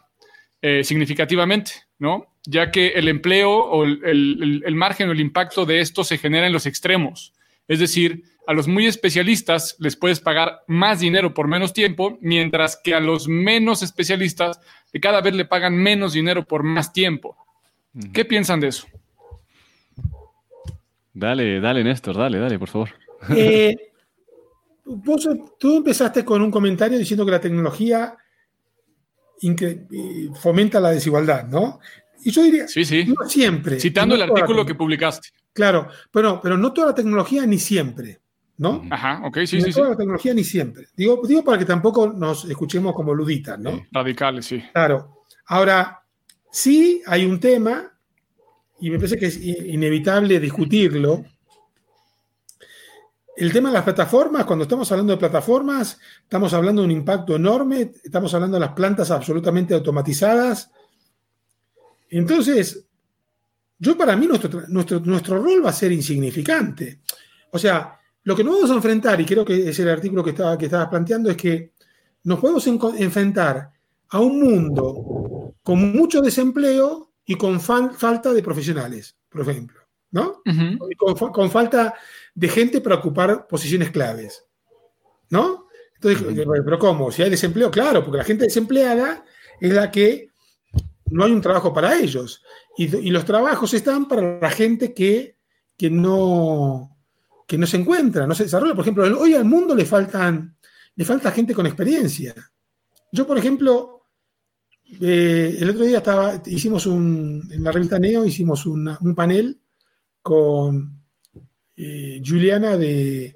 eh, 0.61 0.83
significativamente, 0.83 1.71
¿no? 1.97 2.27
Ya 2.45 2.69
que 2.69 2.89
el 2.89 3.07
empleo 3.07 3.51
o 3.51 3.83
el, 3.83 4.61
el 4.63 4.75
margen 4.75 5.09
o 5.09 5.11
el 5.11 5.19
impacto 5.19 5.65
de 5.65 5.79
esto 5.79 6.03
se 6.03 6.17
genera 6.17 6.45
en 6.45 6.53
los 6.53 6.65
extremos. 6.65 7.33
Es 7.67 7.79
decir, 7.79 8.23
a 8.45 8.53
los 8.53 8.67
muy 8.67 8.85
especialistas 8.85 9.75
les 9.79 9.95
puedes 9.95 10.19
pagar 10.19 10.63
más 10.67 10.99
dinero 10.99 11.33
por 11.33 11.47
menos 11.47 11.73
tiempo, 11.73 12.17
mientras 12.21 12.79
que 12.83 12.93
a 12.93 12.99
los 12.99 13.27
menos 13.27 13.83
especialistas 13.83 14.59
cada 15.01 15.21
vez 15.21 15.33
le 15.33 15.45
pagan 15.45 15.75
menos 15.75 16.13
dinero 16.13 16.45
por 16.45 16.63
más 16.63 16.91
tiempo. 16.91 17.37
¿Qué 18.11 18.25
piensan 18.25 18.59
de 18.59 18.67
eso? 18.67 18.87
Dale, 21.13 21.59
dale, 21.59 21.83
Néstor, 21.83 22.17
dale, 22.17 22.39
dale, 22.39 22.57
por 22.57 22.69
favor. 22.69 22.89
Eh, 23.29 23.75
tú 25.59 25.77
empezaste 25.77 26.25
con 26.25 26.41
un 26.41 26.51
comentario 26.51 26.97
diciendo 26.97 27.23
que 27.25 27.31
la 27.31 27.39
tecnología 27.39 28.17
eh, 29.41 30.29
fomenta 30.35 30.79
la 30.79 30.91
desigualdad, 30.91 31.47
¿no? 31.47 31.79
Y 32.25 32.31
yo 32.31 32.43
diría, 32.43 32.67
sí, 32.67 32.85
sí. 32.85 33.05
no 33.05 33.27
siempre. 33.27 33.79
Citando 33.79 34.15
el 34.15 34.21
artículo 34.21 34.65
que 34.65 34.75
publicaste. 34.75 35.29
Claro, 35.51 35.87
pero, 36.11 36.39
pero 36.41 36.57
no 36.57 36.73
toda 36.73 36.87
la 36.87 36.95
tecnología 36.95 37.45
ni 37.45 37.59
siempre. 37.59 38.21
¿no? 38.57 38.83
Ajá, 38.89 39.21
ok, 39.25 39.39
sí, 39.45 39.61
sí, 39.61 39.71
toda 39.71 39.89
la 39.89 39.97
tecnología 39.97 40.33
ni 40.33 40.43
siempre. 40.43 40.87
Digo, 40.95 41.21
digo 41.27 41.43
para 41.43 41.57
que 41.57 41.65
tampoco 41.65 42.07
nos 42.07 42.45
escuchemos 42.45 42.93
como 42.93 43.13
luditas, 43.13 43.59
¿no? 43.59 43.85
radicales, 43.91 44.45
sí. 44.45 44.63
Claro. 44.71 45.23
Ahora, 45.47 46.01
sí 46.51 47.01
hay 47.05 47.25
un 47.25 47.39
tema, 47.39 47.91
y 48.79 48.89
me 48.89 48.97
parece 48.97 49.17
que 49.17 49.27
es 49.27 49.37
inevitable 49.43 50.39
discutirlo. 50.39 51.25
El 53.35 53.51
tema 53.51 53.69
de 53.69 53.73
las 53.73 53.83
plataformas, 53.83 54.45
cuando 54.45 54.63
estamos 54.63 54.91
hablando 54.91 55.13
de 55.13 55.19
plataformas, 55.19 55.99
estamos 56.21 56.53
hablando 56.53 56.83
de 56.83 56.85
un 56.85 56.91
impacto 56.91 57.35
enorme, 57.35 57.91
estamos 58.03 58.31
hablando 58.35 58.57
de 58.57 58.61
las 58.61 58.73
plantas 58.73 59.09
absolutamente 59.09 59.73
automatizadas. 59.73 60.71
Entonces, 62.13 62.85
yo 63.79 63.97
para 63.97 64.15
mí 64.15 64.27
nuestro, 64.27 64.61
nuestro, 64.67 64.99
nuestro 64.99 65.41
rol 65.41 65.65
va 65.65 65.69
a 65.69 65.73
ser 65.73 65.91
insignificante. 65.91 67.01
O 67.51 67.57
sea, 67.57 67.99
lo 68.23 68.35
que 68.35 68.43
nos 68.43 68.55
vamos 68.55 68.71
a 68.71 68.75
enfrentar, 68.75 69.19
y 69.19 69.25
creo 69.25 69.43
que 69.43 69.69
es 69.69 69.79
el 69.79 69.89
artículo 69.89 70.23
que, 70.23 70.29
estaba, 70.29 70.57
que 70.57 70.65
estabas 70.65 70.89
planteando, 70.89 71.31
es 71.31 71.37
que 71.37 71.73
nos 72.23 72.39
podemos 72.39 72.65
enfrentar 72.67 73.71
a 74.09 74.19
un 74.19 74.39
mundo 74.39 75.55
con 75.63 75.91
mucho 75.91 76.21
desempleo 76.21 77.13
y 77.25 77.35
con 77.35 77.59
falta 77.59 78.31
de 78.31 78.43
profesionales, 78.43 79.17
por 79.27 79.41
ejemplo, 79.41 79.81
¿no? 80.11 80.43
con, 81.33 81.49
falta 81.49 81.95
de 82.35 82.47
gente 82.47 82.79
para 82.79 82.95
ocupar 82.95 83.47
posiciones 83.47 83.89
claves, 83.89 84.45
¿no? 85.29 85.67
Entonces, 85.95 86.45
pero 86.65 86.77
¿cómo? 86.77 87.11
Si 87.11 87.23
hay 87.23 87.29
desempleo, 87.29 87.71
claro, 87.71 88.03
porque 88.03 88.17
la 88.17 88.23
gente 88.23 88.43
desempleada 88.43 89.23
es 89.59 89.73
la 89.73 89.89
que 89.89 90.32
no 91.13 91.23
hay 91.23 91.31
un 91.31 91.41
trabajo 91.41 91.71
para 91.71 91.97
ellos. 91.99 92.41
Y, 92.75 92.87
los 93.11 93.23
trabajos 93.23 93.73
están 93.73 94.07
para 94.07 94.39
la 94.39 94.49
gente 94.49 94.93
que, 94.93 95.37
no, 95.91 96.97
que 97.47 97.57
no 97.57 97.67
se 97.67 97.77
encuentra, 97.77 98.25
no 98.25 98.33
se 98.33 98.45
desarrolla. 98.45 98.73
Por 98.73 98.83
ejemplo, 98.83 99.19
hoy 99.19 99.35
al 99.35 99.45
mundo 99.45 99.75
le, 99.75 99.85
faltan, 99.85 100.57
le 100.95 101.05
falta 101.05 101.31
gente 101.31 101.53
con 101.53 101.67
experiencia. 101.67 102.33
Yo, 103.11 103.27
por 103.27 103.37
ejemplo, 103.37 104.07
eh, 104.99 105.55
el 105.59 105.69
otro 105.69 105.85
día 105.85 106.01
hicimos 106.47 106.87
un, 106.87 107.47
en 107.51 107.63
la 107.63 107.71
revista 107.71 107.99
Neo, 107.99 108.25
hicimos 108.25 108.65
un 108.65 109.13
panel 109.15 109.59
con 110.21 110.99
eh, 111.75 112.21
Juliana 112.25 112.75
de, 112.75 113.35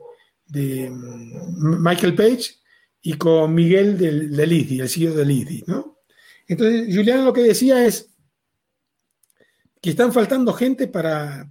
mm, 0.50 1.84
Michael 1.84 2.16
Page 2.16 2.56
y 3.04 3.14
con 3.14 3.54
Miguel 3.54 3.98
de, 4.00 4.30
de 4.30 4.48
Lizzie, 4.48 4.82
el 4.82 4.90
CEO 4.90 5.14
de 5.14 5.26
Lizzie, 5.26 5.64
¿no? 5.68 5.97
Entonces, 6.48 6.96
Juliana 6.96 7.24
lo 7.24 7.34
que 7.34 7.42
decía 7.42 7.86
es 7.86 8.10
que 9.82 9.92
están 9.92 10.12
faltando 10.12 10.54
gente 10.54 10.88
para, 10.88 11.50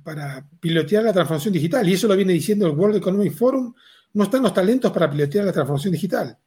pilotear 0.60 1.04
la 1.04 1.12
transformación 1.12 1.54
digital, 1.54 1.88
y 1.88 1.94
eso 1.94 2.08
lo 2.08 2.16
viene 2.16 2.32
diciendo 2.32 2.66
el 2.66 2.72
World 2.72 2.96
Economic 2.96 3.34
Forum, 3.34 3.74
no 4.14 4.24
están 4.24 4.42
los 4.42 4.54
talentos 4.54 4.90
para 4.92 5.10
pilotear 5.10 5.44
la 5.44 5.52
transformación 5.52 5.92
digital. 5.92 6.38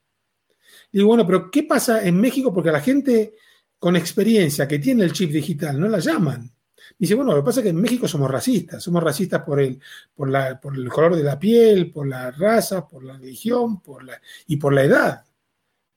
Y 0.91 1.02
bueno, 1.04 1.26
pero 1.26 1.52
¿qué 1.52 1.64
pasa 1.64 2.04
en 2.04 2.20
México? 2.20 2.54
Porque 2.54 2.72
la 2.72 2.82
gente 2.82 3.36
con 3.78 3.95
experiencia 3.95 4.68
que 4.68 4.80
tiene 4.80 5.04
el 5.04 5.14
chip 5.14 5.32
digital 5.32 5.80
no 5.80 5.88
la 5.88 6.00
llaman. 6.00 6.52
Dice, 6.97 7.14
bueno, 7.14 7.32
lo 7.32 7.38
que 7.41 7.45
pasa 7.45 7.60
es 7.60 7.66
que 7.66 7.70
en 7.70 7.80
México 7.80 8.08
somos 8.08 8.30
racistas, 8.30 8.84
somos 8.84 9.04
racistas 9.04 9.43
por 9.43 9.60
el, 9.60 9.80
por, 10.16 10.30
la, 10.30 10.60
por 10.60 10.76
el 10.76 10.89
color 10.89 11.16
de 11.16 11.24
la 11.24 11.38
piel, 11.38 11.91
por 11.91 12.08
la 12.08 12.32
raza, 12.32 12.88
por 12.88 13.04
la 13.04 13.18
religión 13.18 13.82
por 13.82 14.04
la, 14.04 14.20
y 14.47 14.58
por 14.58 14.74
la 14.74 14.84
edad, 14.84 15.26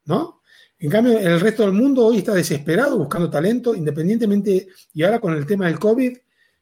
¿no? 0.04 0.41
En 0.82 0.90
cambio, 0.90 1.18
el 1.18 1.40
resto 1.40 1.62
del 1.62 1.72
mundo 1.72 2.06
hoy 2.06 2.18
está 2.18 2.34
desesperado 2.34 2.98
buscando 2.98 3.30
talento, 3.30 3.74
independientemente, 3.74 4.68
y 4.92 5.02
ahora 5.02 5.20
con 5.20 5.34
el 5.34 5.46
tema 5.46 5.66
del 5.66 5.78
COVID, 5.78 6.16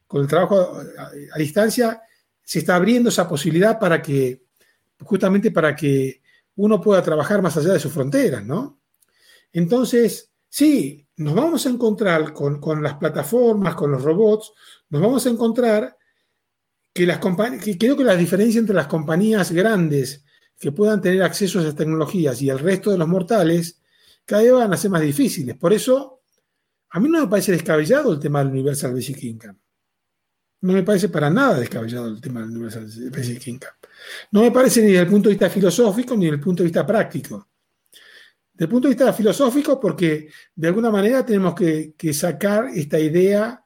con 0.07 0.21
el 0.21 0.27
trabajo 0.27 0.79
a, 0.97 1.37
distancia, 1.37 2.01
se 2.43 2.59
está 2.59 2.75
abriendo 2.75 3.09
esa 3.09 3.27
posibilidad 3.27 3.79
para 3.79 4.01
que, 4.01 4.43
justamente 4.99 5.51
para 5.51 5.75
que 5.75 6.21
uno 6.55 6.79
pueda 6.79 7.01
trabajar 7.01 7.41
más 7.41 7.57
allá 7.57 7.73
de 7.73 7.79
sus 7.79 7.91
fronteras, 7.91 8.45
¿no? 8.45 8.79
Entonces, 9.51 10.31
Sí, 10.53 11.07
nos 11.15 11.33
vamos 11.33 11.65
a 11.65 11.69
encontrar 11.69 12.33
con, 12.33 12.83
las 12.83 12.95
plataformas, 12.95 13.73
con 13.73 13.89
los 13.89 14.03
robots, 14.03 14.51
nos 14.89 15.01
vamos 15.01 15.25
a 15.25 15.29
encontrar 15.29 15.97
que 16.93 17.05
las 17.05 17.19
que 17.63 17.77
creo 17.77 17.95
que 17.95 18.03
la 18.03 18.17
diferencia 18.17 18.59
entre 18.59 18.75
las 18.75 18.87
compañías 18.87 19.49
grandes 19.53 20.25
que 20.59 20.73
puedan 20.73 20.99
tener 20.99 21.23
acceso 21.23 21.57
a 21.57 21.61
esas 21.61 21.77
tecnologías 21.77 22.41
y 22.41 22.49
el 22.49 22.59
resto 22.59 22.91
de 22.91 22.97
los 22.97 23.07
mortales 23.07 23.80
cada 24.25 24.43
vez 24.43 24.51
van 24.51 24.73
a 24.73 24.77
ser 24.77 24.91
más 24.91 25.01
difíciles. 25.01 25.55
Por 25.57 25.73
eso, 25.73 26.21
a 26.89 26.99
mí 26.99 27.09
no 27.09 27.21
me 27.21 27.27
parece 27.27 27.51
descabellado 27.51 28.13
el 28.13 28.19
tema 28.19 28.39
del 28.39 28.49
Universal 28.49 28.93
Basic. 28.93 29.45
No 30.61 30.73
me 30.73 30.83
parece 30.83 31.09
para 31.09 31.29
nada 31.29 31.59
descabellado 31.59 32.07
el 32.07 32.21
tema 32.21 32.41
del 32.41 32.49
Universal 32.49 32.85
Basic. 33.11 33.65
No 34.31 34.41
me 34.41 34.51
parece 34.51 34.81
ni 34.81 34.87
desde 34.87 35.03
el 35.03 35.09
punto 35.09 35.29
de 35.29 35.35
vista 35.35 35.49
filosófico 35.49 36.15
ni 36.15 36.25
desde 36.25 36.35
el 36.35 36.41
punto 36.41 36.63
de 36.63 36.67
vista 36.67 36.85
práctico. 36.85 37.47
Desde 38.53 38.65
el 38.65 38.69
punto 38.69 38.87
de 38.87 38.95
vista 38.95 39.13
filosófico, 39.13 39.79
porque 39.79 40.29
de 40.55 40.67
alguna 40.67 40.91
manera 40.91 41.25
tenemos 41.25 41.55
que, 41.55 42.13
sacar 42.13 42.69
esta 42.73 42.99
idea 42.99 43.63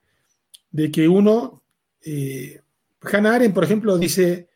de 0.71 0.91
que 0.91 1.07
uno, 1.07 1.63
eh, 2.01 2.61
Hannah 3.01 3.53
por 3.53 3.63
ejemplo, 3.63 3.97
dice, 3.97 4.49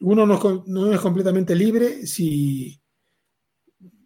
uno 0.00 0.26
no, 0.26 0.92
es 0.92 1.00
completamente 1.00 1.54
libre 1.54 2.06
si 2.06 2.80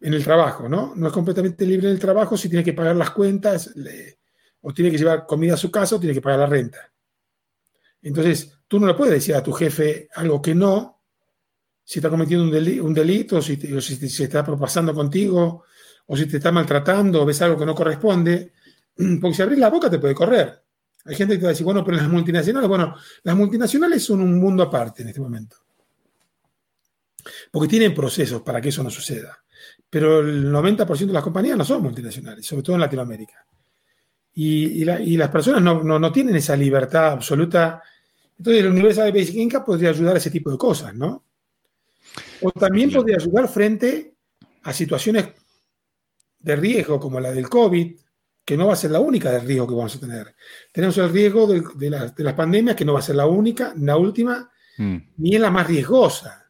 en 0.01 0.13
el 0.13 0.23
trabajo, 0.23 0.67
¿no? 0.67 0.93
No 0.95 1.07
es 1.07 1.13
completamente 1.13 1.65
libre 1.65 1.87
en 1.87 1.93
el 1.93 1.99
trabajo 1.99 2.35
si 2.35 2.49
tiene 2.49 2.63
que 2.63 2.73
pagar 2.73 2.95
las 2.95 3.11
cuentas 3.11 3.71
o 4.61 4.73
tiene 4.73 4.91
que 4.91 4.97
llevar 4.97 5.25
comida 5.25 5.53
a 5.53 5.57
su 5.57 5.69
casa 5.69 5.95
o 5.95 5.99
tiene 5.99 6.13
que 6.13 6.21
pagar 6.21 6.39
la 6.39 6.45
renta. 6.47 6.91
Entonces, 8.01 8.51
tú 8.67 8.79
no 8.79 8.87
le 8.87 8.95
puedes 8.95 9.13
decir 9.13 9.35
a 9.35 9.43
tu 9.43 9.51
jefe 9.53 10.09
algo 10.15 10.41
que 10.41 10.55
no, 10.55 11.01
si 11.83 11.99
está 11.99 12.09
cometiendo 12.09 12.45
un, 12.45 12.93
delito, 12.93 13.37
o 13.37 13.41
si, 13.41 13.57
se 13.57 14.23
está 14.23 14.43
propasando 14.43 14.93
contigo, 14.93 15.65
o 16.07 16.17
si 16.17 16.25
te 16.25 16.37
está 16.37 16.51
maltratando, 16.51 17.21
o 17.21 17.25
ves 17.25 17.41
algo 17.43 17.57
que 17.57 17.65
no 17.65 17.75
corresponde, 17.75 18.53
porque 19.21 19.35
si 19.35 19.41
abrís 19.41 19.59
la 19.59 19.69
boca 19.69 19.89
te 19.89 19.99
puede 19.99 20.15
correr. 20.15 20.63
Hay 21.05 21.15
gente 21.15 21.35
que 21.35 21.43
va 21.43 21.49
a 21.49 21.51
decir, 21.51 21.65
bueno, 21.65 21.83
pero 21.83 21.97
las 21.97 22.09
multinacionales, 22.09 22.69
bueno, 22.69 22.95
las 23.23 23.35
multinacionales 23.35 24.03
son 24.03 24.21
un 24.21 24.39
mundo 24.39 24.63
aparte 24.63 25.01
en 25.01 25.09
este 25.09 25.21
momento. 25.21 25.57
Porque 27.51 27.67
tienen 27.67 27.93
procesos 27.93 28.41
para 28.41 28.61
que 28.61 28.69
eso 28.69 28.83
no 28.83 28.89
suceda. 28.89 29.43
Pero 29.91 30.21
el 30.21 30.49
90% 30.49 31.07
de 31.07 31.13
las 31.13 31.23
compañías 31.23 31.57
no 31.57 31.65
son 31.65 31.83
multinacionales, 31.83 32.45
sobre 32.45 32.63
todo 32.63 32.77
en 32.77 32.81
Latinoamérica. 32.81 33.45
Y, 34.33 34.85
las 34.85 35.29
personas 35.29 35.61
no, 35.61 35.83
no, 35.83 36.11
tienen 36.11 36.37
esa 36.37 36.55
libertad 36.55 37.11
absoluta. 37.11 37.83
Entonces, 38.37 38.63
el 38.63 38.71
Universal 38.71 39.11
Basic 39.11 39.35
Income 39.35 39.65
podría 39.65 39.89
ayudar 39.89 40.15
a 40.15 40.17
ese 40.19 40.31
tipo 40.31 40.49
de 40.49 40.57
cosas, 40.57 40.95
¿no? 40.95 41.25
O 42.41 42.51
también 42.51 42.89
podría 42.89 43.17
ayudar 43.17 43.49
frente 43.49 44.15
a 44.63 44.71
situaciones 44.71 45.27
de 46.39 46.55
riesgo 46.55 46.97
como 46.97 47.19
la 47.19 47.33
del 47.33 47.49
COVID, 47.49 47.93
que 48.45 48.57
no 48.57 48.67
va 48.67 48.73
a 48.73 48.77
ser 48.77 48.91
la 48.91 49.01
única 49.01 49.29
de 49.29 49.41
riesgo 49.41 49.67
que 49.67 49.75
vamos 49.75 49.95
a 49.97 49.99
tener. 49.99 50.35
Tenemos 50.71 50.97
el 50.97 51.11
riesgo 51.11 51.47
de, 51.47 51.89
las 51.89 52.33
pandemias, 52.33 52.77
que 52.77 52.85
no 52.85 52.93
va 52.93 52.99
a 52.99 53.03
ser 53.03 53.17
la 53.17 53.27
única, 53.27 53.73
la 53.77 53.97
última, 53.97 54.49
mm. 54.77 54.97
ni 55.17 55.35
es 55.35 55.41
la 55.41 55.51
más 55.51 55.67
riesgosa. 55.67 56.49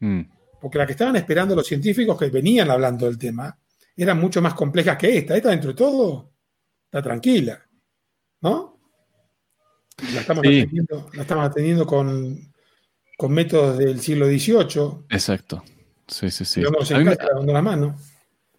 Mm. 0.00 0.22
Porque 0.60 0.78
la 0.78 0.86
que 0.86 0.92
estaban 0.92 1.16
esperando 1.16 1.54
los 1.54 1.66
científicos 1.66 2.18
que 2.18 2.30
venían 2.30 2.70
hablando 2.70 3.06
del 3.06 3.18
tema 3.18 3.56
eran 3.96 4.18
mucho 4.18 4.40
más 4.40 4.54
complejas 4.54 4.96
que 4.96 5.18
esta. 5.18 5.36
Esta, 5.36 5.50
dentro 5.50 5.70
de 5.70 5.76
todo, 5.76 6.32
está 6.84 7.02
tranquila. 7.02 7.60
¿No? 8.40 8.78
La 10.14 10.20
estamos, 10.20 10.44
la 10.44 11.22
estamos 11.22 11.46
atendiendo 11.46 11.84
con, 11.84 12.52
con 13.16 13.32
métodos 13.32 13.78
del 13.78 14.00
siglo 14.00 14.26
XVIII. 14.26 15.06
Exacto. 15.10 15.64
Sí, 16.06 16.30
sí, 16.30 16.44
sí. 16.44 16.62
la 16.62 17.62
mano. 17.62 17.96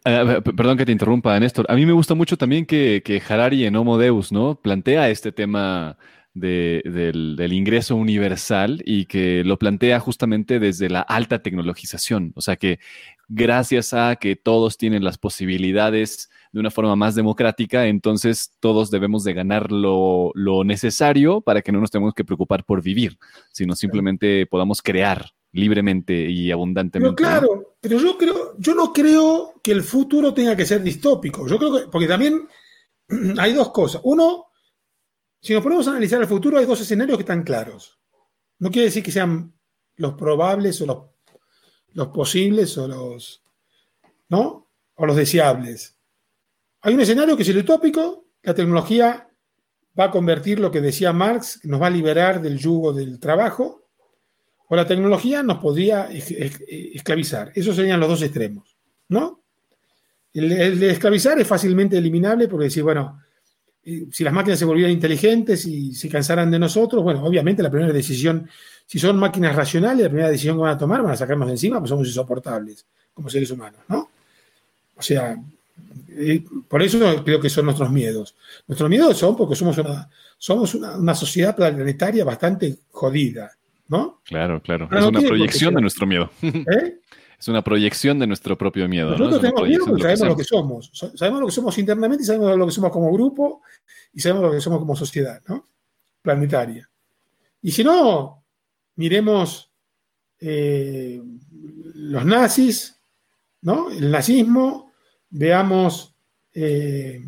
perdón 0.03 0.77
que 0.77 0.85
te 0.85 0.91
interrumpa, 0.91 1.39
Néstor. 1.39 1.65
A 1.69 1.75
mí 1.75 1.85
me 1.85 1.93
gusta 1.93 2.13
mucho 2.13 2.37
también 2.37 2.65
que, 2.65 3.01
que 3.03 3.21
Harari 3.27 3.65
en 3.65 3.75
Homo 3.75 3.97
Deus, 3.97 4.31
¿no? 4.31 4.55
Plantea 4.55 5.09
este 5.09 5.31
tema 5.31 5.97
del, 6.39 7.53
ingreso 7.53 7.95
universal 7.95 8.81
y 8.85 9.05
que 9.05 9.43
lo 9.43 9.57
plantea 9.57 9.99
justamente 9.99 10.59
desde 10.59 10.89
la 10.89 11.01
alta 11.01 11.39
tecnologización. 11.39 12.33
O 12.35 12.41
sea 12.41 12.55
que 12.55 12.79
gracias 13.27 13.93
a 13.93 14.15
que 14.15 14.35
todos 14.35 14.77
tienen 14.77 15.03
las 15.03 15.17
posibilidades 15.17 16.29
de 16.51 16.59
una 16.59 16.71
forma 16.71 16.95
más 16.95 17.15
democrática, 17.15 17.87
entonces 17.87 18.51
todos 18.59 18.89
debemos 18.89 19.23
de 19.23 19.33
ganar 19.33 19.71
lo, 19.71 20.33
necesario 20.65 21.41
para 21.41 21.61
que 21.61 21.71
no 21.71 21.79
nos 21.79 21.91
tengamos 21.91 22.15
que 22.15 22.25
preocupar 22.25 22.65
por 22.65 22.81
vivir, 22.81 23.17
sino 23.51 23.75
simplemente 23.75 24.45
podamos 24.47 24.81
crear 24.81 25.31
libremente 25.51 26.29
y 26.29 26.51
abundantemente. 26.51 27.15
Pero 27.15 27.29
claro, 27.29 27.75
pero 27.81 27.99
yo 27.99 28.17
creo, 28.17 28.55
yo 28.57 28.75
no 28.75 28.91
creo 28.93 29.53
que 29.63 29.71
el 29.71 29.83
futuro 29.83 30.33
tenga 30.33 30.55
que 30.55 30.65
ser 30.65 30.81
distópico. 30.81 31.47
Yo 31.47 31.57
creo 31.57 31.73
que, 31.73 31.87
porque 31.91 32.07
también 32.07 32.47
hay 33.37 33.53
dos 33.53 33.71
cosas. 33.71 34.01
Uno, 34.03 34.48
si 35.41 35.53
nos 35.53 35.63
ponemos 35.63 35.87
a 35.87 35.91
analizar 35.91 36.21
el 36.21 36.27
futuro, 36.27 36.57
hay 36.57 36.65
dos 36.65 36.81
escenarios 36.81 37.17
que 37.17 37.23
están 37.23 37.43
claros. 37.43 37.99
No 38.59 38.69
quiere 38.69 38.87
decir 38.87 39.03
que 39.03 39.11
sean 39.11 39.53
los 39.95 40.13
probables 40.13 40.81
o 40.81 41.11
los, 41.93 42.07
posibles 42.09 42.77
o 42.77 42.87
los, 42.87 43.43
¿no? 44.29 44.69
O 44.95 45.05
los 45.05 45.15
deseables. 45.15 45.97
Hay 46.81 46.93
un 46.93 47.01
escenario 47.01 47.35
que 47.35 47.43
es 47.43 47.49
el 47.49 47.57
utópico, 47.57 48.25
la 48.43 48.53
tecnología 48.53 49.29
va 49.97 50.05
a 50.05 50.11
convertir 50.11 50.59
lo 50.59 50.71
que 50.71 50.81
decía 50.81 51.13
Marx, 51.13 51.61
nos 51.63 51.81
va 51.81 51.87
a 51.87 51.91
liberar 51.91 52.41
del 52.41 52.57
yugo 52.57 52.93
del 52.93 53.19
trabajo, 53.19 53.87
o 54.67 54.75
la 54.75 54.87
tecnología 54.87 55.41
nos 55.41 55.57
podría 55.57 56.09
esclavizar. 56.11 57.51
Esos 57.55 57.75
serían 57.75 57.99
los 57.99 58.09
dos 58.09 58.21
extremos, 58.21 58.77
¿no? 59.07 59.43
El, 60.31 60.79
de 60.79 60.91
esclavizar 60.91 61.39
es 61.39 61.47
fácilmente 61.47 61.97
eliminable 61.97 62.47
porque 62.47 62.65
decir, 62.65 62.83
bueno, 62.83 63.19
si 64.11 64.23
las 64.23 64.33
máquinas 64.33 64.59
se 64.59 64.65
volvieran 64.65 64.91
inteligentes 64.91 65.65
y 65.65 65.93
se 65.93 66.09
cansaran 66.09 66.51
de 66.51 66.59
nosotros, 66.59 67.03
bueno, 67.03 67.23
obviamente 67.23 67.63
la 67.63 67.69
primera 67.69 67.93
decisión, 67.93 68.49
si 68.85 68.99
son 68.99 69.17
máquinas 69.17 69.55
racionales, 69.55 70.03
la 70.03 70.09
primera 70.09 70.29
decisión 70.29 70.57
que 70.57 70.63
van 70.63 70.75
a 70.75 70.77
tomar 70.77 71.01
van 71.01 71.13
a 71.13 71.17
sacarnos 71.17 71.47
de 71.47 71.53
encima, 71.53 71.79
pues 71.79 71.89
somos 71.89 72.07
insoportables 72.07 72.85
como 73.13 73.29
seres 73.29 73.51
humanos, 73.51 73.81
¿no? 73.87 74.09
O 74.95 75.01
sea, 75.01 75.37
por 76.67 76.81
eso 76.81 77.23
creo 77.23 77.39
que 77.39 77.49
son 77.49 77.65
nuestros 77.65 77.89
miedos. 77.89 78.35
Nuestros 78.67 78.89
miedos 78.89 79.17
son 79.17 79.35
porque 79.35 79.55
somos 79.55 79.77
una, 79.77 80.09
somos 80.37 80.75
una, 80.75 81.15
sociedad 81.15 81.55
planetaria 81.55 82.25
bastante 82.25 82.79
jodida, 82.91 83.51
¿no? 83.87 84.21
Claro, 84.25 84.61
claro. 84.61 84.89
es 84.91 85.05
una 85.05 85.21
proyección 85.21 85.73
de 85.75 85.81
nuestro 85.81 86.05
miedo. 86.05 86.29
¿Eh? 86.41 86.99
Es 87.39 87.47
una 87.47 87.63
proyección 87.63 88.19
de 88.19 88.27
nuestro 88.27 88.57
propio 88.57 88.89
miedo. 88.89 89.11
Nosotros 89.11 89.39
tenemos 89.39 89.67
miedo 89.67 89.85
porque 89.85 90.03
sabemos 90.03 90.27
lo 90.27 90.35
que 90.35 90.43
somos. 90.43 90.91
Sabemos 91.15 91.39
lo 91.39 91.45
que 91.45 91.53
somos 91.53 91.77
internamente 91.77 92.23
y 92.23 92.25
sabemos 92.25 92.57
lo 92.57 92.65
que 92.65 92.71
somos 92.73 92.91
como 92.91 93.13
grupo 93.13 93.61
y 94.13 94.19
sabemos 94.19 94.43
lo 94.43 94.51
que 94.51 94.59
somos 94.59 94.79
como 94.79 94.95
sociedad, 94.95 95.41
¿no? 95.47 95.65
Planetaria. 96.21 96.89
Y 97.61 97.71
si 97.71 97.81
no, 97.83 98.43
miremos 98.95 99.71
eh, 100.41 101.21
los 101.93 102.25
nazis, 102.25 102.99
¿no? 103.61 103.89
El 103.89 104.11
nazismo, 104.11 104.91
veamos 105.29 106.13
eh, 106.53 107.25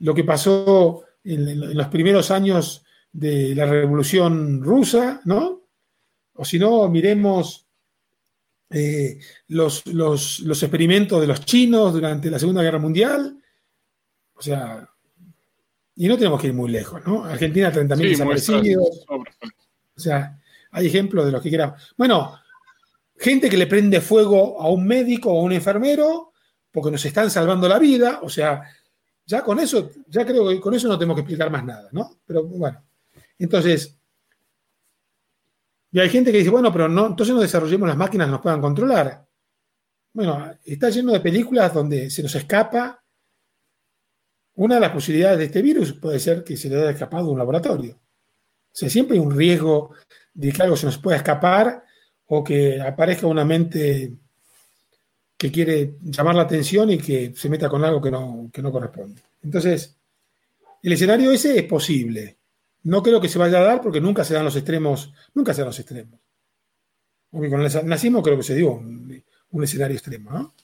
lo 0.00 0.12
que 0.12 0.24
pasó 0.24 1.04
en, 1.22 1.76
los 1.76 1.86
primeros 1.86 2.32
años 2.32 2.84
de 3.12 3.54
la 3.54 3.66
Revolución 3.66 4.60
Rusa, 4.60 5.20
¿no? 5.24 5.60
O 6.34 6.44
si 6.44 6.58
no, 6.58 6.88
miremos 6.88 7.61
eh, 8.72 9.18
los, 9.48 9.82
experimentos 10.62 11.20
de 11.20 11.26
los 11.26 11.44
chinos 11.44 11.92
durante 11.92 12.30
la 12.30 12.38
Segunda 12.38 12.62
Guerra 12.62 12.78
Mundial. 12.78 13.38
O 14.34 14.42
sea, 14.42 14.88
y 15.96 16.08
no 16.08 16.16
tenemos 16.16 16.40
que 16.40 16.48
ir 16.48 16.54
muy 16.54 16.70
lejos, 16.70 17.00
¿no? 17.06 17.24
Argentina, 17.24 17.72
30.000 17.72 18.08
desaparecidos. 18.08 19.04
O 19.08 20.00
sea, 20.00 20.38
hay 20.70 20.86
ejemplos 20.86 21.26
de 21.26 21.32
los 21.32 21.42
que 21.42 21.50
queramos. 21.50 21.94
Bueno, 21.96 22.38
gente 23.16 23.48
que 23.48 23.56
le 23.56 23.66
prende 23.66 24.00
fuego 24.00 24.60
a 24.60 24.68
un 24.68 24.86
médico 24.86 25.32
o 25.32 25.40
a 25.40 25.44
un 25.44 25.52
enfermero 25.52 26.32
porque 26.70 26.90
nos 26.90 27.04
están 27.04 27.30
salvando 27.30 27.68
la 27.68 27.78
vida. 27.78 28.20
O 28.22 28.28
sea, 28.28 28.62
ya 29.26 29.42
con 29.42 29.60
eso, 29.60 29.90
ya 30.08 30.24
creo 30.24 30.48
que 30.48 30.60
con 30.60 30.74
eso 30.74 30.88
no 30.88 30.98
tenemos 30.98 31.16
que 31.16 31.20
explicar 31.20 31.50
más 31.50 31.64
nada, 31.64 31.88
¿no? 31.92 32.18
Pero 32.26 32.44
bueno, 32.44 32.82
entonces, 33.38 33.96
y 35.92 36.00
hay 36.00 36.08
gente 36.08 36.32
que 36.32 36.38
dice, 36.38 36.50
bueno, 36.50 36.72
pero 36.72 36.88
no, 36.88 37.08
entonces 37.08 37.34
no 37.34 37.42
desarrollemos 37.42 37.86
las 37.86 37.98
máquinas 37.98 38.26
que 38.26 38.32
nos 38.32 38.40
puedan 38.40 38.62
controlar. 38.62 39.26
Bueno, 40.14 40.50
está 40.64 40.88
lleno 40.88 41.12
de 41.12 41.20
películas 41.20 41.74
donde 41.74 42.08
se 42.08 42.22
nos 42.22 42.34
escapa. 42.34 43.04
Una 44.54 44.76
de 44.76 44.80
las 44.80 44.90
posibilidades 44.90 45.38
de 45.38 45.44
este 45.44 45.60
virus 45.60 45.92
puede 45.92 46.18
ser 46.18 46.42
que 46.42 46.56
se 46.56 46.70
le 46.70 46.76
haya 46.76 46.90
escapado 46.90 47.26
de 47.26 47.32
un 47.32 47.38
laboratorio. 47.38 47.94
O 47.94 48.74
sea, 48.74 48.88
siempre 48.88 49.18
hay 49.18 49.22
un 49.22 49.36
riesgo 49.36 49.94
de 50.32 50.50
que 50.50 50.62
algo 50.62 50.76
se 50.76 50.86
nos 50.86 50.96
pueda 50.96 51.18
escapar 51.18 51.84
o 52.26 52.42
que 52.42 52.80
aparezca 52.80 53.26
una 53.26 53.44
mente 53.44 54.14
que 55.36 55.52
quiere 55.52 55.96
llamar 56.00 56.36
la 56.36 56.42
atención 56.42 56.88
y 56.90 56.98
que 56.98 57.34
se 57.36 57.50
meta 57.50 57.68
con 57.68 57.84
algo 57.84 58.00
que 58.00 58.10
no, 58.10 58.48
que 58.50 58.62
no 58.62 58.72
corresponde. 58.72 59.20
Entonces, 59.42 59.98
el 60.82 60.92
escenario 60.92 61.32
ese 61.32 61.58
es 61.58 61.64
posible. 61.64 62.38
No 62.84 63.02
creo 63.02 63.20
que 63.20 63.28
se 63.28 63.38
vaya 63.38 63.58
a 63.58 63.62
dar 63.62 63.80
porque 63.80 64.00
nunca 64.00 64.24
se 64.24 64.34
dan 64.34 64.44
los 64.44 64.56
extremos, 64.56 65.12
nunca 65.34 65.54
se 65.54 65.60
dan 65.60 65.68
los 65.68 65.78
extremos. 65.78 66.20
Porque 67.30 67.48
con 67.48 67.62
el 67.62 67.86
nazismo 67.86 68.22
creo 68.22 68.36
que 68.36 68.42
se 68.42 68.54
dio 68.54 68.72
un, 68.72 69.22
escenario 69.62 69.96
extremo. 69.96 70.54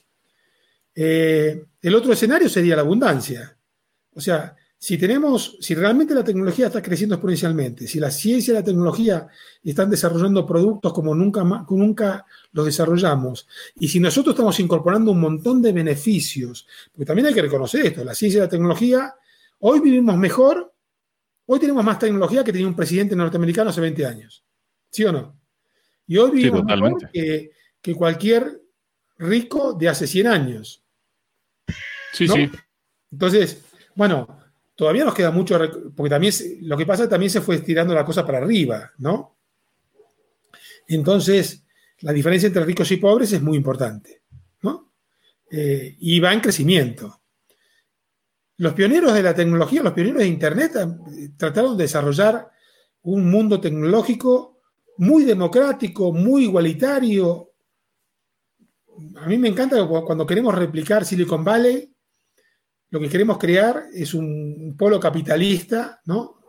Eh, 0.93 1.65
el 1.81 1.95
otro 1.95 2.13
escenario 2.13 2.49
sería 2.49 2.75
la 2.75 2.81
abundancia. 2.81 3.57
O 4.13 4.21
sea, 4.21 4.55
si 4.81 4.97
tenemos, 4.97 5.57
si 5.59 5.75
realmente 5.75 6.13
la 6.13 6.23
tecnología 6.23 6.67
está 6.67 6.81
creciendo 6.81 7.15
exponencialmente, 7.15 7.85
si 7.85 7.99
la 7.99 8.09
ciencia 8.09 8.53
y 8.53 8.55
la 8.55 8.63
tecnología 8.63 9.27
están 9.61 9.89
desarrollando 9.89 10.45
productos 10.45 10.93
como 10.93 11.13
nunca, 11.13 11.43
nunca 11.69 12.25
los 12.53 12.65
desarrollamos, 12.65 13.45
y 13.77 13.89
si 13.89 13.99
nosotros 13.99 14.35
estamos 14.35 14.57
incorporando 14.61 15.11
un 15.11 15.19
montón 15.19 15.61
de 15.61 15.73
beneficios, 15.73 16.65
porque 16.93 17.05
también 17.05 17.27
hay 17.27 17.33
que 17.33 17.41
reconocer 17.41 17.87
esto, 17.87 18.05
la 18.05 18.15
ciencia 18.15 18.37
y 18.37 18.41
la 18.41 18.49
tecnología, 18.49 19.15
hoy 19.59 19.81
vivimos 19.81 20.17
mejor, 20.17 20.73
hoy 21.51 21.59
tenemos 21.59 21.83
más 21.83 21.97
tecnología 21.97 22.43
que 22.43 22.51
tenía 22.51 22.67
un 22.67 22.75
presidente 22.75 23.15
norteamericano 23.15 23.71
hace 23.71 23.81
20 23.81 24.05
años, 24.05 24.45
¿sí 24.91 25.03
o 25.03 25.11
no? 25.11 25.35
Y 26.05 26.17
hoy 26.17 26.31
vivimos 26.31 26.63
mejor 26.63 27.09
que, 27.11 27.51
cualquier 27.95 28.61
rico 29.17 29.73
de 29.73 29.89
hace 29.89 30.05
100 30.05 30.27
años. 30.27 30.83
Sí, 32.13 32.27
sí. 32.27 32.51
Entonces, 33.11 33.63
bueno, 33.95 34.27
todavía 34.75 35.03
nos 35.05 35.15
queda 35.15 35.31
mucho, 35.31 35.59
porque 35.95 36.09
también 36.11 36.33
lo 36.61 36.77
que 36.77 36.85
pasa 36.85 37.09
también 37.09 37.31
se 37.31 37.41
fue 37.41 37.55
estirando 37.55 37.95
la 37.95 38.05
cosa 38.05 38.23
para 38.23 38.37
arriba, 38.37 38.91
¿no? 38.99 39.35
Entonces, 40.87 41.63
la 42.01 42.13
diferencia 42.13 42.45
entre 42.45 42.63
ricos 42.63 42.91
y 42.91 42.97
pobres 42.97 43.31
es 43.31 43.41
muy 43.41 43.57
importante, 43.57 44.21
¿no? 44.61 44.91
Eh, 45.49 45.95
y 45.99 46.19
va 46.19 46.31
en 46.31 46.41
crecimiento. 46.41 47.18
Los 48.59 48.73
pioneros 48.73 49.13
de 49.13 49.23
la 49.23 49.33
tecnología, 49.33 49.81
los 49.81 49.93
pioneros 49.93 50.19
de 50.19 50.27
Internet, 50.27 50.75
eh, 50.75 51.29
trataron 51.37 51.77
de 51.77 51.85
desarrollar 51.85 52.51
un 53.03 53.31
mundo 53.31 53.61
tecnológico 53.61 54.59
muy 54.97 55.23
democrático, 55.23 56.11
muy 56.11 56.43
igualitario. 56.43 57.53
A 59.15 59.27
mí 59.27 59.37
me 59.37 59.47
encanta 59.47 59.87
cuando 59.87 60.27
queremos 60.27 60.53
replicar 60.53 61.05
Silicon 61.05 61.41
Valley, 61.41 61.89
lo 62.89 62.99
que 62.99 63.07
queremos 63.07 63.37
crear 63.37 63.85
es 63.93 64.13
un 64.13 64.75
polo 64.77 64.99
capitalista, 64.99 66.01
¿no? 66.03 66.41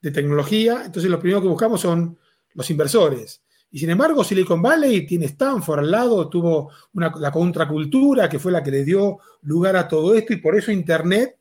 De 0.00 0.12
tecnología. 0.12 0.84
Entonces, 0.84 1.10
lo 1.10 1.18
primero 1.18 1.42
que 1.42 1.48
buscamos 1.48 1.80
son 1.80 2.16
los 2.52 2.70
inversores. 2.70 3.42
Y 3.74 3.80
sin 3.80 3.90
embargo, 3.90 4.22
Silicon 4.22 4.62
Valley 4.62 5.04
tiene 5.04 5.24
Stanford 5.26 5.80
al 5.80 5.90
lado, 5.90 6.28
tuvo 6.28 6.70
la 6.92 7.32
contracultura 7.32 8.28
que 8.28 8.38
fue 8.38 8.52
la 8.52 8.62
que 8.62 8.70
le 8.70 8.84
dio 8.84 9.18
lugar 9.42 9.74
a 9.74 9.88
todo 9.88 10.14
esto 10.14 10.32
y 10.32 10.36
por 10.36 10.54
eso 10.56 10.70
Internet 10.70 11.40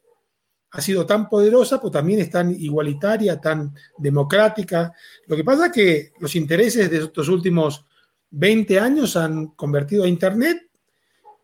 ha 0.71 0.81
sido 0.81 1.05
tan 1.05 1.29
poderosa, 1.29 1.79
pues 1.79 1.93
también 1.93 2.21
es 2.21 2.31
tan 2.31 2.49
igualitaria, 2.49 3.39
tan 3.39 3.75
democrática. 3.99 4.91
Lo 5.27 5.35
que 5.35 5.43
pasa 5.43 5.67
es 5.67 5.71
que 5.73 6.11
los 6.19 6.35
intereses 6.35 6.89
de 6.89 7.03
estos 7.03 7.29
últimos 7.29 7.85
20 8.31 8.79
años 8.79 9.15
han 9.15 9.49
convertido 9.49 10.03
a 10.03 10.07
Internet 10.07 10.71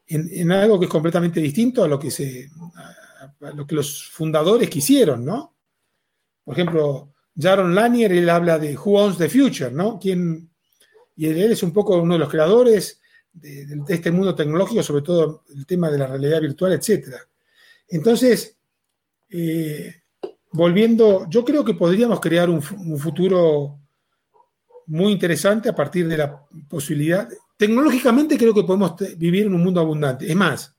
en, 0.07 0.51
algo 0.51 0.79
que 0.79 0.85
es 0.85 0.91
completamente 0.91 1.39
distinto 1.39 1.83
a 1.83 1.87
lo 1.87 1.99
que, 1.99 2.09
se, 2.09 2.49
lo 3.41 3.67
que 3.67 3.75
los 3.75 4.09
fundadores 4.09 4.67
quisieron, 4.71 5.23
¿no? 5.23 5.53
Por 6.43 6.55
ejemplo, 6.55 7.13
Jaron 7.39 7.75
Lanier, 7.75 8.11
él 8.11 8.27
habla 8.27 8.57
de 8.57 8.75
Who 8.75 8.99
Owns 8.99 9.19
the 9.19 9.29
Future, 9.29 9.69
¿no? 9.69 9.99
¿Quién, 9.99 10.48
y 11.27 11.27
él 11.27 11.51
es 11.51 11.63
un 11.63 11.73
poco 11.73 11.97
uno 11.97 12.13
de 12.13 12.19
los 12.19 12.29
creadores 12.29 13.01
de, 13.31 13.67
este 13.89 14.11
mundo 14.11 14.33
tecnológico, 14.33 14.81
sobre 14.81 15.01
todo 15.01 15.43
el 15.55 15.65
tema 15.65 15.89
de 15.91 15.97
la 15.97 16.07
realidad 16.07 16.41
virtual, 16.41 16.73
etc. 16.73 17.15
Entonces, 17.87 18.57
eh, 19.29 20.03
volviendo, 20.51 21.27
yo 21.29 21.43
creo 21.43 21.65
que 21.65 21.73
podríamos 21.73 22.19
crear 22.19 22.49
un, 22.49 22.63
un 22.77 22.97
futuro 22.97 23.79
muy 24.87 25.11
interesante 25.11 25.69
a 25.69 25.75
partir 25.75 26.07
de 26.07 26.17
la 26.17 26.45
posibilidad, 26.67 27.29
Tecnológicamente 27.59 28.37
creo 28.37 28.53
que 28.53 28.63
podemos 28.63 28.95
vivir 29.17 29.47
en 29.47 29.53
un 29.53 29.61
mundo 29.61 29.81
abundante. 29.81 30.25
Es 30.25 30.35
más, 30.35 30.73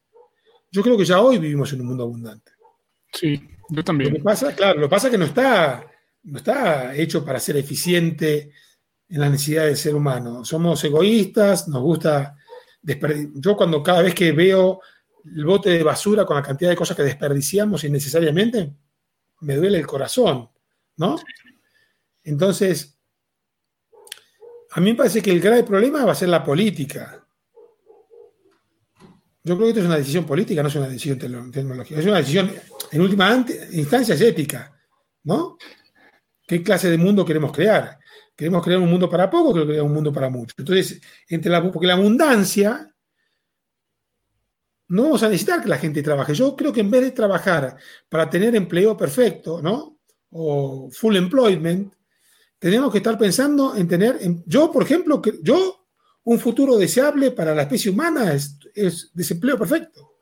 yo 0.71 0.83
creo 0.83 0.97
que 0.97 1.05
ya 1.05 1.21
hoy 1.21 1.37
vivimos 1.37 1.71
en 1.75 1.83
un 1.83 1.89
mundo 1.89 2.05
abundante. 2.05 2.53
Sí, 3.13 3.39
yo 3.69 3.85
también. 3.85 4.15
Lo 4.15 4.17
que 4.17 4.25
pasa, 4.25 4.57
claro, 4.57 4.81
lo 4.81 4.87
que 4.87 4.91
pasa 4.91 5.09
es 5.09 5.11
que 5.11 5.19
no 5.19 5.27
está, 5.27 5.87
no 6.23 6.39
está 6.39 6.97
hecho 6.97 7.23
para 7.23 7.39
ser 7.39 7.59
eficiente 7.59 8.53
en 9.11 9.21
la 9.21 9.29
necesidad 9.29 9.67
del 9.67 9.77
ser 9.77 9.95
humano. 9.95 10.45
Somos 10.45 10.83
egoístas, 10.85 11.69
nos 11.69 11.83
gusta 11.83 12.37
Yo 13.35 13.57
cuando 13.57 13.83
cada 13.83 14.03
vez 14.03 14.15
que 14.15 14.33
veo 14.33 14.81
el 15.25 15.45
bote 15.45 15.71
de 15.71 15.83
basura 15.83 16.25
con 16.25 16.37
la 16.37 16.43
cantidad 16.43 16.71
de 16.71 16.77
cosas 16.77 16.97
que 16.97 17.03
desperdiciamos 17.03 17.85
innecesariamente, 17.85 18.73
me 19.41 19.57
duele 19.57 19.79
el 19.79 19.87
corazón, 19.87 20.49
¿no? 20.97 21.19
Entonces, 22.25 22.99
a 24.71 24.81
mí 24.81 24.91
me 24.91 24.97
parece 24.97 25.21
que 25.21 25.31
el 25.33 25.41
grave 25.41 25.65
problema 25.65 26.05
va 26.05 26.13
a 26.13 26.15
ser 26.15 26.29
la 26.29 26.45
política. 26.45 27.27
Yo 29.43 29.57
creo 29.57 29.67
que 29.67 29.69
esto 29.71 29.81
es 29.81 29.87
una 29.87 29.97
decisión 29.97 30.25
política, 30.25 30.63
no 30.63 30.69
es 30.69 30.75
una 30.77 30.89
decisión 30.89 31.19
tecnológica. 31.51 31.99
Es 31.99 32.07
una 32.07 32.19
decisión, 32.19 32.53
en 32.93 33.01
última 33.01 33.45
instancia, 33.73 34.15
es 34.15 34.21
ética. 34.21 34.77
¿No? 35.25 35.59
¿Qué 36.51 36.65
clase 36.65 36.91
de 36.91 36.99
mundo 36.99 37.25
queremos 37.25 37.53
crear? 37.53 37.97
¿Queremos 38.35 38.65
crear 38.65 38.81
un 38.81 38.91
mundo 38.91 39.09
para 39.09 39.31
poco 39.31 39.51
o 39.51 39.53
queremos 39.53 39.71
crear 39.71 39.87
un 39.87 39.93
mundo 39.93 40.13
para 40.13 40.29
mucho? 40.29 40.53
Entonces, 40.59 41.01
entre 41.29 41.49
la, 41.49 41.71
porque 41.71 41.87
la 41.87 41.93
abundancia, 41.93 42.93
no 44.89 45.03
vamos 45.05 45.23
a 45.23 45.29
necesitar 45.29 45.63
que 45.63 45.69
la 45.69 45.79
gente 45.79 46.03
trabaje. 46.03 46.35
Yo 46.35 46.57
creo 46.57 46.73
que 46.73 46.81
en 46.81 46.91
vez 46.91 47.03
de 47.03 47.11
trabajar 47.13 47.77
para 48.09 48.29
tener 48.29 48.57
empleo 48.57 48.97
perfecto, 48.97 49.63
¿no? 49.63 50.01
O 50.31 50.91
full 50.91 51.15
employment, 51.15 51.95
tenemos 52.59 52.91
que 52.91 52.99
estar 52.99 53.17
pensando 53.17 53.77
en 53.77 53.87
tener, 53.87 54.19
yo 54.45 54.73
por 54.73 54.83
ejemplo, 54.83 55.23
yo, 55.45 55.87
un 56.25 56.41
futuro 56.41 56.77
deseable 56.77 57.31
para 57.31 57.55
la 57.55 57.63
especie 57.63 57.93
humana 57.93 58.35
es, 58.35 59.13
desempleo 59.15 59.57
perfecto. 59.57 60.15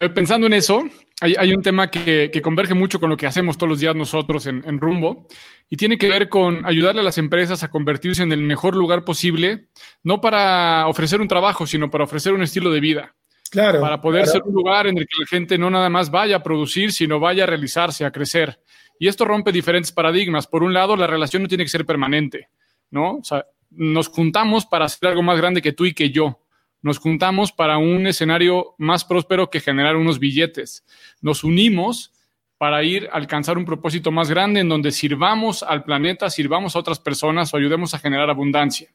Eh, 0.00 0.10
pensando 0.10 0.48
en 0.48 0.54
eso, 0.54 0.82
hay, 1.20 1.52
un 1.52 1.62
tema 1.62 1.90
que, 1.90 2.40
converge 2.42 2.74
mucho 2.74 3.00
con 3.00 3.10
lo 3.10 3.16
que 3.16 3.26
hacemos 3.26 3.58
todos 3.58 3.70
los 3.70 3.80
días 3.80 3.96
nosotros 3.96 4.46
en, 4.46 4.62
en, 4.66 4.78
Rumbo 4.78 5.26
y 5.68 5.76
tiene 5.76 5.98
que 5.98 6.08
ver 6.08 6.28
con 6.28 6.64
ayudarle 6.64 7.00
a 7.00 7.04
las 7.04 7.18
empresas 7.18 7.62
a 7.64 7.70
convertirse 7.70 8.22
en 8.22 8.30
el 8.30 8.40
mejor 8.40 8.76
lugar 8.76 9.04
posible, 9.04 9.68
no 10.04 10.20
para 10.20 10.86
ofrecer 10.86 11.20
un 11.20 11.28
trabajo, 11.28 11.66
sino 11.66 11.90
para 11.90 12.04
ofrecer 12.04 12.32
un 12.32 12.42
estilo 12.42 12.70
de 12.70 12.80
vida. 12.80 13.16
Claro. 13.50 13.80
Para 13.80 14.00
poder 14.00 14.26
ser 14.26 14.42
un 14.44 14.52
lugar 14.52 14.86
en 14.86 14.98
el 14.98 15.04
que 15.04 15.16
la 15.20 15.26
gente 15.26 15.58
no 15.58 15.70
nada 15.70 15.88
más 15.88 16.10
vaya 16.10 16.36
a 16.36 16.42
producir, 16.42 16.92
sino 16.92 17.18
vaya 17.18 17.44
a 17.44 17.46
realizarse, 17.46 18.04
a 18.04 18.10
crecer. 18.10 18.60
Y 18.98 19.08
esto 19.08 19.24
rompe 19.24 19.52
diferentes 19.52 19.92
paradigmas. 19.92 20.46
Por 20.46 20.62
un 20.62 20.72
lado, 20.72 20.96
la 20.96 21.06
relación 21.06 21.42
no 21.42 21.48
tiene 21.48 21.64
que 21.64 21.70
ser 21.70 21.86
permanente, 21.86 22.48
¿no? 22.90 23.16
O 23.16 23.24
sea, 23.24 23.46
nos 23.70 24.08
juntamos 24.08 24.66
para 24.66 24.86
hacer 24.86 25.08
algo 25.08 25.22
más 25.22 25.38
grande 25.38 25.62
que 25.62 25.72
tú 25.72 25.86
y 25.86 25.94
que 25.94 26.10
yo. 26.10 26.40
Nos 26.82 26.98
juntamos 26.98 27.52
para 27.52 27.78
un 27.78 28.06
escenario 28.06 28.74
más 28.78 29.04
próspero 29.04 29.50
que 29.50 29.60
generar 29.60 29.96
unos 29.96 30.18
billetes. 30.18 30.84
Nos 31.20 31.44
unimos 31.44 32.12
para 32.58 32.82
ir 32.82 33.08
a 33.12 33.16
alcanzar 33.16 33.56
un 33.56 33.64
propósito 33.64 34.10
más 34.10 34.28
grande 34.28 34.60
en 34.60 34.68
donde 34.68 34.90
sirvamos 34.90 35.62
al 35.62 35.84
planeta, 35.84 36.28
sirvamos 36.28 36.74
a 36.74 36.80
otras 36.80 36.98
personas 36.98 37.54
o 37.54 37.56
ayudemos 37.56 37.94
a 37.94 37.98
generar 37.98 38.28
abundancia. 38.28 38.88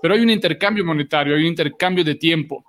Pero 0.00 0.14
hay 0.14 0.20
un 0.20 0.30
intercambio 0.30 0.84
monetario, 0.84 1.34
hay 1.34 1.42
un 1.42 1.48
intercambio 1.48 2.04
de 2.04 2.14
tiempo. 2.14 2.64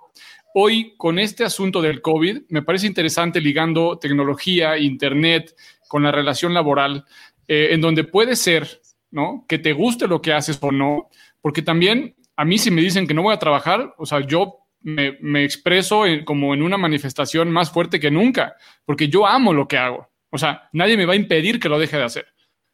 Hoy, 0.52 0.94
con 0.96 1.20
este 1.20 1.44
asunto 1.44 1.80
del 1.80 2.02
COVID, 2.02 2.42
me 2.48 2.62
parece 2.62 2.88
interesante 2.88 3.40
ligando 3.40 3.98
tecnología, 3.98 4.76
Internet, 4.76 5.54
con 5.86 6.02
la 6.02 6.10
relación 6.10 6.52
laboral, 6.52 7.04
eh, 7.46 7.68
en 7.70 7.80
donde 7.80 8.02
puede 8.02 8.34
ser, 8.34 8.80
¿no? 9.12 9.44
Que 9.48 9.58
te 9.58 9.72
guste 9.72 10.08
lo 10.08 10.20
que 10.20 10.32
haces 10.32 10.58
o 10.60 10.72
no, 10.72 11.08
porque 11.40 11.62
también 11.62 12.16
a 12.36 12.44
mí 12.44 12.58
si 12.58 12.72
me 12.72 12.80
dicen 12.80 13.06
que 13.06 13.14
no 13.14 13.22
voy 13.22 13.34
a 13.34 13.38
trabajar, 13.38 13.94
o 13.98 14.06
sea, 14.06 14.20
yo 14.26 14.59
me, 14.82 15.44
expreso 15.44 16.04
como 16.24 16.54
en 16.54 16.62
una 16.62 16.78
manifestación 16.78 17.50
más 17.50 17.70
fuerte 17.70 18.00
que 18.00 18.10
nunca, 18.10 18.54
porque 18.84 19.08
yo 19.08 19.26
amo 19.26 19.52
lo 19.52 19.68
que 19.68 19.78
hago. 19.78 20.08
O 20.30 20.38
sea, 20.38 20.68
nadie 20.72 20.96
me 20.96 21.06
va 21.06 21.14
a 21.14 21.16
impedir 21.16 21.58
que 21.60 21.68
lo 21.68 21.78
deje 21.78 21.96
de 21.96 22.04
hacer 22.04 22.26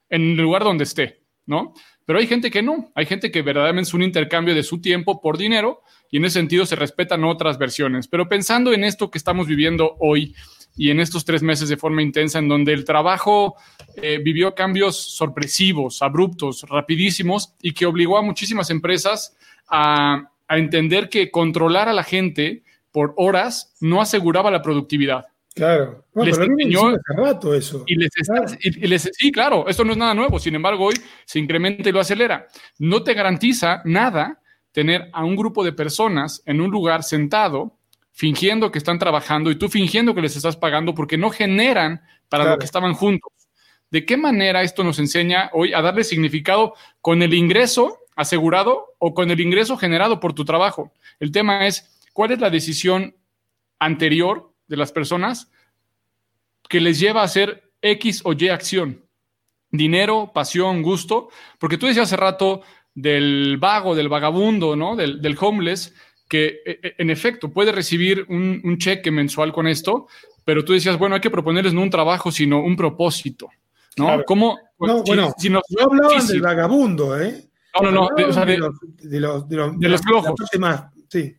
en 0.08 0.22
el 0.22 0.36
lugar 0.36 0.62
donde 0.62 0.84
esté, 0.84 1.24
¿no? 1.46 1.74
Pero 2.04 2.20
hay 2.20 2.26
gente 2.28 2.50
que 2.50 2.62
no, 2.62 2.92
hay 2.94 3.06
gente 3.06 3.32
que 3.32 3.42
verdaderamente 3.42 3.88
es 3.88 3.94
un 3.94 4.02
intercambio 4.02 4.54
de 4.54 4.62
su 4.62 4.80
tiempo 4.80 5.20
por 5.20 5.36
dinero 5.36 5.82
y 6.10 6.18
en 6.18 6.24
ese 6.24 6.38
sentido 6.38 6.64
se 6.64 6.76
respetan 6.76 7.24
otras 7.24 7.58
versiones. 7.58 8.06
Pero 8.06 8.28
pensando 8.28 8.72
en 8.72 8.84
esto 8.84 9.10
que 9.10 9.18
estamos 9.18 9.48
viviendo 9.48 9.96
hoy 9.98 10.34
y 10.76 10.90
en 10.90 11.00
estos 11.00 11.24
tres 11.24 11.42
meses 11.42 11.68
de 11.68 11.76
forma 11.76 12.02
intensa, 12.02 12.38
en 12.38 12.48
donde 12.48 12.72
el 12.72 12.84
trabajo 12.84 13.56
eh, 13.96 14.20
vivió 14.22 14.54
cambios 14.54 14.96
sorpresivos, 15.16 16.00
abruptos, 16.02 16.62
rapidísimos 16.68 17.54
y 17.60 17.72
que 17.72 17.86
obligó 17.86 18.18
a 18.18 18.22
muchísimas 18.22 18.70
empresas 18.70 19.36
a, 19.68 20.30
a 20.48 20.58
entender 20.58 21.08
que 21.08 21.30
controlar 21.30 21.88
a 21.88 21.92
la 21.92 22.04
gente 22.04 22.62
por 22.90 23.14
horas 23.16 23.74
no 23.80 24.00
aseguraba 24.00 24.50
la 24.50 24.62
productividad. 24.62 25.26
Claro. 25.54 26.04
les 26.14 26.36
enseñó 26.36 26.88
hace 26.88 27.00
rato 27.16 27.54
eso. 27.54 27.84
Y 27.86 27.96
les, 27.96 28.10
Y, 28.60 28.86
les, 28.86 29.10
sí, 29.12 29.32
claro, 29.32 29.66
esto 29.68 29.84
no 29.84 29.92
es 29.92 29.98
nada 29.98 30.12
nuevo. 30.12 30.38
Sin 30.38 30.54
embargo, 30.54 30.84
hoy 30.84 30.94
se 31.24 31.38
incrementa 31.38 31.88
y 31.88 31.92
lo 31.92 32.00
acelera. 32.00 32.46
No 32.78 33.02
te 33.02 33.14
garantiza 33.14 33.80
nada 33.86 34.42
tener 34.72 35.08
a 35.14 35.24
un 35.24 35.34
grupo 35.34 35.64
de 35.64 35.72
personas 35.72 36.42
en 36.44 36.60
un 36.60 36.70
lugar 36.70 37.02
sentado 37.02 37.78
fingiendo 38.12 38.70
que 38.70 38.78
están 38.78 38.98
trabajando 38.98 39.50
y 39.50 39.56
tú 39.56 39.68
fingiendo 39.68 40.14
que 40.14 40.22
les 40.22 40.36
estás 40.36 40.56
pagando 40.56 40.94
porque 40.94 41.16
no 41.16 41.30
generan 41.30 42.02
para 42.28 42.50
lo 42.50 42.58
que 42.58 42.66
estaban 42.66 42.92
juntos. 42.92 43.32
¿De 43.90 44.04
qué 44.04 44.16
manera 44.16 44.62
esto 44.62 44.84
nos 44.84 44.98
enseña 44.98 45.50
hoy 45.54 45.72
a 45.72 45.80
darle 45.80 46.04
significado 46.04 46.74
con 47.00 47.22
el 47.22 47.32
ingreso 47.32 47.98
asegurado 48.16 48.96
o 48.98 49.14
con 49.14 49.30
el 49.30 49.40
ingreso 49.40 49.76
generado 49.76 50.18
por 50.18 50.32
tu 50.32 50.44
trabajo? 50.44 50.92
El 51.20 51.30
tema 51.30 51.66
es, 51.66 52.00
¿cuál 52.12 52.32
es 52.32 52.40
la 52.40 52.50
decisión 52.50 53.14
anterior 53.78 54.52
de 54.66 54.76
las 54.76 54.92
personas 54.92 55.50
que 56.68 56.80
les 56.80 56.98
lleva 56.98 57.20
a 57.20 57.24
hacer 57.24 57.70
X 57.82 58.22
o 58.24 58.32
Y 58.32 58.48
acción. 58.48 59.04
Dinero, 59.70 60.32
pasión, 60.34 60.82
gusto. 60.82 61.28
Porque 61.58 61.78
tú 61.78 61.86
decías 61.86 62.06
hace 62.06 62.16
rato 62.16 62.62
del 62.94 63.56
vago, 63.58 63.94
del 63.94 64.08
vagabundo, 64.08 64.74
¿no? 64.74 64.96
Del, 64.96 65.20
del 65.20 65.36
homeless, 65.38 65.94
que 66.28 66.60
e, 66.64 66.80
e, 66.82 66.94
en 66.98 67.10
efecto 67.10 67.52
puede 67.52 67.72
recibir 67.72 68.24
un, 68.28 68.78
cheque 68.78 69.10
mensual 69.10 69.52
con 69.52 69.66
esto, 69.66 70.08
pero 70.44 70.64
tú 70.64 70.72
decías, 70.72 70.98
bueno, 70.98 71.14
hay 71.14 71.20
que 71.20 71.30
proponerles 71.30 71.74
no 71.74 71.82
un 71.82 71.90
trabajo, 71.90 72.32
sino 72.32 72.62
un 72.62 72.76
propósito, 72.76 73.48
¿no? 73.96 74.24
¿Cómo? 74.24 74.58
No, 74.78 75.02
bueno, 75.02 75.32
si 75.38 75.50
no 75.50 75.60
hablaban 75.80 76.26
del 76.26 76.40
vagabundo, 76.40 77.20
¿eh? 77.20 77.45
No, 77.82 77.90
no, 77.90 78.08
no, 78.08 78.16
de, 78.16 78.22
los, 78.26 78.36
de, 78.36 79.20
los, 79.20 79.48
de, 79.48 79.56
los, 79.56 79.76
los 79.78 80.00
flojos. 80.02 80.34
sí. 81.08 81.36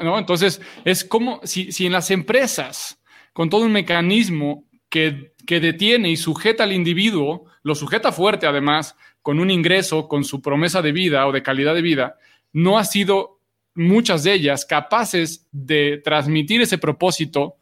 ¿no? 0.00 0.18
Entonces, 0.18 0.60
es 0.84 1.04
como 1.04 1.40
si, 1.44 1.70
si, 1.70 1.86
en 1.86 1.92
las 1.92 2.10
empresas, 2.10 3.00
con 3.32 3.48
todo 3.48 3.62
un 3.62 3.72
mecanismo 3.72 4.64
que, 4.88 5.32
que 5.46 5.60
detiene 5.60 6.10
y 6.10 6.16
sujeta 6.16 6.64
al 6.64 6.72
individuo, 6.72 7.44
lo 7.62 7.74
sujeta 7.74 8.12
fuerte 8.12 8.46
además, 8.46 8.96
con 9.22 9.40
un 9.40 9.50
ingreso, 9.50 10.08
con 10.08 10.24
su 10.24 10.42
promesa 10.42 10.82
de 10.82 10.92
vida 10.92 11.26
o 11.26 11.32
de 11.32 11.42
calidad 11.42 11.74
de 11.74 11.82
vida, 11.82 12.18
no 12.52 12.78
ha 12.78 12.84
sido 12.84 13.40
muchas 13.74 14.22
de 14.22 14.34
ellas 14.34 14.64
capaces 14.64 15.48
de 15.50 16.00
transmitir 16.04 16.62
ese 16.62 16.78
propósito 16.78 17.56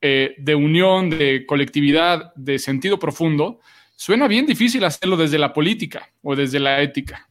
eh, 0.00 0.34
de 0.38 0.54
unión, 0.54 1.10
de 1.10 1.44
colectividad, 1.46 2.34
de 2.34 2.58
sentido 2.58 2.98
profundo, 2.98 3.60
suena 3.96 4.28
bien 4.28 4.46
difícil 4.46 4.84
hacerlo 4.84 5.16
desde 5.16 5.38
la 5.38 5.52
política 5.52 6.08
o 6.22 6.36
desde 6.36 6.60
la 6.60 6.80
ética. 6.82 7.28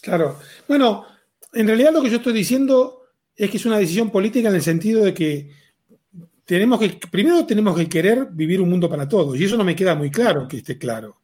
Claro. 0.00 0.38
Bueno, 0.66 1.06
en 1.52 1.66
realidad 1.66 1.92
lo 1.92 2.02
que 2.02 2.10
yo 2.10 2.16
estoy 2.16 2.32
diciendo 2.32 3.02
es 3.36 3.50
que 3.50 3.58
es 3.58 3.66
una 3.66 3.78
decisión 3.78 4.10
política 4.10 4.48
en 4.48 4.54
el 4.54 4.62
sentido 4.62 5.04
de 5.04 5.14
que 5.14 5.50
tenemos 6.44 6.80
que, 6.80 6.98
primero 7.10 7.46
tenemos 7.46 7.76
que 7.76 7.88
querer 7.88 8.26
vivir 8.32 8.60
un 8.60 8.70
mundo 8.70 8.88
para 8.88 9.08
todos, 9.08 9.38
y 9.38 9.44
eso 9.44 9.56
no 9.56 9.62
me 9.62 9.76
queda 9.76 9.94
muy 9.94 10.10
claro 10.10 10.48
que 10.48 10.56
esté 10.56 10.76
claro. 10.76 11.18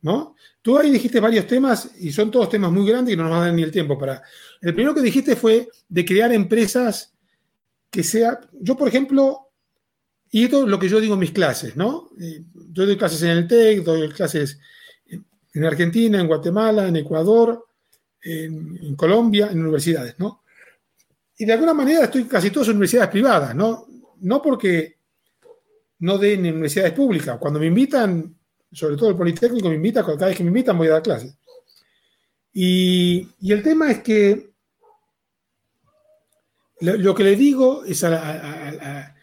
¿No? 0.00 0.36
Tú 0.62 0.78
ahí 0.78 0.90
dijiste 0.90 1.18
varios 1.18 1.46
temas 1.46 1.90
y 1.98 2.12
son 2.12 2.30
todos 2.30 2.48
temas 2.50 2.70
muy 2.70 2.86
grandes 2.86 3.14
y 3.14 3.16
no 3.16 3.24
nos 3.24 3.32
va 3.32 3.38
a 3.38 3.44
dar 3.46 3.54
ni 3.54 3.62
el 3.62 3.72
tiempo 3.72 3.98
para. 3.98 4.22
El 4.60 4.74
primero 4.74 4.94
que 4.94 5.00
dijiste 5.00 5.34
fue 5.34 5.68
de 5.88 6.04
crear 6.04 6.32
empresas 6.32 7.14
que 7.90 8.04
sea. 8.04 8.38
Yo, 8.60 8.76
por 8.76 8.86
ejemplo, 8.86 9.47
y 10.30 10.44
esto 10.44 10.64
es 10.64 10.68
lo 10.68 10.78
que 10.78 10.88
yo 10.88 11.00
digo 11.00 11.14
en 11.14 11.20
mis 11.20 11.32
clases, 11.32 11.76
¿no? 11.76 12.10
Eh, 12.20 12.42
yo 12.72 12.86
doy 12.86 12.96
clases 12.96 13.22
en 13.22 13.30
el 13.30 13.48
TEC, 13.48 13.82
doy 13.82 14.08
clases 14.10 14.58
en 15.54 15.64
Argentina, 15.64 16.20
en 16.20 16.26
Guatemala, 16.26 16.88
en 16.88 16.96
Ecuador, 16.96 17.66
en, 18.22 18.94
Colombia, 18.96 19.48
en 19.50 19.60
universidades, 19.60 20.16
¿no? 20.18 20.42
Y 21.36 21.44
de 21.44 21.52
alguna 21.52 21.72
manera 21.72 22.04
estoy 22.04 22.24
casi 22.24 22.50
todas 22.50 22.68
en 22.68 22.76
universidades 22.76 23.10
privadas, 23.10 23.54
¿no? 23.54 23.86
No 24.20 24.42
porque 24.42 24.98
no 26.00 26.18
den 26.18 26.44
en 26.46 26.54
universidades 26.54 26.92
públicas. 26.92 27.38
Cuando 27.38 27.60
me 27.60 27.66
invitan, 27.66 28.36
sobre 28.72 28.96
todo 28.96 29.10
el 29.10 29.16
Politécnico 29.16 29.68
me 29.68 29.76
invita, 29.76 30.04
cada 30.04 30.26
vez 30.26 30.36
que 30.36 30.44
me 30.44 30.48
invitan 30.48 30.76
voy 30.76 30.88
a 30.88 30.92
dar 30.92 31.02
clases. 31.02 31.34
Y, 32.52 33.28
el 33.48 33.62
tema 33.62 33.90
es 33.90 34.02
que 34.02 34.50
lo, 36.80 37.14
que 37.14 37.24
le 37.24 37.36
digo 37.36 37.84
es 37.84 38.04
a, 38.04 39.14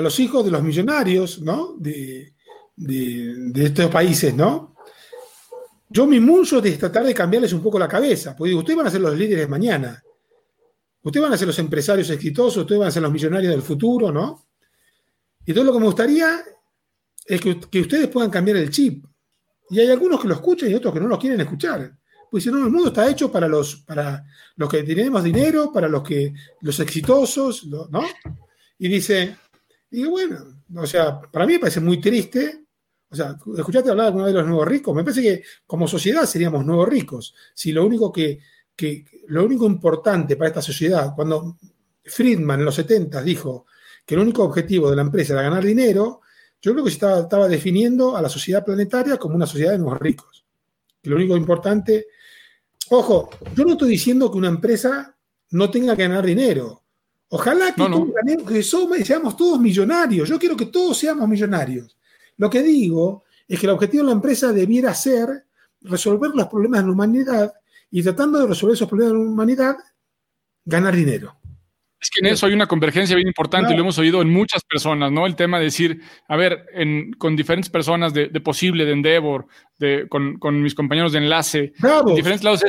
los 0.00 0.18
hijos 0.20 0.44
de 0.44 0.50
los 0.50 0.62
millonarios, 0.62 1.40
¿no? 1.40 1.74
De, 1.78 2.32
estos 3.54 3.90
países, 3.90 4.34
¿no? 4.34 4.74
Yo 5.88 6.06
me 6.06 6.20
mucho 6.20 6.60
de 6.60 6.72
tratar 6.72 7.04
de 7.04 7.14
cambiarles 7.14 7.52
un 7.52 7.62
poco 7.62 7.78
la 7.78 7.88
cabeza, 7.88 8.34
porque 8.36 8.48
digo, 8.48 8.60
ustedes 8.60 8.76
van 8.76 8.86
a 8.86 8.90
ser 8.90 9.00
los 9.00 9.16
líderes 9.16 9.48
mañana. 9.48 10.02
Ustedes 11.02 11.22
van 11.22 11.32
a 11.32 11.38
ser 11.38 11.46
los 11.46 11.58
empresarios 11.58 12.10
exitosos, 12.10 12.58
ustedes 12.58 12.80
van 12.80 12.88
a 12.88 12.90
ser 12.90 13.02
los 13.02 13.12
millonarios 13.12 13.52
del 13.52 13.62
futuro, 13.62 14.10
¿no? 14.10 14.46
Y 15.44 15.52
todo 15.52 15.64
lo 15.64 15.72
que 15.72 15.78
me 15.78 15.86
gustaría 15.86 16.40
es 17.24 17.40
que, 17.40 17.80
ustedes 17.80 18.08
puedan 18.08 18.30
cambiar 18.30 18.56
el 18.56 18.70
chip. 18.70 19.04
Y 19.70 19.80
hay 19.80 19.90
algunos 19.90 20.20
que 20.20 20.28
lo 20.28 20.34
escuchan 20.34 20.70
y 20.70 20.74
otros 20.74 20.92
que 20.92 21.00
no 21.00 21.08
lo 21.08 21.18
quieren 21.18 21.40
escuchar. 21.40 21.96
Pues 22.30 22.44
si 22.44 22.50
no, 22.50 22.58
el 22.58 22.70
mundo 22.70 22.88
está 22.88 23.08
hecho 23.08 23.30
para 23.30 23.46
los, 23.46 23.76
para 23.76 24.24
los 24.56 24.68
que 24.68 24.82
tenemos 24.82 25.22
dinero, 25.22 25.72
para 25.72 25.88
los 25.88 26.02
que 26.02 26.34
los 26.60 26.78
exitosos, 26.80 27.66
¿no? 27.66 28.04
Y 28.78 28.88
dice, 28.88 29.36
y 29.90 30.04
bueno, 30.04 30.62
o 30.74 30.86
sea, 30.86 31.20
para 31.20 31.46
mí 31.46 31.54
me 31.54 31.58
parece 31.60 31.80
muy 31.80 32.00
triste. 32.00 32.64
O 33.08 33.14
sea, 33.14 33.36
escuchaste 33.56 33.90
hablar 33.90 34.06
alguna 34.06 34.24
vez 34.24 34.34
de 34.34 34.40
los 34.40 34.48
nuevos 34.48 34.66
ricos. 34.66 34.94
Me 34.94 35.04
parece 35.04 35.22
que 35.22 35.42
como 35.66 35.86
sociedad 35.86 36.24
seríamos 36.24 36.66
nuevos 36.66 36.88
ricos. 36.88 37.34
Si 37.54 37.72
lo 37.72 37.86
único 37.86 38.12
que, 38.12 38.40
que 38.74 39.04
lo 39.28 39.44
único 39.44 39.66
importante 39.66 40.36
para 40.36 40.48
esta 40.48 40.62
sociedad, 40.62 41.14
cuando 41.14 41.56
Friedman 42.04 42.60
en 42.60 42.64
los 42.64 42.74
70 42.74 43.22
dijo 43.22 43.66
que 44.04 44.14
el 44.14 44.20
único 44.20 44.44
objetivo 44.44 44.90
de 44.90 44.96
la 44.96 45.02
empresa 45.02 45.32
era 45.32 45.42
ganar 45.42 45.64
dinero, 45.64 46.20
yo 46.60 46.72
creo 46.72 46.84
que 46.84 46.90
se 46.90 46.96
estaba, 46.96 47.48
definiendo 47.48 48.16
a 48.16 48.22
la 48.22 48.28
sociedad 48.28 48.64
planetaria 48.64 49.18
como 49.18 49.36
una 49.36 49.46
sociedad 49.46 49.72
de 49.72 49.78
nuevos 49.78 50.00
ricos. 50.00 50.44
Que 51.02 51.10
lo 51.10 51.16
único 51.16 51.36
importante, 51.36 52.08
ojo, 52.90 53.30
yo 53.54 53.64
no 53.64 53.72
estoy 53.72 53.90
diciendo 53.90 54.30
que 54.30 54.38
una 54.38 54.48
empresa 54.48 55.16
no 55.50 55.70
tenga 55.70 55.94
que 55.96 56.02
ganar 56.02 56.24
dinero. 56.24 56.82
Ojalá 57.28 57.74
que, 57.74 58.62
seamos 59.04 59.36
todos 59.36 59.60
millonarios. 59.60 60.28
Yo 60.28 60.38
quiero 60.38 60.56
que 60.56 60.66
todos 60.66 60.96
seamos 60.96 61.28
millonarios. 61.28 61.96
Lo 62.36 62.48
que 62.48 62.62
digo 62.62 63.24
es 63.48 63.58
que 63.58 63.66
el 63.66 63.72
objetivo 63.72 64.04
de 64.04 64.10
la 64.10 64.14
empresa 64.14 64.52
debiera 64.52 64.94
ser 64.94 65.28
resolver 65.80 66.30
los 66.34 66.46
problemas 66.46 66.80
de 66.80 66.86
la 66.86 66.92
humanidad 66.92 67.52
y 67.90 68.02
tratando 68.02 68.40
de 68.40 68.46
resolver 68.46 68.74
esos 68.74 68.88
problemas 68.88 69.12
de 69.12 69.18
la 69.18 69.24
humanidad, 69.24 69.76
ganar 70.64 70.94
dinero. 70.94 71.36
Es 71.98 72.10
que 72.10 72.20
en 72.20 72.26
eso 72.26 72.46
hay 72.46 72.52
una 72.52 72.66
convergencia 72.66 73.16
bien 73.16 73.26
importante 73.26 73.72
y 73.72 73.76
lo 73.76 73.82
hemos 73.82 73.98
oído 73.98 74.20
en 74.20 74.30
muchas 74.30 74.62
personas, 74.62 75.10
¿no? 75.10 75.26
El 75.26 75.34
tema 75.34 75.58
de 75.58 75.64
decir, 75.64 76.02
a 76.28 76.36
ver, 76.36 76.66
con 77.18 77.34
diferentes 77.34 77.70
personas 77.70 78.12
de, 78.12 78.28
posible, 78.40 78.84
de 78.84 78.92
Endeavor, 78.92 79.46
de, 79.78 80.06
con, 80.08 80.62
mis 80.62 80.74
compañeros 80.74 81.12
de 81.12 81.18
enlace, 81.18 81.72
en 81.82 82.14
diferentes 82.14 82.44
lados, 82.44 82.62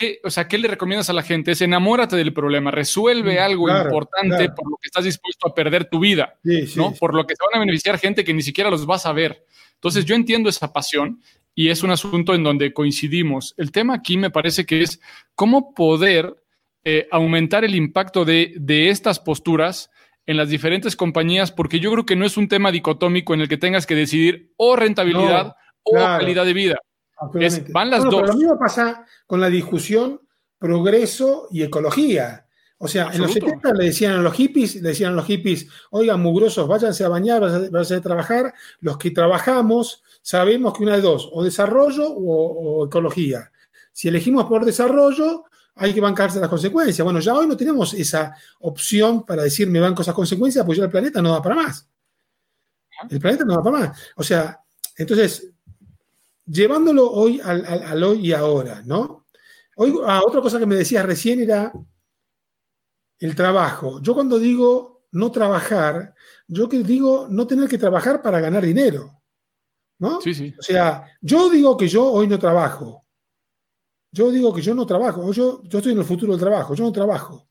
¿qué, 0.00 0.18
o 0.24 0.30
sea, 0.30 0.48
¿qué 0.48 0.58
le 0.58 0.66
recomiendas 0.66 1.10
a 1.10 1.12
la 1.12 1.22
gente? 1.22 1.52
Es 1.52 1.60
enamórate 1.60 2.16
del 2.16 2.32
problema, 2.32 2.70
resuelve 2.70 3.36
mm, 3.36 3.42
algo 3.42 3.68
importante 3.68 4.48
por 4.48 4.68
lo 4.68 4.76
que 4.76 4.86
estás 4.86 5.04
dispuesto 5.04 5.46
a 5.46 5.54
perder 5.54 5.84
tu 5.84 6.00
vida, 6.00 6.38
¿no? 6.74 6.94
Por 6.94 7.14
lo 7.14 7.26
que 7.26 7.36
se 7.36 7.44
van 7.44 7.58
a 7.58 7.64
beneficiar 7.64 7.98
gente 7.98 8.24
que 8.24 8.34
ni 8.34 8.42
siquiera 8.42 8.70
los 8.70 8.86
vas 8.86 9.06
a 9.06 9.12
ver. 9.12 9.44
Entonces, 9.74 10.04
yo 10.04 10.14
entiendo 10.14 10.48
esa 10.48 10.72
pasión 10.72 11.20
y 11.54 11.68
es 11.68 11.82
un 11.82 11.90
asunto 11.90 12.34
en 12.34 12.42
donde 12.42 12.72
coincidimos. 12.72 13.54
El 13.58 13.70
tema 13.70 13.94
aquí 13.94 14.16
me 14.16 14.30
parece 14.30 14.64
que 14.64 14.82
es 14.82 15.00
cómo 15.34 15.74
poder 15.74 16.34
eh, 16.84 17.06
aumentar 17.10 17.64
el 17.64 17.74
impacto 17.74 18.24
de, 18.24 18.54
estas 18.88 19.20
posturas 19.20 19.90
en 20.26 20.38
las 20.38 20.48
diferentes 20.48 20.96
compañías, 20.96 21.52
porque 21.52 21.78
yo 21.78 21.92
creo 21.92 22.06
que 22.06 22.16
no 22.16 22.24
es 22.24 22.36
un 22.36 22.48
tema 22.48 22.72
dicotómico 22.72 23.34
en 23.34 23.42
el 23.42 23.48
que 23.48 23.58
tengas 23.58 23.86
que 23.86 23.94
decidir 23.94 24.54
o 24.56 24.76
rentabilidad 24.76 25.56
o 25.82 25.94
calidad 25.94 26.46
de 26.46 26.54
vida. 26.54 26.76
Van 27.72 27.90
las 27.90 28.04
dos. 28.04 28.14
Pero 28.14 28.26
lo 28.26 28.34
mismo 28.34 28.58
pasa 28.58 29.04
con 29.26 29.40
la 29.40 29.48
discusión 29.48 30.20
progreso 30.58 31.48
y 31.50 31.62
ecología. 31.62 32.46
O 32.82 32.88
sea, 32.88 33.10
en 33.12 33.20
los 33.20 33.32
70 33.32 33.74
le 33.74 33.86
decían 33.86 34.12
a 34.14 34.22
los 34.22 34.32
hippies, 34.34 34.76
le 34.76 34.88
decían 34.88 35.12
a 35.12 35.16
los 35.16 35.26
hippies, 35.26 35.68
oigan, 35.90 36.20
mugrosos, 36.20 36.66
váyanse 36.66 37.04
a 37.04 37.08
bañar, 37.08 37.42
váyanse 37.70 37.96
a 37.96 38.00
trabajar. 38.00 38.54
Los 38.80 38.96
que 38.96 39.10
trabajamos 39.10 40.02
sabemos 40.22 40.76
que 40.76 40.84
una 40.84 40.96
de 40.96 41.02
dos, 41.02 41.28
o 41.30 41.44
desarrollo 41.44 42.08
o, 42.08 42.86
ecología. 42.86 43.52
Si 43.92 44.08
elegimos 44.08 44.46
por 44.46 44.64
desarrollo, 44.64 45.44
hay 45.74 45.92
que 45.92 46.00
bancarse 46.00 46.40
las 46.40 46.48
consecuencias. 46.48 47.04
Bueno, 47.04 47.20
ya 47.20 47.34
hoy 47.34 47.46
no 47.46 47.56
tenemos 47.56 47.92
esa 47.92 48.34
opción 48.60 49.26
para 49.26 49.42
decir 49.42 49.68
me 49.68 49.80
banco 49.80 50.00
esas 50.00 50.14
consecuencias, 50.14 50.64
pues 50.64 50.78
ya 50.78 50.84
el 50.84 50.90
planeta 50.90 51.20
no 51.20 51.32
da 51.32 51.42
para 51.42 51.54
más. 51.54 51.86
El 53.10 53.20
planeta 53.20 53.44
no 53.44 53.56
da 53.56 53.62
para 53.62 53.78
más. 53.78 53.98
O 54.16 54.22
sea, 54.22 54.58
entonces, 54.96 55.49
llevándolo 56.46 57.10
hoy 57.10 57.40
al, 57.42 58.02
hoy 58.02 58.28
y 58.28 58.32
ahora, 58.32 58.82
¿no? 58.84 59.26
Hoy, 59.76 59.94
ah, 60.06 60.22
otra 60.26 60.40
cosa 60.40 60.58
que 60.58 60.66
me 60.66 60.76
decías 60.76 61.04
recién 61.06 61.40
era 61.40 61.72
el 63.18 63.34
trabajo. 63.34 64.00
Yo 64.02 64.14
cuando 64.14 64.38
digo 64.38 65.04
no 65.12 65.30
trabajar, 65.30 66.14
yo 66.46 66.68
que 66.68 66.82
digo 66.82 67.26
no 67.28 67.46
tener 67.46 67.68
que 67.68 67.78
trabajar 67.78 68.22
para 68.22 68.40
ganar 68.40 68.64
dinero. 68.64 69.22
¿No? 69.98 70.20
Sí, 70.20 70.34
sí. 70.34 70.54
O 70.58 70.62
sea, 70.62 71.04
yo 71.20 71.50
digo 71.50 71.76
que 71.76 71.86
yo 71.86 72.10
hoy 72.10 72.26
no 72.26 72.38
trabajo. 72.38 73.06
Yo 74.12 74.30
digo 74.30 74.52
que 74.52 74.62
yo 74.62 74.74
no 74.74 74.86
trabajo. 74.86 75.30
Yo, 75.32 75.62
yo 75.62 75.78
estoy 75.78 75.92
en 75.92 75.98
el 75.98 76.04
futuro 76.04 76.32
del 76.32 76.40
trabajo. 76.40 76.74
Yo 76.74 76.84
no 76.84 76.92
trabajo. 76.92 77.50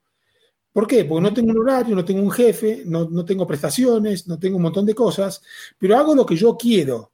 ¿Por 0.72 0.88
qué? 0.88 1.06
Porque 1.06 1.22
no 1.22 1.34
tengo 1.34 1.52
un 1.52 1.60
horario, 1.60 1.96
no 1.96 2.06
tengo 2.06 2.22
un 2.22 2.32
jefe, 2.32 2.84
no, 2.86 3.10
no 3.10 3.26
tengo 3.26 3.48
prestaciones, 3.48 4.28
no 4.28 4.38
tengo 4.38 4.58
un 4.58 4.64
montón 4.64 4.86
de 4.86 4.94
cosas, 4.94 5.42
pero 5.78 5.98
hago 5.98 6.14
lo 6.14 6.26
que 6.26 6.36
yo 6.36 6.56
quiero. 6.56 7.12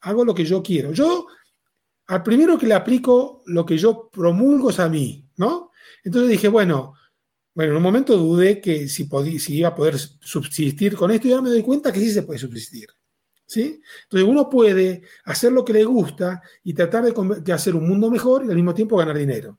Hago 0.00 0.24
lo 0.24 0.34
que 0.34 0.44
yo 0.44 0.62
quiero. 0.62 0.92
Yo, 0.92 1.26
al 2.06 2.22
primero 2.22 2.58
que 2.58 2.66
le 2.66 2.74
aplico 2.74 3.42
lo 3.46 3.64
que 3.66 3.78
yo 3.78 4.08
promulgo 4.10 4.70
es 4.70 4.78
a 4.78 4.88
mí, 4.88 5.28
¿no? 5.36 5.70
Entonces 6.04 6.30
dije, 6.30 6.48
bueno, 6.48 6.94
bueno, 7.54 7.72
en 7.72 7.76
un 7.78 7.82
momento 7.82 8.16
dudé 8.16 8.60
que 8.60 8.86
si, 8.86 9.04
podía, 9.04 9.40
si 9.40 9.56
iba 9.56 9.68
a 9.68 9.74
poder 9.74 9.98
subsistir 9.98 10.94
con 10.94 11.10
esto 11.10 11.26
y 11.26 11.32
ahora 11.32 11.44
me 11.44 11.50
doy 11.50 11.62
cuenta 11.62 11.90
que 11.90 12.00
sí 12.00 12.10
se 12.10 12.22
puede 12.22 12.38
subsistir. 12.38 12.88
¿sí? 13.46 13.80
Entonces 14.02 14.28
uno 14.28 14.50
puede 14.50 15.02
hacer 15.24 15.52
lo 15.52 15.64
que 15.64 15.72
le 15.72 15.84
gusta 15.84 16.42
y 16.64 16.74
tratar 16.74 17.04
de, 17.04 17.52
hacer 17.52 17.74
un 17.74 17.88
mundo 17.88 18.10
mejor 18.10 18.44
y 18.44 18.50
al 18.50 18.56
mismo 18.56 18.74
tiempo 18.74 18.96
ganar 18.96 19.16
dinero. 19.16 19.58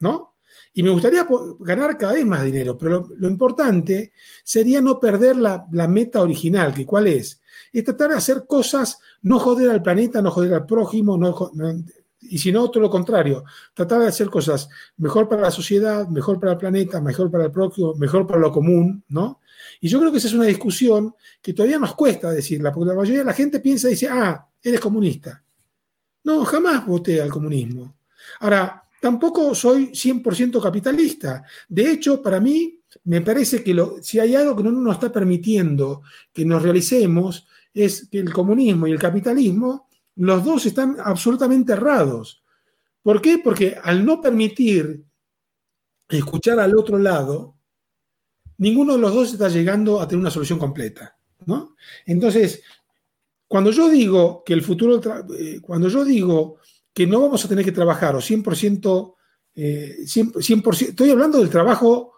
¿No? 0.00 0.38
Y 0.72 0.82
me 0.82 0.90
gustaría 0.90 1.26
ganar 1.60 1.96
cada 1.98 2.14
vez 2.14 2.24
más 2.24 2.42
dinero, 2.42 2.76
pero 2.78 3.08
lo, 3.16 3.28
importante 3.28 4.12
sería 4.42 4.80
no 4.80 4.98
perder 4.98 5.36
la, 5.36 5.66
la, 5.70 5.86
meta 5.86 6.22
original, 6.22 6.72
que 6.72 6.86
cuál 6.86 7.08
es? 7.08 7.40
Es 7.72 7.84
tratar 7.84 8.10
de 8.10 8.16
hacer 8.16 8.44
cosas, 8.46 8.98
no 9.22 9.38
joder 9.38 9.70
al 9.70 9.82
planeta, 9.82 10.22
no 10.22 10.30
joder 10.30 10.54
al 10.54 10.66
prójimo, 10.66 11.16
no, 11.16 11.34
y 12.22 12.38
si 12.38 12.52
no, 12.52 12.70
todo 12.70 12.82
lo 12.82 12.90
contrario, 12.90 13.44
tratar 13.74 14.00
de 14.00 14.08
hacer 14.08 14.28
cosas 14.28 14.68
mejor 14.98 15.28
para 15.28 15.42
la 15.42 15.50
sociedad, 15.50 16.06
mejor 16.08 16.38
para 16.38 16.52
el 16.52 16.58
planeta, 16.58 17.00
mejor 17.00 17.30
para 17.30 17.44
el 17.44 17.50
propio, 17.50 17.94
mejor 17.96 18.26
para 18.26 18.40
lo 18.40 18.52
común, 18.52 19.02
¿no? 19.08 19.40
Y 19.80 19.88
yo 19.88 19.98
creo 19.98 20.12
que 20.12 20.18
esa 20.18 20.28
es 20.28 20.34
una 20.34 20.44
discusión 20.44 21.14
que 21.40 21.54
todavía 21.54 21.78
nos 21.78 21.94
cuesta 21.94 22.30
decirla, 22.30 22.72
porque 22.72 22.90
la 22.90 22.94
mayoría 22.94 23.20
de 23.20 23.26
la 23.26 23.32
gente 23.32 23.60
piensa 23.60 23.88
y 23.88 23.92
dice, 23.92 24.08
ah, 24.08 24.46
eres 24.62 24.80
comunista. 24.80 25.42
No, 26.24 26.44
jamás 26.44 26.86
voté 26.86 27.20
al 27.22 27.30
comunismo. 27.30 27.96
Ahora, 28.40 28.84
tampoco 29.00 29.54
soy 29.54 29.86
100% 29.86 30.62
capitalista. 30.62 31.42
De 31.68 31.90
hecho, 31.90 32.20
para 32.20 32.38
mí, 32.38 32.78
me 33.04 33.22
parece 33.22 33.64
que 33.64 33.74
si 34.02 34.18
hay 34.18 34.34
algo 34.34 34.56
que 34.56 34.64
no 34.64 34.72
nos 34.72 34.94
está 34.94 35.10
permitiendo 35.10 36.02
que 36.32 36.44
nos 36.44 36.62
realicemos, 36.62 37.46
es 37.74 38.08
que 38.08 38.18
el 38.18 38.32
comunismo 38.32 38.86
y 38.86 38.92
el 38.92 38.98
capitalismo 38.98 39.88
los 40.16 40.44
dos 40.44 40.66
están 40.66 40.96
absolutamente 41.02 41.72
errados. 41.72 42.42
¿Por 43.02 43.22
qué? 43.22 43.38
Porque 43.38 43.76
al 43.82 44.04
no 44.04 44.20
permitir 44.20 45.04
escuchar 46.08 46.58
al 46.58 46.76
otro 46.76 46.98
lado, 46.98 47.56
ninguno 48.58 48.94
de 48.94 48.98
los 48.98 49.14
dos 49.14 49.32
está 49.32 49.48
llegando 49.48 50.00
a 50.00 50.06
tener 50.06 50.20
una 50.20 50.30
solución 50.30 50.58
completa. 50.58 51.16
¿no? 51.46 51.76
Entonces, 52.04 52.62
cuando 53.48 53.70
yo 53.70 53.88
digo 53.88 54.42
que 54.44 54.52
el 54.52 54.62
futuro, 54.62 55.00
eh, 55.38 55.60
cuando 55.62 55.88
yo 55.88 56.04
digo 56.04 56.58
que 56.92 57.06
no 57.06 57.20
vamos 57.20 57.44
a 57.44 57.48
tener 57.48 57.64
que 57.64 57.72
trabajar 57.72 58.14
o 58.14 58.20
100%, 58.20 59.14
100%, 59.54 60.82
eh, 60.82 60.86
estoy 60.88 61.10
hablando 61.10 61.38
del 61.38 61.50
trabajo, 61.50 62.12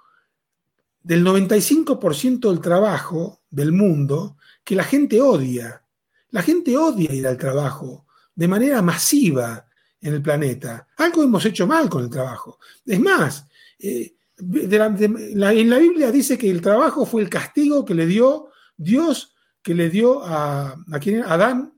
del 1.02 1.24
95% 1.24 2.50
del 2.50 2.60
trabajo 2.60 3.42
del 3.50 3.72
mundo 3.72 4.36
que 4.64 4.76
la 4.76 4.84
gente 4.84 5.20
odia. 5.20 5.82
La 6.30 6.42
gente 6.42 6.76
odia 6.76 7.12
ir 7.12 7.26
al 7.26 7.36
trabajo 7.36 8.06
de 8.34 8.48
manera 8.48 8.80
masiva 8.82 9.66
en 10.00 10.14
el 10.14 10.22
planeta. 10.22 10.88
Algo 10.96 11.22
hemos 11.22 11.44
hecho 11.44 11.66
mal 11.66 11.88
con 11.88 12.04
el 12.04 12.10
trabajo. 12.10 12.58
Es 12.84 13.00
más, 13.00 13.46
eh, 13.78 14.14
en 14.38 15.70
la 15.70 15.78
Biblia 15.78 16.10
dice 16.10 16.36
que 16.38 16.50
el 16.50 16.60
trabajo 16.60 17.06
fue 17.06 17.22
el 17.22 17.28
castigo 17.28 17.84
que 17.84 17.94
le 17.94 18.06
dio 18.06 18.48
Dios, 18.76 19.34
que 19.62 19.74
le 19.74 19.90
dio 19.90 20.24
a, 20.24 20.72
a, 20.72 21.34
Adán 21.34 21.74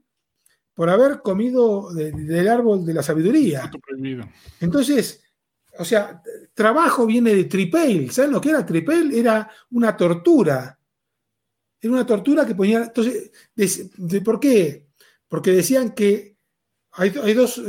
por 0.72 0.88
haber 0.88 1.20
comido 1.20 1.92
del 1.92 2.48
árbol 2.48 2.84
de 2.84 2.94
la 2.94 3.02
sabiduría. 3.02 3.70
Entonces, 4.60 5.22
o 5.78 5.84
sea, 5.84 6.22
trabajo 6.54 7.04
viene 7.04 7.34
de 7.34 7.44
tripel. 7.44 8.10
¿Saben 8.10 8.32
lo 8.32 8.40
que 8.40 8.50
era 8.50 8.64
tripel? 8.64 9.12
Era 9.12 9.50
una 9.70 9.96
tortura 9.96 10.78
era 11.84 11.92
una 11.92 12.06
tortura 12.06 12.46
que 12.46 12.54
ponía. 12.54 12.84
Entonces, 12.84 13.30
de, 13.54 14.20
¿por 14.22 14.40
qué? 14.40 14.86
Porque 15.28 15.52
decían 15.52 15.90
que 15.90 16.36
hay, 16.92 17.10
dos, 17.34 17.60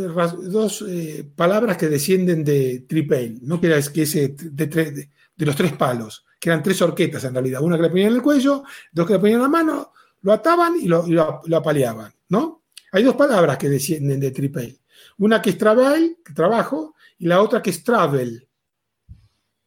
dos 0.44 0.86
eh, 0.88 1.30
palabras 1.36 1.78
que 1.78 1.90
descienden 1.90 2.44
de 2.44 2.86
tripel, 2.88 3.40
¿no? 3.42 3.60
que, 3.60 3.68
era, 3.68 3.82
que 3.82 4.04
es 4.04 4.14
de, 4.14 5.10
de, 5.36 5.46
los 5.46 5.56
tres 5.56 5.74
palos, 5.74 6.26
que 6.40 6.50
eran 6.50 6.62
tres 6.62 6.82
horquetas 6.82 7.24
en 7.24 7.34
realidad. 7.34 7.62
Una 7.62 7.76
que 7.76 7.84
le 7.84 7.90
ponían 7.90 8.10
en 8.10 8.16
el 8.16 8.22
cuello, 8.22 8.64
dos 8.92 9.08
que 9.08 9.14
le 9.14 9.20
ponían 9.20 9.38
en 9.38 9.44
la 9.44 9.50
mano, 9.50 9.92
lo 10.22 10.32
ataban 10.32 10.76
y 10.80 10.88
lo, 10.88 11.06
lo, 11.08 11.58
apaleaban. 11.58 12.14
¿no? 12.30 12.64
Hay 12.92 13.04
dos 13.04 13.16
palabras 13.16 13.58
que 13.58 13.68
descienden 13.68 14.20
de 14.20 14.32
tripel. 14.32 14.80
Una 15.18 15.42
que 15.42 15.50
es 15.50 15.58
travel, 15.58 16.20
trabajo, 16.36 16.96
y 17.18 17.26
la 17.26 17.42
otra 17.42 17.62
que 17.62 17.72
es 17.72 17.84
travel. 17.84 18.48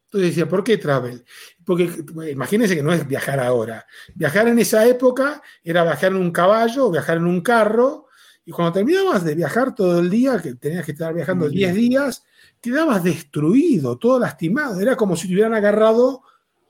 Entonces 0.09 0.31
decía, 0.31 0.49
¿por 0.49 0.63
qué 0.63 0.77
travel? 0.79 1.23
Porque 1.63 1.87
imagínense 2.31 2.75
que 2.75 2.81
no 2.81 2.91
es 2.91 3.07
viajar 3.07 3.39
ahora. 3.39 3.85
Viajar 4.15 4.47
en 4.47 4.57
esa 4.57 4.87
época 4.87 5.39
era 5.63 5.83
viajar 5.83 6.13
en 6.13 6.17
un 6.17 6.31
caballo 6.31 6.89
viajar 6.89 7.17
en 7.17 7.27
un 7.27 7.41
carro. 7.41 8.07
Y 8.43 8.51
cuando 8.51 8.73
terminabas 8.73 9.23
de 9.23 9.35
viajar 9.35 9.75
todo 9.75 9.99
el 9.99 10.09
día, 10.09 10.41
que 10.41 10.55
tenías 10.55 10.83
que 10.83 10.93
estar 10.93 11.13
viajando 11.13 11.47
10 11.47 11.75
días, 11.75 12.23
quedabas 12.59 13.03
destruido, 13.03 13.99
todo 13.99 14.17
lastimado. 14.17 14.79
Era 14.79 14.95
como 14.95 15.15
si 15.15 15.27
te 15.27 15.35
hubieran 15.35 15.53
agarrado 15.53 16.23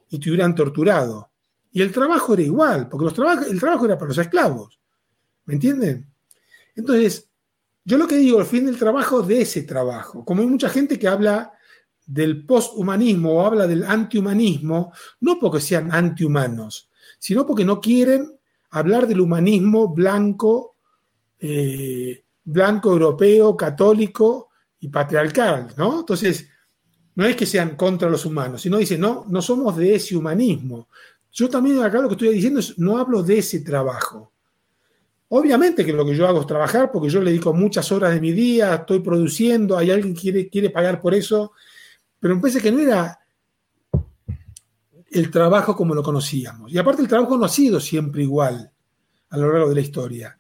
y 0.10 0.20
te 0.20 0.30
hubieran 0.30 0.54
torturado. 0.54 1.32
Y 1.72 1.82
el 1.82 1.94
trabajo 1.94 2.34
era 2.34 2.42
igual, 2.42 2.90
porque 2.90 3.06
los 3.06 3.48
el 3.48 3.60
trabajo 3.62 3.86
era 3.86 3.98
para 3.98 4.10
los 4.10 4.18
esclavos. 4.18 4.82
¿Me 5.46 5.54
entienden? 5.54 6.12
Entonces, 6.76 7.30
yo 7.86 7.98
lo 7.98 8.06
que 8.06 8.18
digo, 8.18 8.42
el 8.42 8.46
fin 8.46 8.66
del 8.66 8.78
trabajo 8.78 9.22
de 9.22 9.44
ese 9.44 9.64
trabajo. 9.64 10.26
Como 10.26 10.42
hay 10.42 10.48
mucha 10.48 10.68
gente 10.68 11.00
que 11.00 11.08
habla 11.08 11.54
del 12.10 12.44
posthumanismo 12.44 13.34
o 13.34 13.46
habla 13.46 13.68
del 13.68 13.84
antihumanismo, 13.84 14.92
no 15.22 15.38
porque 15.40 15.62
sean 15.62 15.94
antihumanos, 15.94 16.90
sino 17.20 17.46
porque 17.46 17.64
no 17.64 17.80
quieren 17.80 18.36
hablar 18.72 19.08
del 19.08 19.22
humanismo 19.22 19.90
blanco, 19.90 20.76
eh, 21.40 22.24
blanco 22.44 22.92
europeo, 22.92 23.56
católico 23.56 24.50
y 24.80 24.88
patriarcal, 24.88 25.68
¿no? 25.78 26.00
Entonces, 26.00 26.50
no 27.14 27.26
es 27.26 27.36
que 27.36 27.46
sean 27.46 27.76
contra 27.76 28.10
los 28.10 28.26
humanos, 28.26 28.64
sino 28.64 28.78
dicen, 28.78 29.02
no, 29.02 29.26
no 29.30 29.40
somos 29.44 29.78
de 29.78 29.94
ese 29.94 30.18
humanismo. 30.18 30.88
Yo 31.32 31.48
también 31.48 31.84
acá 31.84 32.02
lo 32.02 32.08
que 32.08 32.16
estoy 32.16 32.30
diciendo 32.30 32.60
es, 32.60 32.80
no 32.80 32.98
hablo 32.98 33.22
de 33.22 33.38
ese 33.38 33.60
trabajo. 33.60 34.34
Obviamente 35.28 35.86
que 35.86 35.94
lo 35.94 36.04
que 36.08 36.16
yo 36.16 36.28
hago 36.28 36.42
es 36.42 36.48
trabajar 36.48 36.92
porque 36.92 37.10
yo 37.10 37.22
le 37.22 37.30
dedico 37.30 37.54
muchas 37.54 37.92
horas 37.92 38.16
de 38.16 38.20
mi 38.20 38.32
día, 38.32 38.74
estoy 38.74 39.00
produciendo, 39.02 39.78
hay 39.78 39.92
alguien 39.92 40.16
que 40.16 40.22
quiere, 40.22 40.50
quiere 40.50 40.72
pagar 40.72 41.00
por 41.00 41.14
eso 41.14 41.52
pero 42.20 42.36
me 42.36 42.42
parece 42.42 42.62
que 42.62 42.72
no 42.72 42.80
era 42.80 43.20
el 45.12 45.32
trabajo 45.32 45.76
como 45.76 45.96
lo 45.96 46.04
conocíamos. 46.04 46.72
Y 46.72 46.78
aparte 46.78 47.02
el 47.02 47.08
trabajo 47.08 47.38
no 47.38 47.46
ha 47.46 47.50
sido 47.50 47.80
siempre 47.80 48.24
igual 48.24 48.72
a 49.30 49.38
lo 49.38 49.52
largo 49.52 49.70
de 49.70 49.76
la 49.76 49.82
historia. 49.82 50.38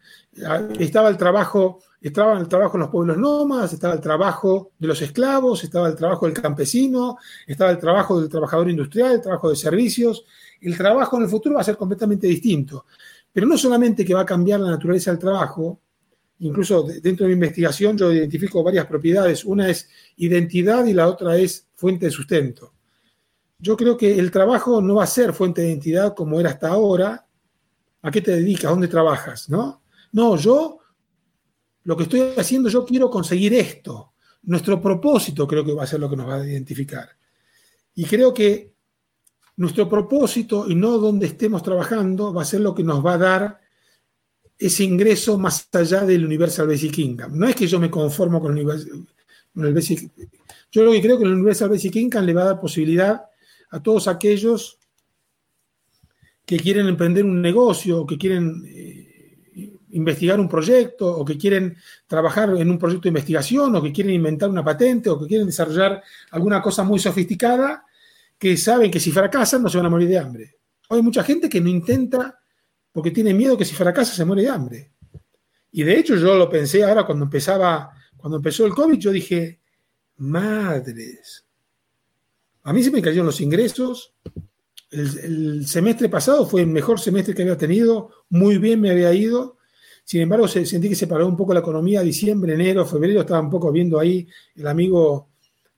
Estaba 0.80 1.10
el 1.10 1.18
trabajo, 1.18 1.80
estaba 2.02 2.40
el 2.40 2.48
trabajo 2.48 2.78
en 2.78 2.82
los 2.82 2.90
pueblos 2.90 3.18
nómadas, 3.18 3.74
estaba 3.74 3.94
el 3.94 4.00
trabajo 4.00 4.72
de 4.78 4.88
los 4.88 5.02
esclavos, 5.02 5.64
estaba 5.64 5.88
el 5.88 5.96
trabajo 5.96 6.26
del 6.26 6.40
campesino, 6.40 7.18
estaba 7.46 7.72
el 7.72 7.78
trabajo 7.78 8.20
del 8.20 8.30
trabajador 8.30 8.70
industrial, 8.70 9.14
el 9.14 9.22
trabajo 9.22 9.50
de 9.50 9.56
servicios. 9.56 10.26
El 10.62 10.78
trabajo 10.78 11.18
en 11.18 11.24
el 11.24 11.30
futuro 11.30 11.56
va 11.56 11.62
a 11.62 11.66
ser 11.66 11.78
completamente 11.78 12.28
distinto. 12.28 12.86
Pero 13.32 13.48
no 13.48 13.58
solamente 13.58 14.04
que 14.04 14.14
va 14.14 14.22
a 14.22 14.26
cambiar 14.26 14.60
la 14.60 14.72
naturaleza 14.72 15.12
del 15.12 15.20
trabajo, 15.20 15.80
incluso 16.40 16.84
dentro 16.84 17.26
de 17.26 17.30
mi 17.30 17.34
investigación 17.34 17.98
yo 17.98 18.12
identifico 18.12 18.64
varias 18.64 18.86
propiedades. 18.86 19.46
Una 19.46 19.70
es 19.70 19.90
identidad 20.18 20.86
y 20.86 20.94
la 20.94 21.08
otra 21.08 21.38
es 21.38 21.69
fuente 21.80 22.08
de 22.08 22.12
sustento. 22.12 22.74
Yo 23.58 23.78
creo 23.78 23.98
que 23.98 24.20
el 24.20 24.32
trabajo 24.32 24.82
no 24.82 24.96
va 24.96 25.06
a 25.06 25.08
ser 25.08 25.34
fuente 25.34 25.62
de 25.62 25.70
identidad 25.70 26.14
como 26.14 26.40
era 26.40 26.50
hasta 26.50 26.70
ahora. 26.70 27.26
¿A 28.02 28.12
qué 28.12 28.22
te 28.22 28.32
dedicas? 28.32 28.72
¿Dónde 28.72 28.88
trabajas? 28.88 29.50
¿No? 29.50 29.82
No, 30.12 30.36
yo 30.36 30.80
lo 31.84 31.96
que 31.96 32.04
estoy 32.04 32.34
haciendo, 32.38 32.70
yo 32.70 32.86
quiero 32.86 33.10
conseguir 33.10 33.54
esto. 33.54 34.14
Nuestro 34.44 34.82
propósito 34.82 35.48
creo 35.48 35.66
que 35.66 35.74
va 35.74 35.84
a 35.84 35.88
ser 35.88 36.00
lo 36.00 36.10
que 36.10 36.16
nos 36.16 36.28
va 36.28 36.36
a 36.36 36.48
identificar. 36.48 37.10
Y 37.96 38.06
creo 38.06 38.34
que 38.34 38.74
nuestro 39.58 39.90
propósito 39.90 40.66
y 40.70 40.76
no 40.76 40.98
donde 40.98 41.28
estemos 41.28 41.64
trabajando 41.64 42.34
va 42.34 42.44
a 42.44 42.46
ser 42.46 42.62
lo 42.62 42.74
que 42.74 42.84
nos 42.84 43.06
va 43.06 43.14
a 43.14 43.18
dar 43.18 43.62
ese 44.58 44.84
ingreso 44.84 45.38
más 45.38 45.70
allá 45.74 46.06
del 46.06 46.26
Universal 46.26 46.68
Basic 46.68 46.98
Income. 46.98 47.38
No 47.38 47.48
es 47.48 47.56
que 47.56 47.68
yo 47.68 47.80
me 47.80 47.90
conformo 47.90 48.42
con 48.42 48.58
el, 48.58 49.74
Basic 49.74 50.12
Yo 50.72 50.84
lo 50.84 50.92
que 50.92 51.02
creo 51.02 51.18
que 51.18 51.24
el 51.24 51.34
Universal 51.34 51.70
Basic 51.70 51.96
Income 51.96 52.26
le 52.26 52.34
va 52.34 52.42
a 52.44 52.46
dar 52.46 52.60
posibilidad 52.60 53.26
a 53.72 53.82
todos 53.82 54.08
aquellos 54.08 54.80
que 56.46 56.58
quieren 56.58 56.88
emprender 56.88 57.26
un 57.26 57.42
negocio, 57.42 58.02
o 58.02 58.08
que 58.08 58.18
quieren 58.18 58.64
eh, 58.66 59.76
investigar 59.92 60.40
un 60.40 60.50
proyecto, 60.50 61.06
o 61.08 61.24
que 61.24 61.38
quieren 61.38 61.78
trabajar 62.08 62.50
en 62.58 62.70
un 62.70 62.80
proyecto 62.80 63.04
de 63.04 63.10
investigación, 63.10 63.76
o 63.76 63.82
que 63.84 63.92
quieren 63.92 64.14
inventar 64.14 64.50
una 64.50 64.64
patente, 64.64 65.10
o 65.10 65.20
que 65.20 65.28
quieren 65.28 65.46
desarrollar 65.46 66.02
alguna 66.32 66.62
cosa 66.62 66.84
muy 66.84 66.98
sofisticada, 66.98 67.86
que 68.38 68.58
saben 68.58 68.90
que 68.90 69.00
si 69.00 69.12
fracasan 69.12 69.62
no 69.62 69.70
se 69.70 69.78
van 69.78 69.88
a 69.88 69.90
morir 69.90 70.08
de 70.08 70.18
hambre. 70.18 70.56
hay 70.90 71.02
mucha 71.04 71.24
gente 71.24 71.48
que 71.50 71.62
no 71.62 71.70
intenta 71.70 72.40
porque 72.92 73.12
tiene 73.12 73.34
miedo 73.34 73.58
que 73.58 73.66
si 73.66 73.76
fracasa 73.76 74.16
se 74.16 74.26
muere 74.26 74.44
de 74.44 74.50
hambre. 74.50 74.92
Y 75.72 75.84
de 75.84 76.00
hecho 76.00 76.16
yo 76.16 76.36
lo 76.36 76.50
pensé 76.50 76.84
ahora 76.84 77.06
cuando 77.06 77.26
empezaba, 77.26 77.92
cuando 78.18 78.38
empezó 78.38 78.66
el 78.66 78.74
COVID, 78.74 78.98
yo 78.98 79.12
dije, 79.12 79.60
madres, 80.20 81.46
a 82.64 82.74
mí 82.74 82.84
se 82.84 82.92
me 82.92 83.02
cayeron 83.02 83.26
los 83.26 83.42
ingresos. 83.42 84.14
El, 84.92 85.66
semestre 85.66 86.10
pasado 86.10 86.46
fue 86.46 86.62
el 86.62 86.68
mejor 86.68 87.00
semestre 87.00 87.34
que 87.34 87.44
había 87.44 87.58
tenido, 87.58 88.12
muy 88.30 88.58
bien 88.58 88.82
me 88.82 88.92
había 88.92 89.14
ido. 89.14 89.58
Sin 90.04 90.22
embargo, 90.22 90.48
sentí 90.48 90.90
que 90.90 90.96
se 90.96 91.08
paró 91.08 91.28
un 91.28 91.38
poco 91.38 91.54
la 91.54 91.60
economía, 91.60 92.02
diciembre, 92.02 92.54
enero, 92.54 92.86
febrero, 92.86 93.22
estaba 93.22 93.42
un 93.42 93.50
poco 93.50 93.72
viendo 93.72 94.00
ahí 94.00 94.28
el 94.56 94.68
amigo 94.68 95.30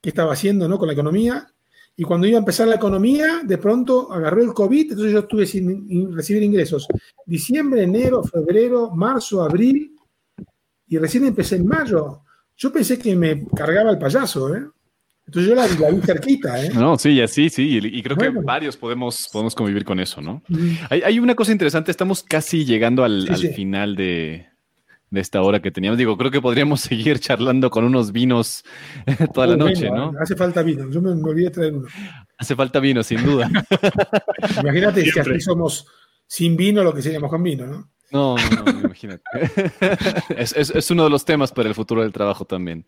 que 0.02 0.10
estaba 0.10 0.34
haciendo 0.34 0.68
¿no? 0.68 0.78
con 0.78 0.88
la 0.88 0.94
economía. 0.94 1.48
Y 1.96 2.04
cuando 2.04 2.26
iba 2.26 2.38
a 2.38 2.40
empezar 2.40 2.68
la 2.68 2.76
economía, 2.76 3.42
de 3.44 3.58
pronto 3.58 4.12
agarró 4.12 4.42
el 4.42 4.54
COVID, 4.54 4.92
entonces 4.92 5.14
yo 5.14 5.20
estuve 5.20 5.46
sin 5.46 6.16
recibir 6.16 6.42
ingresos. 6.44 6.88
Diciembre, 7.26 7.84
enero, 7.84 8.24
febrero, 8.24 8.92
marzo, 8.92 9.44
abril, 9.44 9.96
y 10.88 10.98
recién 10.98 11.26
empecé 11.26 11.58
en 11.58 11.68
mayo. 11.68 12.24
Yo 12.62 12.72
pensé 12.72 13.00
que 13.00 13.16
me 13.16 13.44
cargaba 13.56 13.90
el 13.90 13.98
payaso, 13.98 14.56
¿eh? 14.56 14.64
Entonces 15.26 15.50
yo 15.50 15.56
la, 15.56 15.66
vi 15.66 16.02
cerquita, 16.02 16.64
¿eh? 16.64 16.70
No, 16.72 16.96
sí, 16.96 17.20
así, 17.20 17.50
sí, 17.50 17.80
y 17.82 18.04
creo 18.04 18.16
que 18.16 18.30
varios 18.30 18.78
podemos, 18.78 19.28
podemos 19.34 19.56
convivir 19.56 19.84
con 19.84 20.00
eso, 20.00 20.22
¿no? 20.22 20.44
Hay, 20.92 21.18
una 21.18 21.34
cosa 21.34 21.52
interesante, 21.52 21.90
estamos 21.90 22.22
casi 22.22 22.64
llegando 22.64 23.04
al, 23.04 23.36
final 23.56 23.96
de, 23.96 24.46
esta 25.12 25.42
hora 25.42 25.60
que 25.60 25.72
teníamos. 25.72 25.98
Digo, 25.98 26.16
creo 26.18 26.30
que 26.30 26.40
podríamos 26.40 26.82
seguir 26.82 27.20
charlando 27.20 27.72
con 27.72 27.84
unos 27.84 28.12
vinos 28.12 28.64
toda 29.34 29.48
la 29.48 29.58
noche, 29.58 29.90
¿no? 29.90 30.14
Hace 30.22 30.36
falta 30.36 30.62
vino, 30.62 30.88
yo 30.92 31.02
me, 31.02 31.10
olvidé 31.10 31.46
de 31.46 31.52
traer 31.52 31.74
uno. 31.74 31.88
Hace 32.38 32.56
falta 32.56 32.80
vino, 32.80 33.02
sin 33.02 33.24
duda. 33.24 33.50
Imagínate 34.62 35.04
si 35.04 35.20
así 35.20 35.40
somos 35.40 35.88
sin 36.28 36.56
vino 36.56 36.84
lo 36.84 36.94
que 36.94 37.02
seríamos 37.02 37.32
con 37.32 37.42
vino, 37.42 37.66
¿no? 37.66 37.90
No, 38.12 38.36
no, 38.36 38.72
no 38.74 38.80
imagínate. 38.80 39.24
es, 40.38 40.92
uno 40.92 41.06
de 41.06 41.10
los 41.10 41.26
temas 41.26 41.52
para 41.52 41.70
el 41.70 41.76
futuro 41.76 42.02
del 42.02 42.12
trabajo 42.12 42.46
también. 42.46 42.86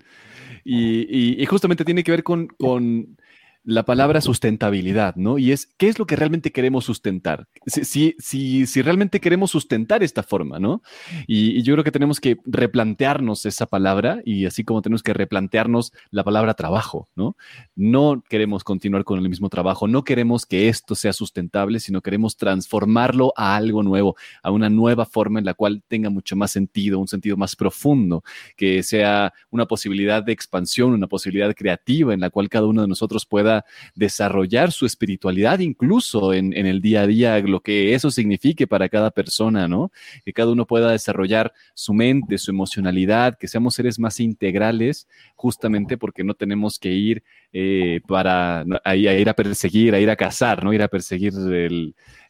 Y, 0.65 1.45
justamente 1.45 1.86
tiene 1.86 2.03
que 2.03 2.11
ver 2.11 2.24
con, 2.24 2.47
con 2.47 3.17
la 3.66 3.84
palabra 3.84 4.20
sustentabilidad, 4.20 5.16
¿no? 5.16 5.38
Y 5.38 5.51
es, 5.51 5.68
¿qué 5.78 5.88
es 5.88 5.97
lo 5.97 6.05
que 6.05 6.18
realmente 6.18 6.51
queremos 6.51 6.86
sustentar? 6.86 7.47
Si, 7.66 8.16
si, 8.20 8.66
si 8.66 8.82
realmente 8.82 9.22
queremos 9.22 9.51
sustentar 9.51 10.03
esta 10.03 10.24
forma, 10.24 10.59
¿no? 10.59 10.82
Y, 11.28 11.64
yo 11.64 11.76
creo 11.76 11.84
que 11.84 11.91
tenemos 11.91 12.20
que 12.20 12.38
replantearnos 12.45 13.45
esa 13.45 13.68
palabra 13.68 14.20
y 14.26 14.45
así 14.45 14.66
como 14.66 14.82
tenemos 14.82 15.01
que 15.01 15.14
replantearnos 15.14 15.93
la 16.11 16.24
palabra 16.24 16.55
trabajo, 16.55 17.07
¿no? 17.16 17.38
No 17.76 18.22
queremos 18.28 18.66
continuar 18.66 19.05
con 19.05 19.20
el 19.20 19.30
mismo 19.30 19.49
trabajo, 19.49 19.88
no 19.88 20.03
queremos 20.03 20.45
que 20.45 20.68
esto 20.68 20.93
sea 20.95 21.14
sustentable, 21.14 21.80
sino 21.80 22.01
queremos 22.01 22.36
transformarlo 22.36 23.34
a 23.38 23.55
algo 23.55 23.82
nuevo, 23.82 24.18
a 24.41 24.51
una 24.51 24.70
nueva 24.70 25.05
forma 25.05 25.39
en 25.39 25.45
la 25.45 25.53
cual 25.53 25.84
tenga 25.88 26.09
mucho 26.09 26.36
más 26.36 26.51
sentido, 26.51 26.99
un 26.99 27.07
sentido 27.07 27.38
más 27.38 27.55
profundo, 27.55 28.24
que 28.57 28.84
sea 28.84 29.32
una 29.51 29.66
posibilidad 29.68 30.22
de 30.22 30.34
expansión, 30.34 30.91
una 30.91 31.07
posibilidad 31.07 31.53
creativa 31.55 32.14
en 32.14 32.20
la 32.20 32.30
cual 32.30 32.49
cada 32.49 32.68
uno 32.68 32.82
de 32.82 32.88
nosotros 32.89 33.26
pueda 33.26 33.52
desarrollar 33.95 34.71
su 34.71 34.85
espiritualidad 34.85 35.59
incluso 35.59 36.33
en, 36.33 36.53
el 36.53 36.81
día 36.81 37.01
a 37.01 37.07
día, 37.07 37.39
lo 37.39 37.61
que 37.61 37.93
eso 37.93 38.11
signifique 38.11 38.67
para 38.67 38.89
cada 38.89 39.11
persona, 39.11 39.67
¿no? 39.67 39.91
Que 40.25 40.33
cada 40.33 40.51
uno 40.51 40.65
pueda 40.65 40.91
desarrollar 40.91 41.53
su 41.73 41.93
mente, 41.93 42.37
su 42.37 42.51
emocionalidad, 42.51 43.37
que 43.37 43.47
seamos 43.47 43.75
seres 43.75 43.99
más 43.99 44.19
integrales, 44.19 45.07
justamente 45.35 45.97
porque 45.97 46.23
no 46.23 46.33
tenemos 46.33 46.79
que 46.79 46.91
ir 46.91 47.23
eh, 47.51 48.01
para 48.07 48.65
a, 48.83 48.95
ir 48.95 49.29
a 49.29 49.33
perseguir, 49.33 49.95
a 49.95 49.99
ir 49.99 50.09
a 50.09 50.15
cazar, 50.15 50.63
¿no? 50.63 50.73
Ir 50.73 50.81
a 50.81 50.87
perseguir 50.87 51.33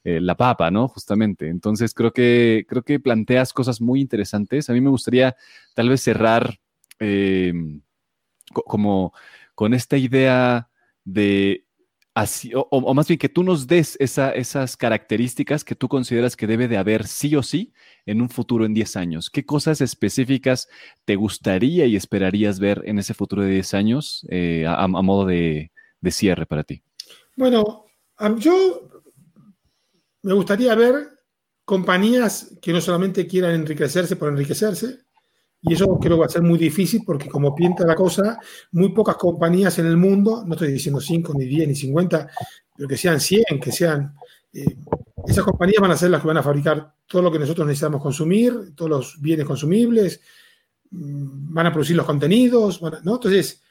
la 0.03 0.35
papa, 0.35 0.69
¿no? 0.69 0.87
Justamente. 0.87 1.47
Entonces 1.47 1.93
creo 1.93 2.11
que, 2.11 2.65
creo 2.67 2.83
que 2.83 2.99
planteas 2.99 3.53
cosas 3.53 3.79
muy 3.79 4.01
interesantes. 4.01 4.69
A 4.69 4.73
mí 4.73 4.81
me 4.81 4.89
gustaría 4.89 5.35
tal 5.75 5.89
vez 5.89 6.01
cerrar 6.01 6.59
eh, 6.99 7.53
como 8.53 9.13
con 9.55 9.73
esta 9.73 9.97
idea 9.97 10.69
de 11.03 11.65
así, 12.13 12.51
o, 12.53 12.93
más 12.93 13.07
bien 13.07 13.17
que 13.17 13.29
tú 13.29 13.43
nos 13.43 13.65
des 13.65 13.97
esas 13.99 14.77
características 14.77 15.63
que 15.63 15.75
tú 15.75 15.87
consideras 15.87 16.35
que 16.35 16.47
debe 16.47 16.67
de 16.67 16.77
haber 16.77 17.07
sí 17.07 17.35
o 17.35 17.41
sí 17.41 17.73
en 18.05 18.21
un 18.21 18.29
futuro 18.29 18.65
en 18.65 18.73
10 18.73 18.95
años. 18.97 19.29
¿Qué 19.29 19.45
cosas 19.45 19.81
específicas 19.81 20.67
te 21.05 21.15
gustaría 21.15 21.85
y 21.85 21.95
esperarías 21.95 22.59
ver 22.59 22.83
en 22.85 22.99
ese 22.99 23.13
futuro 23.13 23.41
de 23.43 23.51
10 23.51 23.73
años 23.73 24.27
eh, 24.29 24.65
a, 24.67 24.87
modo 24.87 25.25
de, 25.25 25.71
de 26.01 26.11
cierre 26.11 26.45
para 26.45 26.63
ti? 26.63 26.83
Bueno, 27.35 27.85
yo 28.37 28.89
me 30.21 30.33
gustaría 30.33 30.75
ver 30.75 31.09
compañías 31.65 32.57
que 32.61 32.73
no 32.73 32.81
solamente 32.81 33.25
quieran 33.25 33.55
enriquecerse 33.55 34.15
por 34.15 34.29
enriquecerse, 34.29 34.99
y 35.63 35.73
eso 35.73 35.97
creo 35.99 36.17
que 36.17 36.19
va 36.19 36.25
a 36.25 36.29
ser 36.29 36.41
muy 36.41 36.59
difícil 36.59 37.03
porque 37.05 37.29
como 37.29 37.55
pinta 37.55 37.85
la 37.85 37.95
cosa, 37.95 38.37
muy 38.73 38.89
pocas 38.89 39.15
compañías 39.15 39.79
en 39.79 39.87
el 39.87 39.95
mundo, 39.95 40.43
no 40.45 40.53
estoy 40.53 40.71
diciendo 40.73 40.99
5, 40.99 41.33
ni 41.37 41.45
10, 41.45 41.67
ni 41.69 41.75
50, 41.75 42.29
pero 42.75 42.89
que 42.89 42.97
sean 42.97 43.19
100, 43.19 43.59
que 43.61 43.71
sean... 43.71 44.13
Eh, 44.51 44.77
esas 45.25 45.45
compañías 45.45 45.81
van 45.81 45.91
a 45.91 45.97
ser 45.97 46.11
las 46.11 46.21
que 46.21 46.27
van 46.27 46.37
a 46.37 46.43
fabricar 46.43 46.93
todo 47.07 47.21
lo 47.21 47.31
que 47.31 47.39
nosotros 47.39 47.65
necesitamos 47.65 48.01
consumir, 48.01 48.75
todos 48.75 48.89
los 48.89 49.21
bienes 49.21 49.45
consumibles, 49.45 50.19
mm, 50.91 51.53
van 51.53 51.67
a 51.67 51.71
producir 51.71 51.95
los 51.95 52.05
contenidos, 52.05 52.81
¿no? 52.81 53.13
Entonces, 53.13 53.63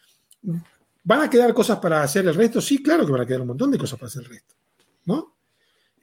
¿van 1.05 1.21
a 1.21 1.29
quedar 1.29 1.53
cosas 1.53 1.79
para 1.79 2.03
hacer 2.03 2.27
el 2.27 2.35
resto? 2.35 2.63
Sí, 2.63 2.83
claro 2.83 3.05
que 3.05 3.13
van 3.13 3.21
a 3.21 3.27
quedar 3.27 3.43
un 3.43 3.49
montón 3.49 3.71
de 3.71 3.77
cosas 3.77 3.99
para 3.99 4.09
hacer 4.09 4.23
el 4.23 4.31
resto, 4.31 4.55
¿no? 5.05 5.35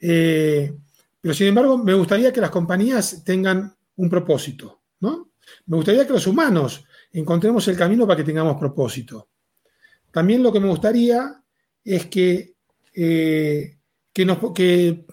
Eh, 0.00 0.72
pero 1.20 1.34
sin 1.34 1.48
embargo, 1.48 1.76
me 1.78 1.94
gustaría 1.94 2.32
que 2.32 2.40
las 2.40 2.50
compañías 2.50 3.24
tengan 3.24 3.74
un 3.96 4.08
propósito, 4.08 4.82
¿no? 5.00 5.29
Me 5.66 5.76
gustaría 5.76 6.06
que 6.06 6.12
los 6.12 6.26
humanos 6.26 6.84
encontremos 7.12 7.66
el 7.68 7.76
camino 7.76 8.06
para 8.06 8.18
que 8.18 8.24
tengamos 8.24 8.58
propósito. 8.58 9.28
También 10.10 10.42
lo 10.42 10.52
que 10.52 10.60
me 10.60 10.68
gustaría 10.68 11.40
es 11.84 12.06
que, 12.06 12.54
eh, 12.94 13.76
que, 14.12 15.04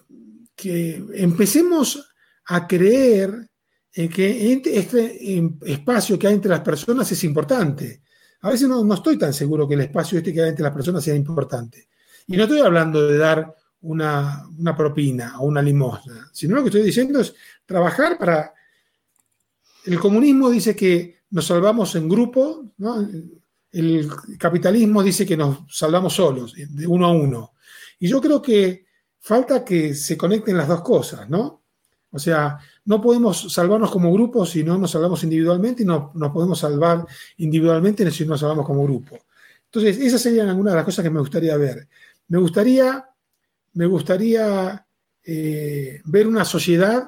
empecemos 1.14 2.12
a 2.46 2.66
creer 2.66 3.48
en 3.92 4.08
que 4.08 4.52
este, 4.52 4.78
este 4.78 5.42
espacio 5.66 6.18
que 6.18 6.26
hay 6.26 6.34
entre 6.34 6.50
las 6.50 6.60
personas 6.60 7.10
es 7.10 7.24
importante. 7.24 8.02
A 8.40 8.50
veces 8.50 8.68
no, 8.68 8.94
estoy 8.94 9.18
tan 9.18 9.32
seguro 9.32 9.68
que 9.68 9.74
el 9.74 9.82
espacio 9.82 10.18
este 10.18 10.32
que 10.32 10.42
hay 10.42 10.50
entre 10.50 10.64
las 10.64 10.74
personas 10.74 11.02
sea 11.02 11.14
importante. 11.14 11.88
Y 12.26 12.36
no 12.36 12.44
estoy 12.44 12.60
hablando 12.60 13.06
de 13.06 13.18
dar 13.18 13.54
una, 13.80 14.46
una 14.58 14.76
propina 14.76 15.40
o 15.40 15.46
una 15.46 15.62
limosna, 15.62 16.28
sino 16.32 16.56
lo 16.56 16.62
que 16.62 16.68
estoy 16.68 16.82
diciendo 16.82 17.20
es 17.20 17.34
trabajar 17.64 18.18
para 18.18 18.52
el 19.84 19.98
comunismo 19.98 20.50
dice 20.50 20.74
que 20.74 21.18
nos 21.30 21.46
salvamos 21.46 21.94
en 21.94 22.08
grupo, 22.08 22.64
el 23.70 24.10
capitalismo 24.38 25.02
dice 25.02 25.26
que 25.26 25.36
nos 25.36 25.60
salvamos 25.68 26.14
solos, 26.14 26.54
de 26.56 26.86
uno 26.86 27.06
a 27.06 27.12
uno. 27.12 27.52
Y 27.98 28.08
yo 28.08 28.20
creo 28.20 28.40
que 28.40 28.86
falta 29.20 29.64
que 29.64 29.94
se 29.94 30.16
conecten 30.16 30.56
las 30.56 30.68
dos 30.68 30.82
cosas, 30.82 31.28
¿no? 31.28 31.62
O 32.10 32.18
sea, 32.18 32.58
no 32.86 33.02
podemos 33.02 33.52
salvarnos 33.52 33.90
como 33.90 34.12
grupo 34.12 34.46
si 34.46 34.64
no 34.64 34.78
nos 34.78 34.92
salvamos 34.92 35.22
individualmente 35.24 35.82
y 35.82 35.86
no 35.86 36.12
nos 36.14 36.32
podemos 36.32 36.58
salvar 36.58 37.04
individualmente 37.36 38.10
si 38.10 38.24
no 38.24 38.30
nos 38.30 38.40
salvamos 38.40 38.64
como 38.64 38.84
grupo. 38.84 39.18
Entonces, 39.66 39.98
esas 39.98 40.22
serían 40.22 40.48
algunas 40.48 40.72
de 40.72 40.76
las 40.76 40.84
cosas 40.86 41.02
que 41.02 41.10
me 41.10 41.20
gustaría 41.20 41.56
ver. 41.58 41.86
Me 42.28 42.38
gustaría, 42.38 43.06
me 43.74 43.84
gustaría 43.84 44.86
eh, 45.22 46.00
ver 46.06 46.26
una 46.26 46.46
sociedad 46.46 47.06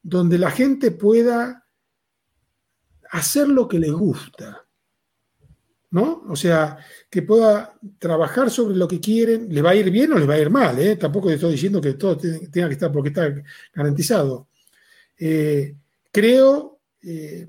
donde 0.00 0.38
la 0.38 0.52
gente 0.52 0.92
pueda 0.92 1.61
hacer 3.12 3.48
lo 3.48 3.68
que 3.68 3.78
les 3.78 3.92
gusta. 3.92 4.66
¿No? 5.90 6.24
O 6.26 6.36
sea, 6.36 6.78
que 7.10 7.20
pueda 7.20 7.74
trabajar 7.98 8.50
sobre 8.50 8.74
lo 8.74 8.88
que 8.88 8.98
quieren, 8.98 9.52
le 9.52 9.60
va 9.60 9.70
a 9.70 9.74
ir 9.74 9.90
bien 9.90 10.10
o 10.12 10.18
le 10.18 10.24
va 10.24 10.34
a 10.34 10.38
ir 10.38 10.48
mal, 10.48 10.78
¿eh? 10.78 10.96
Tampoco 10.96 11.28
estoy 11.28 11.52
diciendo 11.52 11.82
que 11.82 11.92
todo 11.92 12.16
tenga 12.16 12.68
que 12.68 12.72
estar 12.72 12.90
porque 12.90 13.10
está 13.10 13.28
garantizado. 13.74 14.48
Eh, 15.18 15.74
creo 16.10 16.78
eh, 17.02 17.46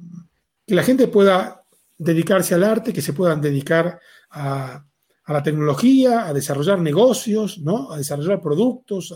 que 0.67 0.75
la 0.75 0.83
gente 0.83 1.07
pueda 1.07 1.63
dedicarse 1.97 2.53
al 2.53 2.65
arte, 2.65 2.91
que 2.91 3.01
se 3.01 3.13
puedan 3.13 3.39
dedicar 3.39 3.97
a, 4.31 4.83
la 5.25 5.41
tecnología, 5.41 6.27
a 6.27 6.33
desarrollar 6.33 6.79
negocios, 6.79 7.59
¿no? 7.59 7.93
a 7.93 7.97
desarrollar 7.97 8.41
productos. 8.41 9.15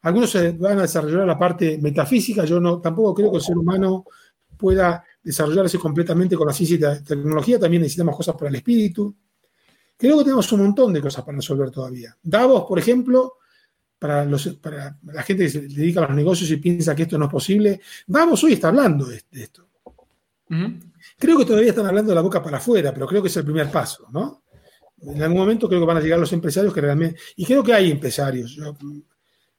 algunos 0.00 0.30
se 0.30 0.52
van 0.52 0.78
a 0.78 0.82
desarrollar 0.82 1.26
la 1.26 1.38
parte 1.38 1.76
metafísica, 1.76 2.46
yo 2.46 2.58
no, 2.58 2.80
tampoco 2.80 3.14
creo 3.14 3.30
que 3.30 3.36
el 3.36 3.42
ser 3.42 3.58
humano 3.58 4.06
pueda 4.56 5.04
desarrollarse 5.22 5.78
completamente 5.78 6.36
con 6.36 6.46
la 6.46 6.52
ciencia 6.52 6.76
y 6.76 6.80
la 6.80 7.02
tecnología, 7.02 7.58
también 7.58 7.82
necesitamos 7.82 8.16
cosas 8.16 8.34
para 8.34 8.48
el 8.48 8.56
espíritu. 8.56 9.14
Creo 9.96 10.18
que 10.18 10.24
tenemos 10.24 10.50
un 10.52 10.60
montón 10.60 10.92
de 10.92 11.00
cosas 11.00 11.24
para 11.24 11.36
resolver 11.36 11.70
todavía. 11.70 12.16
Davos, 12.22 12.64
por 12.68 12.78
ejemplo, 12.78 13.34
para, 13.98 14.24
la 14.24 15.22
gente 15.22 15.44
que 15.44 15.50
se 15.50 15.60
dedica 15.62 16.00
a 16.00 16.06
los 16.06 16.16
negocios 16.16 16.50
y 16.50 16.56
piensa 16.58 16.94
que 16.94 17.02
esto 17.02 17.18
no 17.18 17.24
es 17.24 17.30
posible, 17.30 17.80
Davos 18.06 18.42
hoy 18.44 18.52
está 18.52 18.68
hablando 18.68 19.06
de, 19.06 19.22
esto. 19.32 19.68
Creo 21.18 21.38
que 21.38 21.44
todavía 21.44 21.70
están 21.70 21.86
hablando 21.86 22.10
de 22.10 22.14
la 22.14 22.22
boca 22.22 22.42
para 22.42 22.58
afuera, 22.58 22.94
pero 22.94 23.06
creo 23.06 23.20
que 23.20 23.28
es 23.28 23.36
el 23.36 23.44
primer 23.44 23.70
paso, 23.70 24.06
¿no? 24.12 24.44
En 25.00 25.22
algún 25.22 25.38
momento 25.38 25.68
creo 25.68 25.80
que 25.80 25.86
van 25.86 25.96
a 25.96 26.00
llegar 26.00 26.18
los 26.18 26.32
empresarios 26.32 26.72
que 26.72 26.80
realmente... 26.80 27.20
Y 27.36 27.44
creo 27.44 27.62
que 27.62 27.72
hay 27.72 27.90
empresarios. 27.90 28.58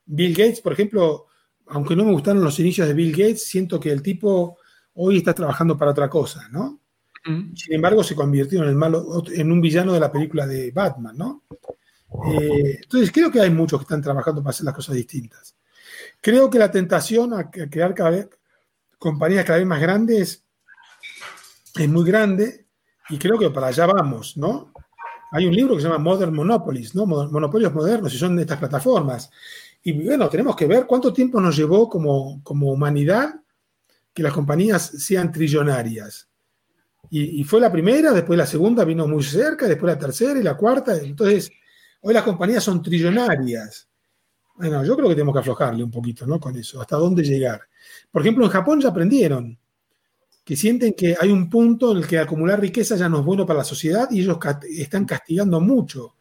Bill 0.05 0.33
Gates, 0.33 0.61
por 0.61 0.73
ejemplo, 0.73 1.27
aunque 1.67 1.95
no 1.95 2.03
me 2.03 2.11
gustaron 2.11 2.43
los 2.43 2.59
inicios 2.59 2.87
de 2.87 2.93
Bill 2.93 3.11
Gates, 3.11 3.45
siento 3.45 3.79
que 3.79 3.91
el 3.91 4.01
tipo 4.01 4.57
hoy 5.01 5.17
está 5.17 5.33
trabajando 5.33 5.77
para 5.77 5.91
otra 5.91 6.09
cosa, 6.09 6.47
¿no? 6.51 6.79
Sin 7.23 7.73
embargo, 7.73 8.03
se 8.03 8.15
convirtió 8.15 8.63
en 8.63 8.69
el 8.69 8.75
malo, 8.75 9.23
en 9.33 9.51
un 9.51 9.61
villano 9.61 9.93
de 9.93 9.99
la 9.99 10.11
película 10.11 10.47
de 10.47 10.71
Batman, 10.71 11.17
¿no? 11.17 11.43
Eh, 12.31 12.79
entonces, 12.81 13.11
creo 13.11 13.29
que 13.29 13.41
hay 13.41 13.49
muchos 13.49 13.79
que 13.79 13.83
están 13.83 14.01
trabajando 14.01 14.41
para 14.41 14.51
hacer 14.51 14.65
las 14.65 14.73
cosas 14.73 14.95
distintas. 14.95 15.55
Creo 16.21 16.49
que 16.49 16.59
la 16.59 16.71
tentación 16.71 17.33
a 17.33 17.49
crear 17.51 17.93
cada 17.93 18.09
vez 18.11 18.29
compañías 18.97 19.45
cada 19.45 19.59
vez 19.59 19.67
más 19.67 19.79
grandes 19.79 20.43
es 21.75 21.89
muy 21.89 22.03
grande 22.03 22.65
y 23.09 23.17
creo 23.17 23.37
que 23.37 23.49
para 23.49 23.67
allá 23.67 23.85
vamos, 23.85 24.35
¿no? 24.37 24.73
Hay 25.31 25.45
un 25.45 25.55
libro 25.55 25.75
que 25.75 25.81
se 25.81 25.87
llama 25.87 26.03
Modern 26.03 26.33
Monopolies, 26.33 26.95
¿no? 26.95 27.05
Monopolios 27.05 27.73
modernos 27.73 28.13
y 28.13 28.17
son 28.17 28.35
de 28.35 28.41
estas 28.41 28.59
plataformas. 28.59 29.29
Y 29.83 29.93
bueno, 30.03 30.27
tenemos 30.27 30.55
que 30.55 30.65
ver 30.65 30.85
cuánto 30.85 31.13
tiempo 31.13 31.39
nos 31.39 31.55
llevó 31.55 31.87
como, 31.87 32.41
como 32.43 32.71
humanidad 32.71 33.35
que 34.13 34.23
las 34.23 34.33
compañías 34.33 34.83
sean 34.97 35.31
trillonarias. 35.31 36.29
Y, 37.11 37.43
fue 37.43 37.59
la 37.59 37.71
primera, 37.71 38.11
después 38.11 38.37
la 38.37 38.45
segunda 38.45 38.83
vino 38.83 39.07
muy 39.07 39.23
cerca, 39.23 39.67
después 39.67 39.93
la 39.93 39.99
tercera 39.99 40.39
y 40.39 40.43
la 40.43 40.55
cuarta. 40.55 40.95
Entonces, 40.97 41.51
hoy 42.01 42.13
las 42.13 42.23
compañías 42.23 42.63
son 42.63 42.83
trillonarias. 42.83 43.87
Bueno, 44.55 44.83
yo 44.83 44.95
creo 44.95 45.09
que 45.09 45.15
tenemos 45.15 45.33
que 45.33 45.39
aflojarle 45.39 45.83
un 45.83 45.89
poquito, 45.89 46.27
¿no? 46.27 46.39
Con 46.39 46.55
eso, 46.55 46.81
hasta 46.81 46.97
dónde 46.97 47.23
llegar. 47.23 47.61
Por 48.11 48.21
ejemplo, 48.21 48.45
en 48.45 48.51
Japón 48.51 48.81
ya 48.81 48.89
aprendieron 48.89 49.57
que 50.43 50.55
sienten 50.55 50.93
que 50.93 51.15
hay 51.19 51.31
un 51.31 51.49
punto 51.49 51.91
en 51.91 51.99
el 51.99 52.07
que 52.07 52.19
acumular 52.19 52.59
riqueza 52.59 52.95
ya 52.95 53.07
no 53.07 53.19
es 53.19 53.25
bueno 53.25 53.45
para 53.45 53.59
la 53.59 53.65
sociedad 53.65 54.09
y 54.11 54.21
ellos 54.21 54.37
están 54.77 55.05
castigando 55.05 55.59
mucho 55.61 56.15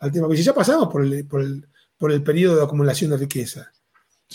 al 0.00 0.10
tema. 0.10 0.26
Porque 0.26 0.38
si 0.38 0.44
ya 0.44 0.54
pasamos 0.54 0.88
por 0.88 1.04
el, 1.04 1.26
por 1.26 1.40
el, 1.40 1.66
por 1.96 2.10
el 2.10 2.22
periodo 2.22 2.56
de 2.56 2.64
acumulación 2.64 3.10
de 3.10 3.18
riqueza. 3.18 3.72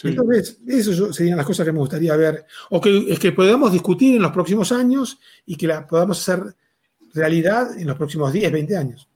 Entonces, 0.04 0.60
eso 0.68 1.14
serían 1.14 1.38
las 1.38 1.46
cosas 1.46 1.66
que 1.66 1.72
me 1.72 1.80
gustaría 1.80 2.16
ver, 2.16 2.46
o 2.70 2.80
que, 2.80 3.06
es 3.10 3.20
que 3.20 3.32
podamos 3.32 3.72
discutir 3.72 4.16
en 4.16 4.22
los 4.22 4.32
próximos 4.32 4.72
años 4.72 5.20
y 5.46 5.56
que 5.56 5.68
la 5.68 5.88
podamos 5.88 6.20
hacer 6.20 6.56
realidad 7.14 7.78
en 7.78 7.88
los 7.88 7.98
próximos 7.98 8.32
10, 8.32 8.52
20 8.52 8.78
años. 8.78 9.08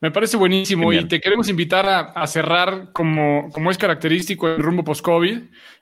Me 0.00 0.12
parece 0.12 0.36
buenísimo 0.36 0.92
y 0.92 1.04
te 1.06 1.20
queremos 1.20 1.48
invitar 1.48 2.12
a, 2.14 2.26
cerrar 2.28 2.92
como, 2.92 3.50
como, 3.50 3.70
es 3.70 3.78
característico 3.78 4.48
el 4.48 4.62
rumbo 4.62 4.84
post-COVID. 4.84 5.40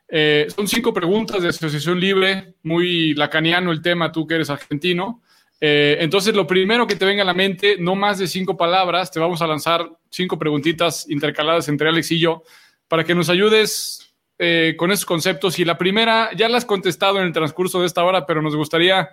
Eh, 0.08 0.46
son 0.54 0.66
cinco 0.66 0.94
preguntas 0.94 1.42
de 1.42 1.48
asociación 1.48 2.00
libre, 2.00 2.54
muy 2.62 3.12
lacaniano 3.14 3.72
el 3.72 3.82
tema, 3.82 4.12
tú 4.12 4.26
que 4.26 4.36
eres 4.36 4.48
argentino. 4.48 5.22
Eh, 5.60 5.98
entonces, 6.00 6.34
lo 6.34 6.46
primero 6.46 6.86
que 6.86 6.96
te 6.96 7.04
venga 7.04 7.22
a 7.22 7.26
la 7.26 7.34
mente, 7.34 7.76
no 7.78 7.94
más 7.94 8.18
de 8.18 8.26
cinco 8.26 8.56
palabras, 8.56 9.10
te 9.10 9.20
vamos 9.20 9.42
a 9.42 9.46
lanzar 9.46 9.86
cinco 10.08 10.38
preguntitas 10.38 11.08
intercaladas 11.10 11.68
entre 11.68 11.88
Alex 11.88 12.12
y 12.12 12.20
yo 12.20 12.42
para 12.88 13.04
que 13.04 13.14
nos 13.14 13.28
ayudes 13.28 14.14
eh, 14.38 14.74
con 14.76 14.90
esos 14.90 15.06
conceptos. 15.06 15.58
Y 15.58 15.64
la 15.64 15.78
primera, 15.78 16.30
ya 16.34 16.48
la 16.48 16.58
has 16.58 16.64
contestado 16.64 17.18
en 17.18 17.26
el 17.26 17.32
transcurso 17.32 17.80
de 17.80 17.86
esta 17.86 18.04
hora, 18.04 18.26
pero 18.26 18.42
nos 18.42 18.56
gustaría, 18.56 19.08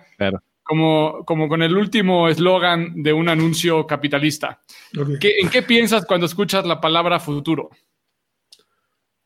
como, 0.62 1.24
como 1.24 1.48
con 1.48 1.62
el 1.62 1.76
último 1.76 2.28
eslogan 2.28 3.02
de 3.02 3.12
un 3.12 3.28
anuncio 3.28 3.86
capitalista. 3.86 4.62
¿En 4.92 5.48
qué 5.50 5.62
piensas 5.62 6.04
cuando 6.06 6.26
escuchas 6.26 6.66
la 6.66 6.80
palabra 6.80 7.20
futuro? 7.20 7.70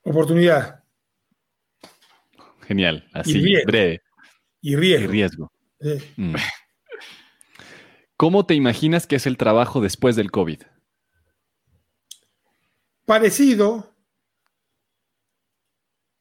Oportunidad. 0.02 0.84
Genial, 2.66 3.08
así, 3.12 3.40
breve. 3.64 4.02
Y 4.60 4.76
riesgo. 4.76 5.04
Y 5.04 5.06
riesgo. 5.06 5.52
Mm. 6.16 6.34
¿Cómo 8.16 8.46
te 8.46 8.54
imaginas 8.54 9.06
que 9.06 9.16
es 9.16 9.26
el 9.26 9.36
trabajo 9.36 9.80
después 9.80 10.16
del 10.16 10.30
COVID? 10.30 10.62
Parecido, 13.06 13.94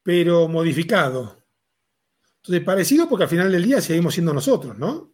pero 0.08 0.48
modificado. 0.48 1.44
Entonces, 2.38 2.64
parecido 2.64 3.10
porque 3.10 3.24
al 3.26 3.30
final 3.30 3.52
del 3.52 3.66
día 3.66 3.82
seguimos 3.82 4.14
siendo 4.14 4.34
nosotros, 4.34 4.78
¿no? 4.78 5.14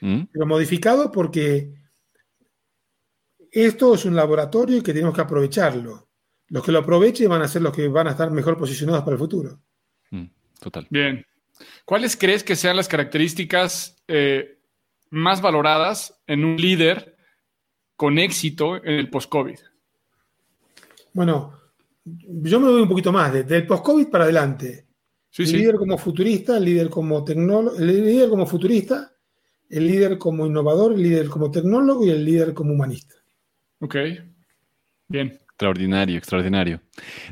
Mm. 0.00 0.22
Pero 0.32 0.46
modificado 0.46 1.12
porque 1.12 1.72
esto 3.52 3.94
es 3.94 4.04
un 4.04 4.16
laboratorio 4.16 4.78
y 4.78 4.82
que 4.82 4.92
tenemos 4.92 5.14
que 5.14 5.20
aprovecharlo. 5.20 6.08
Los 6.48 6.64
que 6.64 6.72
lo 6.72 6.80
aprovechen 6.80 7.28
van 7.28 7.42
a 7.42 7.46
ser 7.46 7.62
los 7.62 7.72
que 7.72 7.86
van 7.86 8.08
a 8.08 8.10
estar 8.10 8.32
mejor 8.32 8.58
posicionados 8.58 9.04
para 9.04 9.12
el 9.12 9.20
futuro. 9.20 9.60
Mm, 10.10 10.24
total. 10.58 10.88
Bien. 10.90 11.24
¿Cuáles 11.84 12.16
crees 12.16 12.42
que 12.42 12.56
sean 12.56 12.76
las 12.76 12.88
características 12.88 14.02
eh, 14.08 14.58
más 15.10 15.40
valoradas 15.40 16.20
en 16.26 16.44
un 16.44 16.56
líder 16.56 17.16
con 17.94 18.18
éxito 18.18 18.74
en 18.74 18.94
el 18.94 19.08
post-COVID? 19.08 19.60
Bueno, 21.12 21.61
yo 22.04 22.60
me 22.60 22.68
voy 22.68 22.82
un 22.82 22.88
poquito 22.88 23.12
más, 23.12 23.32
desde 23.32 23.56
el 23.56 23.66
post-COVID 23.66 24.08
para 24.08 24.24
adelante. 24.24 24.86
el 25.38 25.52
líder 25.52 25.76
como 25.76 25.98
futurista, 25.98 26.56
el 26.56 26.64
líder 26.64 26.90
como 26.90 27.24
tecnólogo, 27.24 27.76
el 27.78 27.86
líder 27.86 28.28
como 28.28 28.46
futurista, 28.46 29.12
el 29.68 29.86
líder 29.86 30.18
como 30.18 30.46
innovador, 30.46 30.92
el 30.92 31.02
líder 31.02 31.28
como 31.28 31.50
tecnólogo 31.50 32.04
y 32.04 32.10
el 32.10 32.24
líder 32.24 32.54
como 32.54 32.72
humanista. 32.72 33.14
Ok, 33.80 33.96
bien. 35.08 35.38
Extraordinario, 35.52 36.18
extraordinario. 36.18 36.80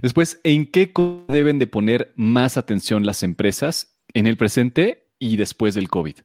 Después, 0.03 0.41
¿en 0.45 0.71
qué 0.71 0.93
deben 1.27 1.59
de 1.59 1.67
poner 1.67 2.13
más 2.15 2.57
atención 2.57 3.05
las 3.05 3.25
empresas 3.25 3.99
en 4.15 4.29
el 4.29 4.37
presente 4.37 5.09
y 5.19 5.37
después 5.37 5.75
del 5.75 5.89
COVID? 5.89 6.17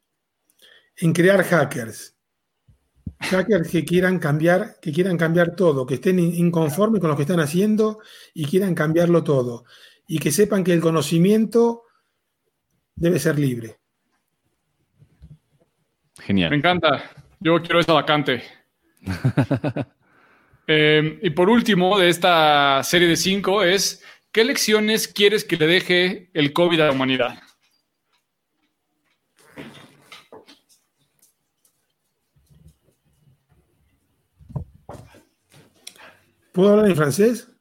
En 0.97 1.13
crear 1.13 1.41
hackers 1.43 2.14
hackers 3.25 3.69
que 3.69 3.85
quieran 3.85 4.19
cambiar, 4.19 4.77
que 4.81 4.91
quieran 4.91 5.17
cambiar 5.17 5.55
todo, 5.55 5.85
que 5.85 5.95
estén 5.95 6.19
inconformes 6.19 7.01
con 7.01 7.09
lo 7.09 7.15
que 7.15 7.23
están 7.23 7.39
haciendo 7.39 7.99
y 8.33 8.45
quieran 8.45 8.75
cambiarlo 8.75 9.23
todo. 9.23 9.65
Y 10.07 10.19
que 10.19 10.31
sepan 10.31 10.63
que 10.63 10.73
el 10.73 10.81
conocimiento 10.81 11.83
debe 12.95 13.19
ser 13.19 13.39
libre. 13.39 13.77
Genial. 16.19 16.49
Me 16.51 16.57
encanta. 16.57 17.11
Yo 17.39 17.61
quiero 17.61 17.79
esa 17.79 17.93
vacante. 17.93 18.43
Eh, 20.67 21.19
y 21.21 21.29
por 21.29 21.47
último, 21.47 21.99
de 21.99 22.09
esta 22.09 22.81
serie 22.81 23.07
de 23.07 23.15
cinco 23.15 23.61
es, 23.61 24.03
¿qué 24.31 24.43
lecciones 24.43 25.07
quieres 25.07 25.43
que 25.43 25.57
le 25.57 25.67
deje 25.67 26.31
el 26.33 26.53
COVID 26.53 26.79
a 26.79 26.85
la 26.85 26.91
humanidad? 26.91 27.37
¿Puedo 36.55 36.71
hablar 36.71 36.87
en 36.87 36.95
francés? 36.95 37.51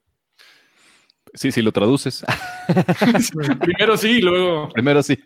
Sí, 1.34 1.50
sí, 1.50 1.62
lo 1.62 1.72
traduces. 1.72 2.24
Primero 3.60 3.96
sí, 3.96 4.20
luego. 4.20 4.68
Primero 4.68 5.02
sí. 5.02 5.18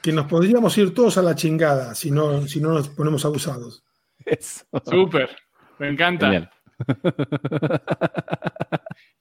Que 0.00 0.12
nos 0.12 0.26
podríamos 0.26 0.78
ir 0.78 0.94
todos 0.94 1.18
a 1.18 1.22
la 1.22 1.34
chingada 1.34 1.96
si 1.96 2.12
no, 2.12 2.46
si 2.46 2.60
no 2.60 2.68
nos 2.68 2.88
ponemos 2.88 3.24
abusados. 3.24 3.84
Eso. 4.24 4.64
Súper, 4.84 5.36
me 5.80 5.88
encanta. 5.88 6.48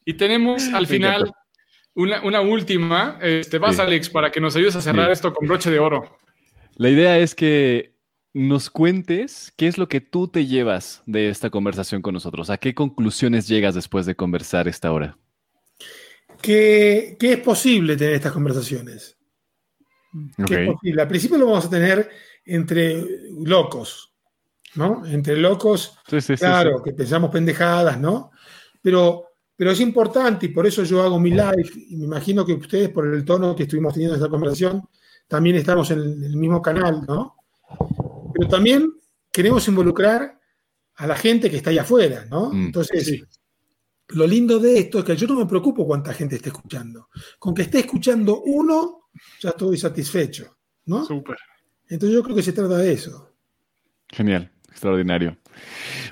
Y 0.05 0.13
tenemos 0.13 0.71
al 0.71 0.85
final 0.85 1.31
una, 1.95 2.41
última. 2.41 3.17
Este, 3.23 3.57
vas, 3.57 3.79
Alex, 3.79 4.11
para 4.11 4.31
que 4.31 4.39
nos 4.39 4.55
ayudes 4.55 4.75
a 4.75 4.81
cerrar 4.81 5.09
esto 5.09 5.33
con 5.33 5.47
broche 5.47 5.71
de 5.71 5.79
oro. 5.79 6.19
La 6.75 6.89
idea 6.89 7.17
es 7.17 7.33
que 7.33 7.94
nos 8.35 8.69
cuentes 8.69 9.53
qué 9.55 9.65
es 9.65 9.77
lo 9.77 9.87
que 9.87 10.01
tú 10.01 10.27
te 10.27 10.45
llevas 10.45 11.01
de 11.05 11.29
esta 11.29 11.49
conversación 11.49 12.01
con 12.01 12.13
nosotros. 12.13 12.49
¿A 12.49 12.57
qué 12.57 12.75
conclusiones 12.75 13.47
llegas 13.47 13.75
después 13.75 14.05
de 14.05 14.15
conversar 14.15 14.67
esta 14.67 14.91
hora? 14.91 15.17
Que, 16.41 17.15
es 17.17 17.37
posible 17.37 17.95
tener 17.95 18.15
estas 18.15 18.33
conversaciones. 18.33 19.17
es 20.37 20.67
posible. 20.67 21.01
Al 21.01 21.07
principio 21.07 21.37
lo 21.37 21.45
vamos 21.45 21.65
a 21.65 21.69
tener 21.69 22.09
entre 22.43 23.01
locos, 23.39 24.13
¿no? 24.75 25.05
Entre 25.05 25.37
locos, 25.37 25.97
claro, 26.37 26.83
que 26.83 26.91
pensamos 26.91 27.31
pendejadas, 27.31 27.97
¿no? 27.97 28.31
Pero, 28.81 29.29
pero 29.55 29.71
es 29.71 29.79
importante 29.79 30.47
y 30.47 30.49
por 30.49 30.67
eso 30.67 30.83
yo 30.83 31.01
hago 31.01 31.21
mi 31.21 31.29
live 31.29 31.71
y 31.87 31.95
me 31.95 32.03
imagino 32.03 32.45
que 32.45 32.51
ustedes, 32.51 32.89
por 32.89 33.07
el 33.07 33.23
tono 33.23 33.55
que 33.55 33.63
estuvimos 33.63 33.93
teniendo 33.93 34.15
en 34.15 34.21
esta 34.21 34.29
conversación, 34.29 34.83
también 35.25 35.55
estamos 35.55 35.89
en 35.91 35.99
el 35.99 36.35
mismo 36.35 36.61
canal, 36.61 37.05
¿no? 37.07 37.37
Pero 38.35 38.49
también 38.49 38.93
queremos 39.31 39.67
involucrar 39.67 40.39
a 40.95 41.07
la 41.07 41.15
gente 41.15 41.49
que 41.49 41.57
está 41.57 41.69
ahí 41.69 41.77
afuera, 41.77 42.25
¿no? 42.29 42.51
Mm. 42.51 42.65
Entonces, 42.65 43.23
lo 44.09 44.27
lindo 44.27 44.59
de 44.59 44.79
esto 44.79 44.99
es 44.99 45.05
que 45.05 45.15
yo 45.15 45.27
no 45.27 45.35
me 45.35 45.45
preocupo 45.45 45.85
cuánta 45.85 46.13
gente 46.13 46.35
esté 46.35 46.49
escuchando. 46.49 47.09
Con 47.39 47.53
que 47.53 47.63
esté 47.63 47.79
escuchando 47.79 48.41
uno, 48.41 49.09
ya 49.41 49.49
estoy 49.49 49.77
satisfecho, 49.77 50.57
¿no? 50.85 51.05
Súper. 51.05 51.37
Entonces 51.87 52.15
yo 52.15 52.23
creo 52.23 52.35
que 52.35 52.43
se 52.43 52.53
trata 52.53 52.77
de 52.77 52.93
eso. 52.93 53.33
Genial, 54.09 54.51
extraordinario. 54.69 55.37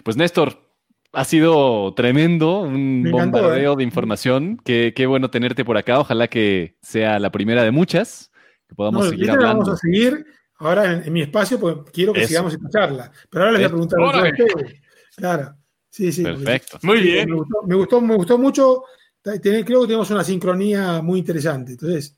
Pues 0.03 0.17
Néstor, 0.17 0.63
ha 1.11 1.25
sido 1.25 1.93
tremendo, 1.93 2.61
un 2.61 3.07
bombardeo 3.09 3.73
¿eh? 3.73 3.77
de 3.77 3.83
información. 3.83 4.59
Qué, 4.63 4.93
qué, 4.95 5.05
bueno 5.05 5.29
tenerte 5.29 5.63
por 5.63 5.77
acá. 5.77 5.99
Ojalá 5.99 6.27
que 6.27 6.77
sea 6.81 7.19
la 7.19 7.31
primera 7.31 7.63
de 7.63 7.71
muchas, 7.71 8.31
que 8.67 8.75
podamos 8.75 9.09
seguir 9.09 9.29
hablando. 9.29 9.65
Vamos 9.65 9.69
a 9.69 9.77
seguir 9.77 10.25
ahora 10.63 11.03
en, 11.03 11.13
mi 11.13 11.21
espacio 11.21 11.59
porque 11.59 11.91
quiero 11.91 12.13
que 12.13 12.27
sigamos 12.27 12.53
esta 12.53 12.69
charla. 12.69 13.11
Pero 13.29 13.45
ahora 13.45 13.57
les 13.57 13.61
voy 13.61 13.65
a 13.65 13.87
preguntar 13.87 13.99
a 13.99 14.29
ustedes. 14.29 14.81
Claro. 15.15 15.55
Sí, 15.89 16.11
sí. 16.11 16.23
Perfecto. 16.23 16.79
Muy 16.81 17.01
bien. 17.01 17.29
Me 17.29 17.75
gustó, 17.75 18.01
me 18.01 18.15
gustó, 18.15 18.37
mucho. 18.37 18.83
Creo 19.21 19.39
que 19.39 19.87
tenemos 19.87 20.09
una 20.09 20.23
sincronía 20.23 21.01
muy 21.01 21.19
interesante. 21.19 21.73
Entonces, 21.73 22.17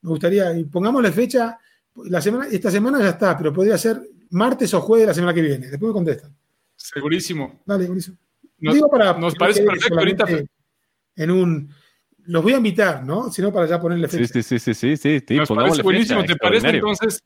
me 0.00 0.10
gustaría, 0.10 0.52
pongámosle 0.70 1.12
fecha. 1.12 1.58
La 2.06 2.20
semana, 2.20 2.46
esta 2.50 2.70
semana 2.70 2.98
ya 2.98 3.10
está, 3.10 3.36
pero 3.36 3.52
podría 3.52 3.78
ser 3.78 4.00
martes 4.30 4.72
o 4.74 4.80
jueves 4.80 5.04
de 5.04 5.06
la 5.08 5.14
semana 5.14 5.34
que 5.34 5.42
viene. 5.42 5.68
Después 5.68 5.88
me 5.88 5.92
contestan. 5.92 6.34
Segurísimo. 6.74 7.62
Dale, 7.64 7.86
buenísimo. 7.86 8.16
Nos, 8.58 8.74
Digo 8.74 8.90
para, 8.90 9.16
nos 9.18 9.34
parece 9.34 9.62
perfecto 9.62 9.98
ahorita. 9.98 10.24
En 11.14 11.30
un, 11.30 11.70
los 12.24 12.42
voy 12.42 12.54
a 12.54 12.56
invitar, 12.56 13.04
¿no? 13.04 13.30
Si 13.30 13.42
no, 13.42 13.52
para 13.52 13.66
ya 13.66 13.80
ponerle 13.80 14.08
fecha. 14.08 14.26
Sí, 14.26 14.42
sí, 14.42 14.58
sí, 14.58 14.74
sí, 14.74 14.96
sí. 14.96 15.20
sí 15.26 15.36
Nos 15.36 15.48
parece 15.48 15.82
buenísimo. 15.82 16.24
¿Te 16.24 16.36
parece 16.36 16.70
entonces 16.70 17.22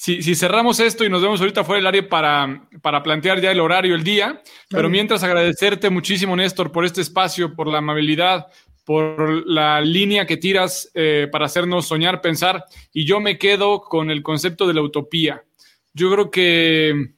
si, 0.00 0.34
cerramos 0.34 0.80
esto 0.80 1.04
y 1.04 1.10
nos 1.10 1.20
vemos 1.20 1.40
ahorita 1.40 1.62
fuera 1.62 1.76
del 1.76 1.86
área 1.86 2.08
para, 2.08 2.66
para 2.80 3.02
plantear 3.02 3.38
ya 3.38 3.50
el 3.50 3.60
horario, 3.60 3.94
el 3.94 4.02
día, 4.02 4.40
pero 4.70 4.88
mientras 4.88 5.22
agradecerte 5.22 5.90
muchísimo, 5.90 6.34
Néstor, 6.34 6.72
por 6.72 6.86
este 6.86 7.02
espacio, 7.02 7.54
por 7.54 7.66
la 7.66 7.78
amabilidad, 7.78 8.46
por 8.86 9.46
la 9.46 9.82
línea 9.82 10.24
que 10.24 10.38
tiras 10.38 10.90
eh, 10.94 11.28
para 11.30 11.44
hacernos 11.44 11.86
soñar, 11.86 12.22
pensar, 12.22 12.64
y 12.94 13.04
yo 13.04 13.20
me 13.20 13.36
quedo 13.36 13.82
con 13.82 14.10
el 14.10 14.22
concepto 14.22 14.66
de 14.66 14.72
la 14.72 14.80
utopía. 14.80 15.44
Yo 15.92 16.10
creo 16.10 16.30
que 16.30 17.12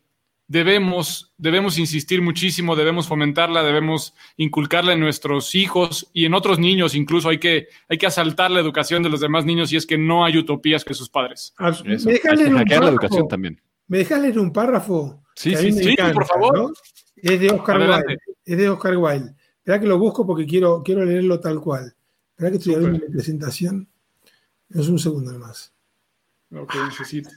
debemos, 0.53 1.33
debemos 1.39 1.79
insistir 1.79 2.21
muchísimo, 2.21 2.77
debemos 2.77 3.09
fomentarla, 3.09 3.63
debemos 3.63 4.15
inculcarla 4.37 4.93
en 4.93 5.01
nuestros 5.01 5.55
hijos 5.55 6.11
y 6.13 6.27
en 6.27 6.35
otros 6.35 6.59
niños, 6.59 6.95
incluso 6.95 7.31
hay 7.31 7.39
que, 7.39 7.69
hay 7.89 7.97
que 7.97 8.07
asaltar 8.07 8.51
la 8.51 8.61
educación 8.61 9.03
de 9.03 9.09
los 9.09 9.21
demás 9.21 9.47
niños 9.47 9.73
y 9.73 9.77
es 9.77 9.87
que 9.87 9.97
no 9.97 10.27
hay 10.27 10.37
utopías 10.37 10.85
que 10.85 10.93
sus 10.93 11.09
padres. 11.09 11.55
¿Me 11.85 11.97
dejas 11.97 12.39
leer 12.39 12.55
un 12.55 12.65
párrafo? 12.65 12.85
la 12.85 12.91
educación 12.91 13.29
también. 13.29 13.61
¿Me 13.89 13.99
dejas 13.99 14.21
leer 14.21 14.39
un 14.39 14.53
párrafo? 14.53 15.23
Sí, 15.35 15.57
sí, 15.57 15.73
sí, 15.73 15.97
por 16.13 16.27
favor. 16.27 16.73
Es 17.17 17.41
de 17.41 17.51
Oscar 17.51 17.79
Wilde. 17.79 18.19
Es 18.45 18.59
de 18.59 18.69
Oscar 18.69 18.97
Wilde. 18.99 19.35
Espera 19.57 19.81
que 19.81 19.87
lo 19.87 19.99
busco 19.99 20.27
porque 20.27 20.45
quiero, 20.45 20.83
quiero 20.85 21.03
leerlo 21.03 21.41
tal 21.41 21.61
cual. 21.61 21.95
Espera 22.31 22.51
que 22.51 22.59
estoy 22.59 22.75
abriendo 22.75 22.99
mi 23.07 23.11
presentación. 23.11 23.89
Es 24.69 24.87
un 24.89 24.99
segundo 24.99 25.33
más. 25.39 25.73
Ok, 26.55 26.75
necesito. 26.89 27.31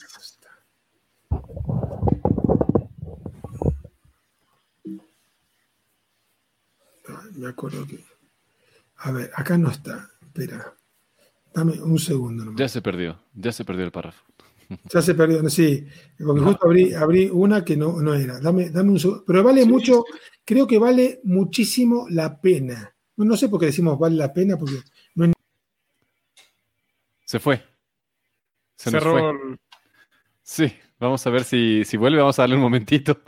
Me 7.35 7.47
acuerdo 7.47 7.85
que. 7.87 8.03
A 8.97 9.11
ver, 9.11 9.31
acá 9.35 9.57
no 9.57 9.69
está. 9.69 10.09
Espera. 10.21 10.73
Dame 11.53 11.81
un 11.81 11.99
segundo. 11.99 12.53
Ya 12.55 12.67
se 12.67 12.81
perdió, 12.81 13.19
ya 13.33 13.51
se 13.51 13.63
perdió 13.63 13.85
el 13.85 13.91
párrafo. 13.91 14.23
Ya 14.91 15.01
se 15.01 15.13
perdió, 15.13 15.47
sí. 15.47 15.85
Porque 16.17 16.41
justo 16.41 16.67
abrí, 16.97 17.29
una 17.29 17.63
que 17.63 17.77
no, 17.77 18.01
no 18.01 18.15
era. 18.15 18.39
Dame, 18.39 18.71
dame 18.71 18.91
un 18.91 18.99
segundo. 18.99 19.23
Pero 19.25 19.43
vale 19.43 19.63
mucho, 19.63 20.03
creo 20.43 20.65
que 20.65 20.79
vale 20.79 21.21
muchísimo 21.23 22.07
la 22.09 22.41
pena. 22.41 22.95
No, 23.17 23.37
sé 23.37 23.47
por 23.47 23.59
qué 23.59 23.67
decimos 23.67 23.97
vale 23.97 24.15
la 24.15 24.33
pena, 24.33 24.57
porque 24.57 24.79
no 25.15 25.31
Se 27.23 27.39
fue. 27.39 27.63
Se 28.75 28.91
Cerró. 28.91 29.33
Sí, 30.41 30.73
vamos 30.99 31.25
a 31.25 31.29
ver 31.29 31.43
si, 31.43 31.83
si 31.85 31.97
vuelve, 31.97 32.19
vamos 32.19 32.39
a 32.39 32.43
darle 32.43 32.55
un 32.55 32.61
momentito. 32.61 33.19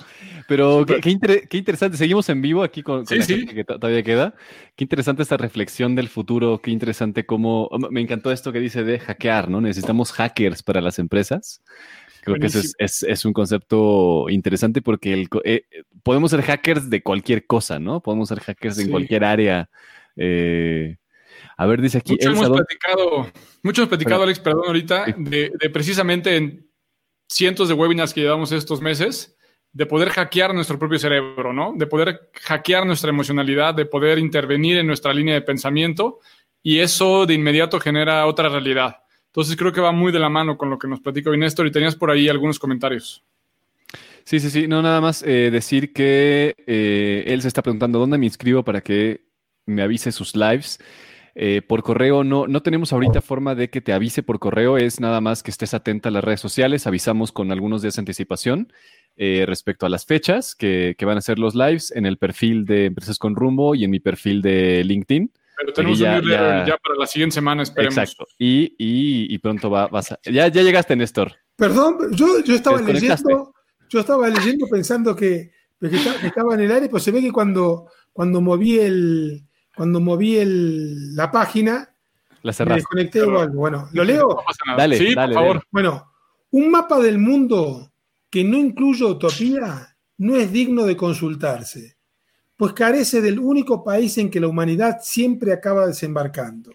Pero 0.47 0.86
qué, 0.86 1.09
interesante, 1.09 1.97
seguimos 1.97 2.30
en 2.30 2.41
vivo 2.41 2.63
aquí 2.63 2.82
con, 2.82 3.03
la 3.09 3.26
gente 3.26 3.53
que 3.53 3.63
todavía 3.63 4.03
queda. 4.03 4.34
Qué 4.76 4.86
interesante 4.86 5.24
esta 5.24 5.38
reflexión 5.38 5.95
del 5.95 6.07
futuro, 6.07 6.61
qué 6.61 6.72
interesante 6.72 7.26
cómo, 7.26 7.65
oh, 7.65 7.80
me 7.91 8.01
encantó 8.01 8.32
esto 8.32 8.53
que 8.53 8.59
dice 8.59 8.84
de 8.84 8.99
hackear, 8.99 9.49
¿no? 9.49 9.59
Necesitamos 9.59 10.13
hackers 10.13 10.63
para 10.63 10.82
las 10.82 10.99
empresas. 10.99 11.61
Creo 12.24 12.38
que 12.39 12.47
ese 12.47 12.74
es, 12.80 13.26
un 13.26 13.32
concepto 13.32 14.30
interesante 14.30 14.82
porque 14.82 15.13
el, 15.13 15.30
eh, 15.45 15.63
podemos 16.03 16.32
ser 16.32 16.41
hackers 16.41 16.89
de 16.89 17.01
cualquier 17.01 17.45
cosa, 17.45 17.80
¿no? 17.80 18.01
Podemos 18.01 18.28
ser 18.30 18.41
hackers 18.41 18.80
en 18.80 18.91
cualquier 18.91 19.24
área. 19.24 19.70
Eh, 20.18 20.97
a 21.55 21.65
ver, 21.65 21.82
dice 21.82 21.99
aquí. 21.99 22.13
Mucho 22.13 22.30
hemos 22.32 22.49
platicado, 22.49 23.32
mucho 23.63 23.82
hemos 23.82 23.89
platicado, 23.89 24.24
Alex, 24.24 24.39
perdón, 24.39 24.63
ahorita, 24.68 25.05
de, 25.18 25.51
de, 25.57 25.70
precisamente 25.70 26.36
en 26.36 26.66
cientos 27.28 27.67
de 27.67 27.73
webinars 27.73 28.13
que 28.13 28.21
llevamos 28.21 28.51
estos 28.51 28.82
meses, 28.82 29.38
de 29.73 29.86
poder 29.86 30.09
hackear 30.09 30.53
nuestro 30.53 30.80
propio 30.80 30.97
cerebro, 30.97 31.53
¿no? 31.53 31.73
De 31.75 31.88
poder 31.88 32.32
hackear 32.43 32.86
nuestra 32.86 33.09
emocionalidad, 33.09 33.75
de 33.75 33.86
poder 33.86 34.17
intervenir 34.17 34.78
en 34.78 34.88
nuestra 34.88 35.13
línea 35.13 35.36
de 35.36 35.41
pensamiento 35.41 36.19
y 36.63 36.80
eso 36.80 37.25
de 37.25 37.34
inmediato 37.34 37.80
genera 37.80 38.25
otra 38.25 38.49
realidad. 38.49 38.97
Entonces 39.28 39.55
creo 39.55 39.71
que 39.71 39.82
va 39.82 39.91
muy 39.91 40.11
de 40.11 40.19
la 40.19 40.30
mano 40.30 40.57
con 40.57 40.69
lo 40.69 40.80
que 40.80 40.88
nos 40.88 40.99
platicó 40.99 41.30
hoy 41.30 41.38
Néstor 41.38 41.67
y 41.67 41.71
tenías 41.71 41.95
por 41.95 42.09
ahí 42.09 42.28
algunos 42.28 42.57
comentarios. 42.57 43.23
Sí, 44.23 44.39
sí, 44.39 44.49
sí. 44.49 44.67
No, 44.67 44.82
nada 44.82 44.99
más 44.99 45.23
eh, 45.23 45.51
decir 45.51 45.93
que 45.93 46.55
eh, 46.65 47.23
él 47.28 47.41
se 47.41 47.47
está 47.47 47.61
preguntando 47.61 47.99
dónde 47.99 48.17
me 48.17 48.25
inscribo 48.25 48.63
para 48.63 48.82
que 48.82 49.21
me 49.65 49.82
avise 49.82 50.11
sus 50.11 50.36
lives. 50.36 50.80
Eh, 51.39 51.61
por 51.61 51.83
correo 51.83 52.23
no, 52.23 52.47
no 52.47 52.63
tenemos 52.63 52.91
ahorita 52.91 53.21
forma 53.21 53.53
de 53.53 53.69
que 53.69 53.79
te 53.79 53.93
avise 53.93 54.23
por 54.23 54.39
correo, 54.39 54.75
es 54.75 54.99
nada 54.99 55.21
más 55.21 55.43
que 55.43 55.51
estés 55.51 55.75
atenta 55.75 56.09
a 56.09 56.11
las 56.11 56.23
redes 56.23 56.39
sociales, 56.39 56.88
avisamos 56.88 57.31
con 57.31 57.51
algunos 57.51 57.83
días 57.83 57.95
de 57.95 57.99
anticipación 57.99 58.73
eh, 59.17 59.43
respecto 59.45 59.85
a 59.85 59.89
las 59.89 60.07
fechas 60.07 60.55
que, 60.55 60.95
van 60.99 61.19
a 61.19 61.21
ser 61.21 61.38
los 61.38 61.53
lives 61.53 61.91
en 61.95 62.07
el 62.07 62.17
perfil 62.17 62.65
de 62.65 62.85
Empresas 62.85 63.19
con 63.19 63.35
Rumbo 63.35 63.75
y 63.75 63.83
en 63.83 63.91
mi 63.91 63.99
perfil 63.99 64.41
de 64.41 64.83
LinkedIn. 64.83 65.31
Pero 65.59 65.73
tenemos 65.73 65.99
ya, 65.99 66.17
un 66.17 66.27
ya, 66.27 66.65
ya, 66.65 66.77
para 66.77 66.95
la 66.97 67.05
siguiente 67.05 67.35
semana, 67.35 67.61
esperemos. 67.61 67.95
Exacto. 67.95 68.26
Y, 68.39 68.73
y, 68.80 69.38
pronto 69.38 69.69
va, 69.69 69.85
vas 69.89 70.14
a... 70.14 70.19
Ya, 70.23 70.47
ya 70.47 70.64
llegaste, 70.64 70.95
Néstor. 70.95 71.34
Perdón, 71.55 71.97
yo, 72.14 72.43
yo 72.43 72.55
estaba 72.55 72.81
leyendo, 72.81 73.53
yo 73.88 73.99
estaba 73.99 74.27
leyendo 74.27 74.65
pensando 74.68 75.15
que, 75.15 75.51
estaba 76.23 76.55
en 76.55 76.61
el 76.61 76.72
aire, 76.72 76.89
pues 76.89 77.03
se 77.03 77.11
ve 77.11 77.22
que 77.22 77.31
cuando, 77.31 77.91
cuando 78.11 78.41
moví 78.41 78.80
el, 78.80 79.43
cuando 79.78 79.99
moví 79.99 80.38
el, 80.38 81.16
la 81.16 81.30
página, 81.30 81.88
la 82.41 82.66
me 82.66 82.76
desconecté 82.76 83.22
o 83.22 83.40
algo. 83.40 83.60
Bueno, 83.60 83.88
¿lo 83.94 84.04
leo? 84.04 84.44
Dale, 84.76 84.98
sí, 84.98 85.14
por 85.14 85.34
favor. 85.34 85.64
Bueno, 85.70 86.12
un 86.49 86.72
mapa 86.72 86.99
del 86.99 87.20
mundo 87.20 87.91
que 88.28 88.44
no 88.44 88.58
incluye 88.58 89.06
utopía 89.06 89.95
no 90.18 90.36
es 90.36 90.52
digno 90.52 90.84
de 90.84 90.98
consultarse, 90.98 91.98
pues 92.56 92.74
carece 92.74 93.22
del 93.22 93.38
único 93.38 93.84
país 93.84 94.18
en 94.18 94.32
que 94.32 94.40
la 94.40 94.48
humanidad 94.48 94.98
siempre 95.04 95.54
acaba 95.54 95.86
desembarcando. 95.86 96.74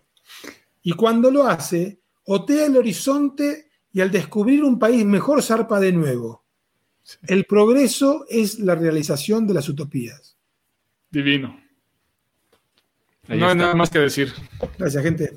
Y 0.84 0.92
cuando 0.92 1.28
lo 1.28 1.44
hace, 1.48 1.98
otea 2.26 2.66
el 2.66 2.76
horizonte 2.76 3.66
y 3.92 4.00
al 4.00 4.12
descubrir 4.12 4.62
un 4.62 4.78
país 4.78 5.04
mejor 5.04 5.42
zarpa 5.42 5.80
de 5.80 5.90
nuevo. 5.90 6.44
El 7.26 7.46
progreso 7.46 8.26
es 8.28 8.60
la 8.60 8.76
realización 8.76 9.44
de 9.48 9.54
las 9.54 9.68
utopías. 9.68 10.36
Divino. 11.10 11.61
No 13.38 13.48
hay 13.48 13.56
nada 13.56 13.74
más 13.74 13.90
que 13.90 13.98
decir. 13.98 14.32
Gracias, 14.78 15.02
gente. 15.02 15.32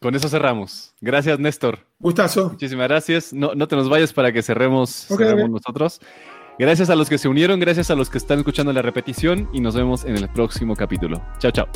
Con 0.00 0.14
eso 0.14 0.28
cerramos. 0.28 0.94
Gracias, 1.00 1.38
Néstor. 1.38 1.78
Gustazo. 1.98 2.50
Muchísimas 2.50 2.88
gracias. 2.88 3.32
No, 3.32 3.54
no 3.54 3.66
te 3.68 3.76
nos 3.76 3.88
vayas 3.88 4.12
para 4.12 4.32
que 4.32 4.42
cerremos, 4.42 5.08
nosotros. 5.10 6.00
Gracias 6.58 6.90
a 6.90 6.94
los 6.94 7.08
que 7.08 7.18
se 7.18 7.26
unieron, 7.26 7.58
gracias 7.58 7.90
a 7.90 7.94
los 7.94 8.10
que 8.10 8.18
están 8.18 8.38
escuchando 8.38 8.72
la 8.72 8.82
repetición 8.82 9.48
y 9.52 9.60
nos 9.60 9.74
vemos 9.74 10.04
en 10.04 10.16
el 10.16 10.28
próximo 10.28 10.76
capítulo. 10.76 11.20
Chao, 11.38 11.50
chao. 11.50 11.68